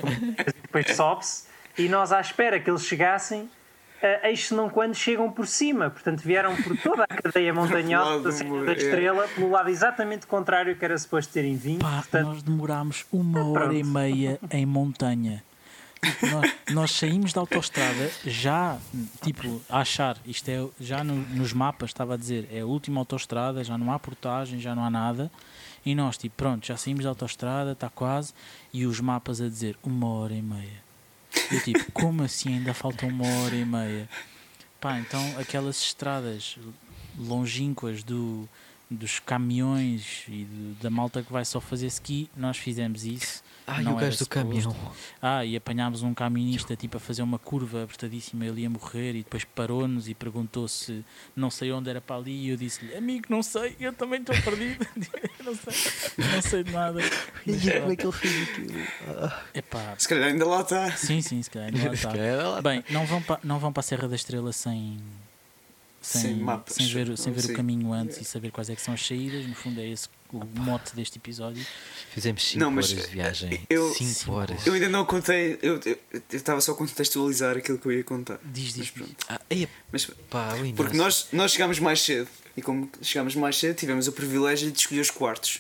depois 0.61 0.93
sobe-se. 0.95 1.45
E 1.77 1.87
nós, 1.87 2.11
à 2.11 2.19
espera 2.19 2.59
que 2.59 2.69
eles 2.69 2.85
chegassem, 2.85 3.49
uh, 4.03 4.27
eis 4.27 4.47
se 4.47 4.53
não 4.53 4.69
quando 4.69 4.93
chegam 4.95 5.31
por 5.31 5.47
cima. 5.47 5.89
Portanto, 5.89 6.21
vieram 6.21 6.55
por 6.55 6.77
toda 6.77 7.03
a 7.03 7.07
cadeia 7.07 7.53
montanhosa 7.55 8.21
da 8.23 8.31
Serra 8.31 8.65
da 8.65 8.71
é. 8.73 8.75
Estrela, 8.75 9.27
pelo 9.29 9.49
lado 9.49 9.69
exatamente 9.69 10.27
contrário 10.27 10.75
que 10.75 10.83
era 10.85 10.97
suposto 10.97 11.31
terem 11.33 11.55
vindo. 11.55 11.81
Pá, 11.81 11.97
Portanto, 11.97 12.25
nós 12.27 12.43
demorámos 12.43 13.05
uma 13.11 13.43
hora 13.47 13.73
e 13.73 13.83
meia 13.83 14.39
em 14.51 14.65
montanha. 14.65 15.43
Nós, 16.21 16.53
nós 16.71 16.91
saímos 16.91 17.31
da 17.31 17.39
autoestrada 17.39 18.11
já, 18.25 18.77
tipo, 19.21 19.61
a 19.69 19.79
achar, 19.79 20.17
isto 20.25 20.49
é, 20.49 20.67
já 20.77 21.01
no- 21.01 21.15
nos 21.15 21.53
mapas 21.53 21.91
estava 21.91 22.15
a 22.15 22.17
dizer, 22.17 22.45
é 22.51 22.59
a 22.59 22.65
última 22.65 22.99
autoestrada, 22.99 23.63
já 23.63 23.77
não 23.77 23.89
há 23.89 23.97
portagem, 23.97 24.59
já 24.59 24.75
não 24.75 24.83
há 24.83 24.89
nada. 24.89 25.31
E 25.85 25.95
nós, 25.95 26.17
tipo, 26.17 26.35
pronto, 26.35 26.65
já 26.67 26.75
saímos 26.75 27.03
da 27.05 27.09
autoestrada, 27.09 27.71
está 27.71 27.89
quase, 27.89 28.33
e 28.73 28.85
os 28.85 28.99
mapas 28.99 29.39
a 29.39 29.47
dizer 29.47 29.77
uma 29.81 30.07
hora 30.09 30.33
e 30.33 30.41
meia. 30.41 30.83
Tipo, 31.59 31.91
como 31.91 32.23
assim 32.23 32.55
ainda 32.57 32.73
falta 32.73 33.05
uma 33.05 33.27
hora 33.27 33.55
e 33.55 33.65
meia? 33.65 34.09
Pá, 34.79 34.99
então 34.99 35.21
aquelas 35.39 35.77
estradas 35.81 36.57
longínquas 37.17 38.03
do, 38.03 38.47
dos 38.89 39.19
caminhões 39.19 40.23
e 40.27 40.45
do- 40.45 40.75
da 40.81 40.89
malta 40.89 41.21
que 41.23 41.31
vai 41.31 41.45
só 41.45 41.59
fazer 41.61 41.87
ski, 41.87 42.29
nós 42.35 42.57
fizemos 42.57 43.05
isso 43.05 43.43
Ah, 43.65 43.81
e 43.81 43.87
o 43.87 43.95
gajo 43.95 44.17
do 44.19 44.25
caminhão. 44.27 44.75
Ah, 45.21 45.45
e 45.45 45.55
apanhámos 45.55 46.01
um 46.03 46.13
caminista 46.13 46.75
tipo 46.75 46.97
a 46.97 46.99
fazer 46.99 47.21
uma 47.21 47.39
curva 47.39 47.83
apertadíssima, 47.83 48.45
ele 48.45 48.61
ia 48.61 48.69
morrer 48.69 49.11
e 49.11 49.23
depois 49.23 49.45
parou-nos 49.45 50.09
e 50.09 50.13
perguntou 50.13 50.67
se 50.67 51.03
não 51.35 51.49
sei 51.49 51.71
onde 51.71 51.89
era 51.89 52.01
para 52.01 52.17
ali 52.17 52.31
e 52.45 52.49
eu 52.49 52.57
disse-lhe, 52.57 52.93
amigo, 52.93 53.25
não 53.29 53.41
sei, 53.41 53.75
eu 53.79 53.93
também 53.93 54.19
estou 54.19 54.35
perdido, 54.41 54.85
não 55.45 55.55
sei, 55.55 55.91
não 56.33 56.41
sei 56.41 56.63
de 56.63 56.71
nada. 56.71 56.99
Mas, 57.45 57.61
Como 57.79 57.91
é 57.91 57.95
que 57.95 58.03
ele 58.05 58.11
fez 58.11 58.49
aquilo? 58.49 58.73
epá, 59.53 59.95
Se 59.97 60.09
calhar 60.09 60.27
ainda 60.29 60.45
lá 60.45 60.61
está. 60.61 60.91
sim, 60.97 61.21
sim, 61.21 61.41
se 61.41 61.49
calhar. 61.49 61.69
ainda 61.73 61.87
lá 61.87 61.93
está. 61.95 62.11
Bem, 62.61 62.83
não 62.89 63.05
vão 63.05 63.21
para 63.21 63.39
não 63.43 63.59
vão 63.59 63.71
para 63.71 63.79
a 63.79 63.83
Serra 63.83 64.07
da 64.09 64.15
Estrela 64.15 64.51
sem 64.51 64.99
sem, 66.01 66.21
Sem 66.21 66.35
mapas. 66.35 66.75
sem 66.75 66.85
ver, 66.87 67.17
sem 67.17 67.31
ver 67.31 67.41
Sim. 67.43 67.53
o 67.53 67.55
caminho 67.55 67.93
antes 67.93 68.19
e 68.19 68.25
saber 68.25 68.51
quais 68.51 68.69
é 68.69 68.75
que 68.75 68.81
são 68.81 68.93
as 68.93 69.05
saídas. 69.07 69.47
No 69.47 69.55
fundo 69.55 69.79
é 69.79 69.87
esse 69.87 70.09
o 70.37 70.59
mote 70.59 70.95
deste 70.95 71.17
episódio. 71.17 71.65
Fizemos 72.11 72.43
5 72.43 72.59
Não, 72.59 72.71
mas 72.71 72.91
horas 72.91 73.05
de 73.05 73.11
viagem. 73.11 73.61
eu- 73.69 73.93
5 73.93 74.31
horas. 74.31 74.65
Eu 74.67 74.73
ainda 74.73 74.89
não 74.89 75.05
contei, 75.05 75.57
eu 75.61 75.79
estava 76.31 76.59
só 76.61 76.71
a 76.73 76.75
contextualizar 76.75 77.57
aquilo 77.57 77.77
que 77.77 77.85
eu 77.87 77.91
ia 77.91 78.03
contar. 78.03 78.39
Diz, 78.43 78.65
Mas 78.65 78.73
diz, 78.75 78.89
pronto. 78.91 79.15
Ah, 79.29 79.39
Mas, 79.91 80.05
pá, 80.29 80.53
porque 80.75 80.97
nós, 80.97 81.27
nós 81.31 81.51
chegámos 81.51 81.79
mais 81.79 82.01
cedo 82.01 82.27
e 82.55 82.61
como 82.61 82.89
chegámos 83.01 83.35
mais 83.35 83.57
cedo 83.57 83.75
tivemos 83.75 84.07
o 84.07 84.11
privilégio 84.11 84.71
de 84.71 84.77
escolher 84.79 85.01
os 85.01 85.11
quartos. 85.11 85.59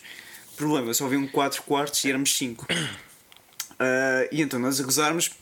Problema, 0.57 0.93
só 0.93 1.05
haviam 1.05 1.27
4 1.27 1.63
quartos 1.63 2.03
e 2.05 2.09
éramos 2.09 2.35
5. 2.37 2.67
e 4.31 4.41
então 4.41 4.59
nós 4.59 4.79
a 4.79 4.83
gozarmos, 4.83 5.31
ah, 5.31 5.41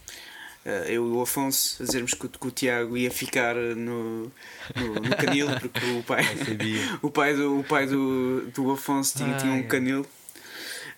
eu 0.65 1.07
e 1.07 1.11
o 1.11 1.21
Afonso 1.21 1.81
a 1.81 1.85
dizermos 1.85 2.13
que, 2.13 2.25
o- 2.25 2.29
que 2.29 2.47
o 2.47 2.51
Tiago 2.51 2.95
ia 2.97 3.09
ficar 3.11 3.55
no, 3.55 4.31
no, 4.75 4.95
no 4.95 5.15
canil 5.17 5.47
porque 5.59 5.85
o 5.85 6.03
pai, 6.03 6.23
o 7.01 7.09
pai, 7.09 7.33
do, 7.35 7.59
o 7.59 7.63
pai 7.63 7.87
do, 7.87 8.49
do 8.53 8.71
Afonso 8.71 9.17
tinha, 9.17 9.33
tinha 9.35 9.51
um 9.53 9.63
canil. 9.63 10.05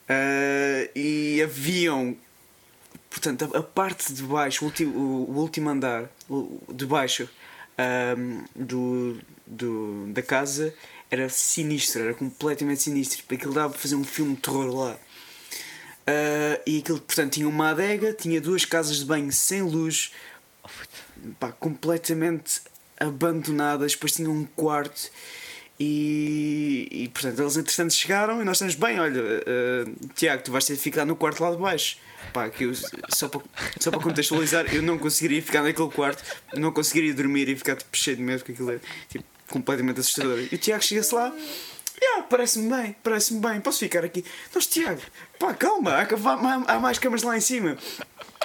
Ah, 0.10 0.90
e 0.96 1.42
haviam 1.42 2.16
portanto 3.10 3.50
a, 3.54 3.60
a 3.60 3.64
parte 3.64 4.12
de 4.12 4.24
baixo 4.24 4.66
o, 4.66 4.68
ulti- 4.68 4.86
o, 4.86 4.90
o 5.30 5.36
último 5.38 5.70
andar 5.70 6.10
o- 6.30 6.60
de 6.74 6.86
baixo 6.86 7.30
ahm, 7.78 8.44
do, 8.56 9.18
do, 9.48 10.08
da 10.12 10.22
casa 10.22 10.74
era 11.10 11.30
sinistro 11.30 12.02
era 12.02 12.14
completamente 12.14 12.82
sinistro. 12.82 13.20
Porque 13.24 13.36
aquilo 13.36 13.54
dava 13.54 13.70
para 13.70 13.80
fazer 13.80 13.96
um 13.96 14.04
filme 14.04 14.36
de 14.36 14.42
terror 14.42 14.66
lá 14.76 14.98
Ah, 16.06 16.60
e 16.66 16.80
aquilo 16.80 17.00
portanto 17.00 17.34
tinha 17.34 17.48
uma 17.48 17.70
adega 17.70 18.14
tinha 18.14 18.42
duas 18.42 18.66
casas 18.66 18.98
de 18.98 19.06
banho 19.06 19.32
sem 19.32 19.62
luz 19.62 20.12
pá, 21.40 21.52
completamente 21.52 22.62
abandonadas 23.00 23.94
depois 23.94 24.12
tinha 24.12 24.30
um 24.30 24.46
quarto 24.46 25.10
e, 25.80 26.88
e, 26.92 27.08
portanto 27.10 27.42
eles 27.42 27.58
entretanto 27.58 27.94
chegaram 27.94 28.42
e 28.42 28.46
nós 28.46 28.58
estamos 28.58 28.76
bem, 28.76 29.00
olha, 29.00 29.20
eh, 29.20 29.86
Tiago, 30.16 30.44
tu 30.44 30.52
vais 30.52 30.64
ter 30.66 30.76
de 30.76 30.80
ficar 30.80 31.04
no 31.04 31.16
quarto 31.16 31.44
lá 31.44 31.52
de 31.52 31.58
baixo. 31.58 31.98
Pá, 32.32 32.48
que 32.48 32.64
eu, 32.64 32.74
só, 33.10 33.28
para, 33.28 33.42
só 33.80 33.92
para 33.92 34.00
contextualizar, 34.00 34.74
eu 34.74 34.82
não 34.82 34.98
conseguiria 34.98 35.42
ficar 35.42 35.64
naquele 35.64 35.90
quarto, 35.90 36.24
não 36.54 36.72
conseguiria 36.72 37.14
dormir 37.14 37.50
e 37.50 37.56
ficar 37.56 37.76
tipo, 37.76 37.98
cheio 37.98 38.16
de 38.16 38.24
medo, 38.24 38.40
porque 38.40 38.54
aquilo 38.54 38.72
é 38.72 38.80
tipo, 39.10 39.26
completamente 39.50 40.00
assustador. 40.00 40.40
E 40.52 40.56
o 40.56 40.58
Tiago 40.58 40.84
chega-se 40.84 41.14
lá, 41.14 41.36
yeah, 42.02 42.24
parece-me 42.30 42.70
bem, 42.70 42.96
parece-me 43.04 43.40
bem, 43.40 43.60
posso 43.60 43.80
ficar 43.80 44.06
aqui. 44.06 44.24
Nós, 44.54 44.68
Tiago, 44.68 45.02
pá, 45.48 45.54
calma, 45.54 45.92
há, 45.92 46.74
há- 46.76 46.80
mais 46.80 46.98
camas 46.98 47.24
lá 47.24 47.36
em 47.38 47.42
cima. 47.42 47.78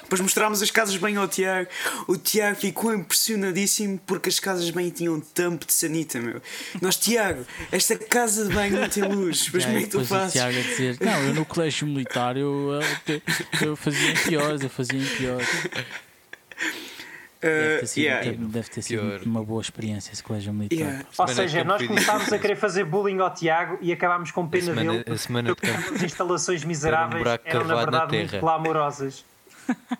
Depois 0.03 0.21
mostrámos 0.23 0.63
as 0.63 0.71
casas 0.71 0.97
bem 0.97 1.17
ao 1.17 1.29
Tiago. 1.29 1.69
O 2.07 2.17
Tiago 2.17 2.57
ficou 2.59 2.95
impressionadíssimo 2.95 4.01
porque 4.07 4.31
as 4.31 4.41
casas 4.41 4.71
bem 4.71 4.89
tinham 4.89 5.21
tampo 5.21 5.67
de 5.67 5.73
sanita, 5.73 6.19
meu. 6.19 6.41
Nós, 6.81 6.97
Tiago, 6.97 7.45
esta 7.71 7.97
casa 7.99 8.47
de 8.49 8.55
banho 8.55 8.81
não 8.81 8.89
tem 8.89 9.03
luz. 9.03 9.51
Mas 9.53 9.65
como 9.67 9.77
é 9.77 9.81
que 9.83 9.87
tu 9.89 9.99
depois 9.99 10.07
o 10.11 10.15
fazes? 10.15 10.33
Tiago 10.33 10.59
a 10.59 10.63
dizer, 10.63 10.97
não, 11.01 11.23
eu 11.25 11.35
no 11.35 11.45
colégio 11.45 11.87
militar 11.87 12.37
eu, 12.39 12.81
eu, 13.07 13.21
eu 13.61 13.77
fazia 13.77 14.11
em 14.11 14.15
piores, 14.15 14.63
eu 14.63 14.71
fazia 14.71 14.99
em 14.99 15.05
piores. 15.17 15.47
Deve 17.41 17.77
Uh, 17.77 17.81
ter 17.81 17.87
sido, 17.87 18.03
yeah. 18.05 18.25
deve- 18.25 18.45
deve 18.47 18.69
ter 18.69 18.83
sido 18.83 19.21
uma 19.25 19.45
boa 19.45 19.63
experiência 19.63 20.13
esse 20.13 20.23
colégio 20.23 20.53
militar. 20.53 20.75
Yeah. 20.77 21.05
Ou 21.17 21.29
seja, 21.29 21.63
nós 21.63 21.87
começámos 21.87 22.33
a 22.33 22.39
querer 22.39 22.57
fazer 22.57 22.85
bullying 22.85 23.21
ao 23.21 23.33
Tiago 23.33 23.79
e 23.81 23.93
acabámos 23.93 24.31
com 24.33 24.43
A 24.43 24.49
pena 24.49 24.65
semana, 24.65 24.93
dele. 24.93 25.05
a 25.07 25.17
semana 25.17 25.49
de 25.51 25.57
campo. 25.57 25.95
As 25.95 26.03
instalações 26.03 26.65
miseráveis 26.65 27.23
buraco 27.23 27.45
eram 27.47 27.61
na 27.65 27.69
cavado 27.69 27.91
na 27.93 27.99
verdade 28.07 28.17
muito 28.19 28.41
clamorosas. 28.41 29.25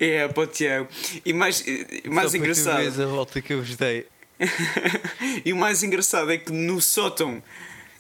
É, 0.01 0.27
para 0.27 0.43
o 0.43 0.47
Tiago. 0.47 0.89
E 1.25 1.33
mais, 1.33 1.61
e 1.67 2.09
mais 2.09 2.31
Só 2.33 2.37
engraçado. 2.39 3.03
a 3.03 3.07
volta 3.07 3.41
que 3.41 3.53
eu 3.53 3.59
vos 3.63 3.77
dei. 3.77 4.07
E 5.45 5.53
o 5.53 5.57
mais 5.57 5.83
engraçado 5.83 6.31
é 6.33 6.39
que 6.39 6.51
no 6.53 6.81
sótão, 6.81 7.43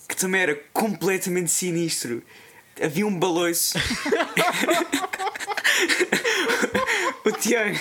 que 0.08 0.16
também 0.16 0.40
era 0.40 0.58
completamente 0.72 1.50
sinistro, 1.50 2.22
havia 2.82 3.06
um 3.06 3.18
baloiço. 3.18 3.78
o 7.24 7.32
Tiago. 7.32 7.76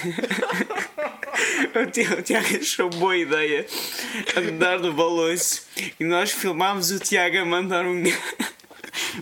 O 1.75 1.85
Tiago, 1.91 2.15
o 2.19 2.21
Tiago 2.21 2.47
achou 2.59 2.89
boa 2.89 3.15
ideia 3.17 3.65
andar 4.35 4.79
no 4.79 4.93
baloiço 4.93 5.63
e 5.99 6.03
nós 6.03 6.31
filmámos 6.31 6.91
o 6.91 6.99
Tiago 6.99 7.37
a 7.37 7.45
mandar 7.45 7.85
um, 7.85 8.03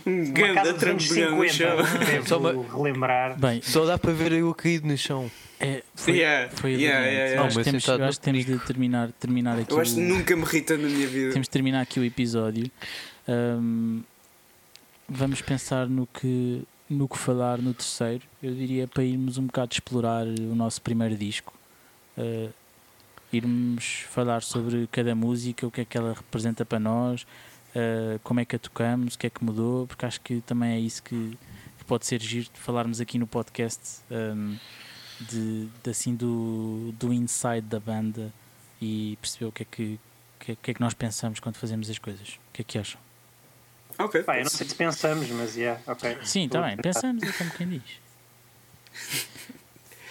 um 0.06 0.32
anos 0.58 0.78
trambolhão 0.78 1.36
no 1.36 1.48
50, 1.48 1.52
chão. 1.52 1.76
devo 2.06 2.28
Só 2.28 2.38
uma- 2.38 2.52
relembrar. 2.76 3.38
Bem, 3.38 3.60
Só 3.62 3.84
dá 3.84 3.98
para 3.98 4.12
ver 4.12 4.32
eu 4.32 4.54
caído 4.54 4.86
no 4.88 4.96
chão. 4.96 5.30
é, 5.60 5.82
foi, 5.94 6.14
Yeah, 6.16 6.50
foi 6.54 6.72
yeah, 6.72 7.00
yeah, 7.06 7.10
yeah. 7.10 7.36
Eu 7.42 7.44
Acho 7.44 7.62
temos, 7.62 7.88
acho 7.88 8.18
que 8.18 8.24
temos 8.24 8.44
de 8.46 8.58
terminar, 8.60 9.12
terminar 9.12 9.58
aqui 9.58 9.72
Eu 9.72 9.80
acho 9.80 9.94
que 9.94 10.00
nunca 10.00 10.34
me 10.36 10.44
ri 10.44 10.62
tanto 10.62 10.82
na 10.82 10.88
minha 10.88 11.06
vida. 11.06 11.32
temos 11.32 11.46
de 11.46 11.50
terminar 11.50 11.80
aqui 11.82 12.00
o 12.00 12.04
episódio. 12.04 12.70
Ahm, 13.28 14.00
vamos 15.08 15.40
pensar 15.40 15.88
no 15.88 16.06
que, 16.06 16.62
no 16.88 17.08
que 17.08 17.18
falar 17.18 17.58
no 17.58 17.72
terceiro. 17.72 18.22
Eu 18.42 18.54
diria 18.54 18.86
para 18.86 19.04
irmos 19.04 19.38
um 19.38 19.46
bocado 19.46 19.72
explorar 19.72 20.26
o 20.26 20.54
nosso 20.54 20.80
primeiro 20.82 21.16
disco. 21.16 21.52
Ah, 22.16 22.50
irmos 23.32 24.04
falar 24.10 24.42
sobre 24.42 24.86
cada 24.88 25.14
música, 25.14 25.66
o 25.66 25.70
que 25.70 25.82
é 25.82 25.84
que 25.84 25.96
ela 25.98 26.14
representa 26.14 26.64
para 26.64 26.78
nós, 26.78 27.26
ah, 27.74 28.18
como 28.22 28.40
é 28.40 28.44
que 28.44 28.56
a 28.56 28.58
tocamos, 28.58 29.14
o 29.14 29.18
que 29.18 29.26
é 29.26 29.30
que 29.30 29.44
mudou, 29.44 29.86
porque 29.86 30.06
acho 30.06 30.20
que 30.20 30.40
também 30.42 30.72
é 30.72 30.80
isso 30.80 31.02
que, 31.02 31.38
que 31.78 31.84
pode 31.84 32.06
ser 32.06 32.20
giro 32.20 32.48
de 32.52 32.60
falarmos 32.60 33.00
aqui 33.00 33.18
no 33.18 33.26
podcast 33.26 34.00
ahm, 34.10 34.56
de, 35.20 35.68
de, 35.82 35.90
assim 35.90 36.14
do, 36.14 36.92
do 36.98 37.12
inside 37.12 37.62
da 37.62 37.80
banda 37.80 38.32
e 38.80 39.16
perceber 39.20 39.46
o 39.46 39.52
que 39.52 39.62
é 39.62 39.66
que, 39.66 40.00
que, 40.40 40.52
é, 40.52 40.56
que 40.56 40.70
é 40.72 40.74
que 40.74 40.80
nós 40.80 40.94
pensamos 40.94 41.40
quando 41.40 41.56
fazemos 41.56 41.88
as 41.88 41.98
coisas. 41.98 42.38
O 42.50 42.52
que 42.52 42.62
é 42.62 42.64
que 42.64 42.78
acham? 42.78 43.05
Ok. 43.98 44.22
Pá, 44.22 44.38
eu 44.38 44.44
não 44.44 44.50
sei 44.50 44.68
se 44.68 44.74
pensamos, 44.74 45.28
mas 45.30 45.56
yeah, 45.56 45.80
ok. 45.86 46.18
Sim, 46.22 46.44
está 46.46 46.60
bem, 46.62 46.76
pensamos, 46.76 47.22
é 47.22 47.32
como 47.32 47.50
quem 47.52 47.68
diz. 47.68 47.82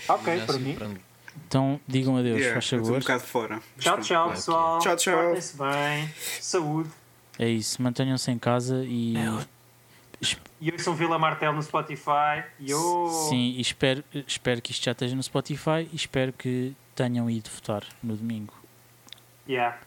Ok, 0.07 0.33
Inácio, 0.35 0.45
para 0.53 0.59
mim. 0.59 0.75
pronto. 0.75 1.01
Então 1.47 1.79
digam 1.87 2.15
adeus, 2.17 2.37
Yeah, 2.37 2.53
faz 2.53 2.69
favor. 2.69 2.95
um 2.95 2.99
bocado 2.99 3.23
fora. 3.23 3.61
Tchau, 3.79 3.99
tchau, 4.01 4.29
pessoal. 4.29 4.79
Tchau, 4.79 4.95
tchau. 4.95 5.15
Portem-se 5.17 5.57
bem. 5.57 6.13
Saúde. 6.39 6.89
É 7.39 7.49
isso, 7.49 7.81
mantenham-se 7.81 8.29
em 8.31 8.37
casa 8.37 8.83
e. 8.85 9.15
E 10.61 10.69
eu 10.69 10.79
sou 10.79 10.93
Vila 10.95 11.17
Martel 11.19 11.51
no 11.53 11.61
Spotify. 11.63 12.43
Yo. 12.61 13.09
Sim, 13.29 13.55
e 13.57 13.61
espero, 13.61 14.03
espero 14.27 14.61
que 14.61 14.71
isto 14.71 14.83
já 14.85 14.91
esteja 14.91 15.15
no 15.15 15.23
Spotify 15.23 15.89
e 15.91 15.95
espero 15.95 16.31
que 16.31 16.75
tenham 16.95 17.27
ido 17.29 17.49
votar 17.49 17.83
no 18.01 18.15
domingo. 18.15 18.53
Yeah. 19.49 19.77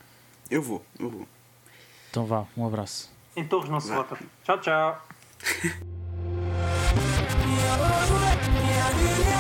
Eu 0.51 0.62
vou, 0.62 0.84
eu 0.99 1.09
vou. 1.11 1.28
Então 2.11 2.26
vá, 2.26 2.44
um 2.57 2.66
abraço. 2.66 3.11
Em 3.39 3.45
Torres 3.45 3.70
não 3.70 3.78
se 3.78 3.93
vota. 3.93 4.18
Tchau, 4.43 4.59
tchau. 4.59 5.01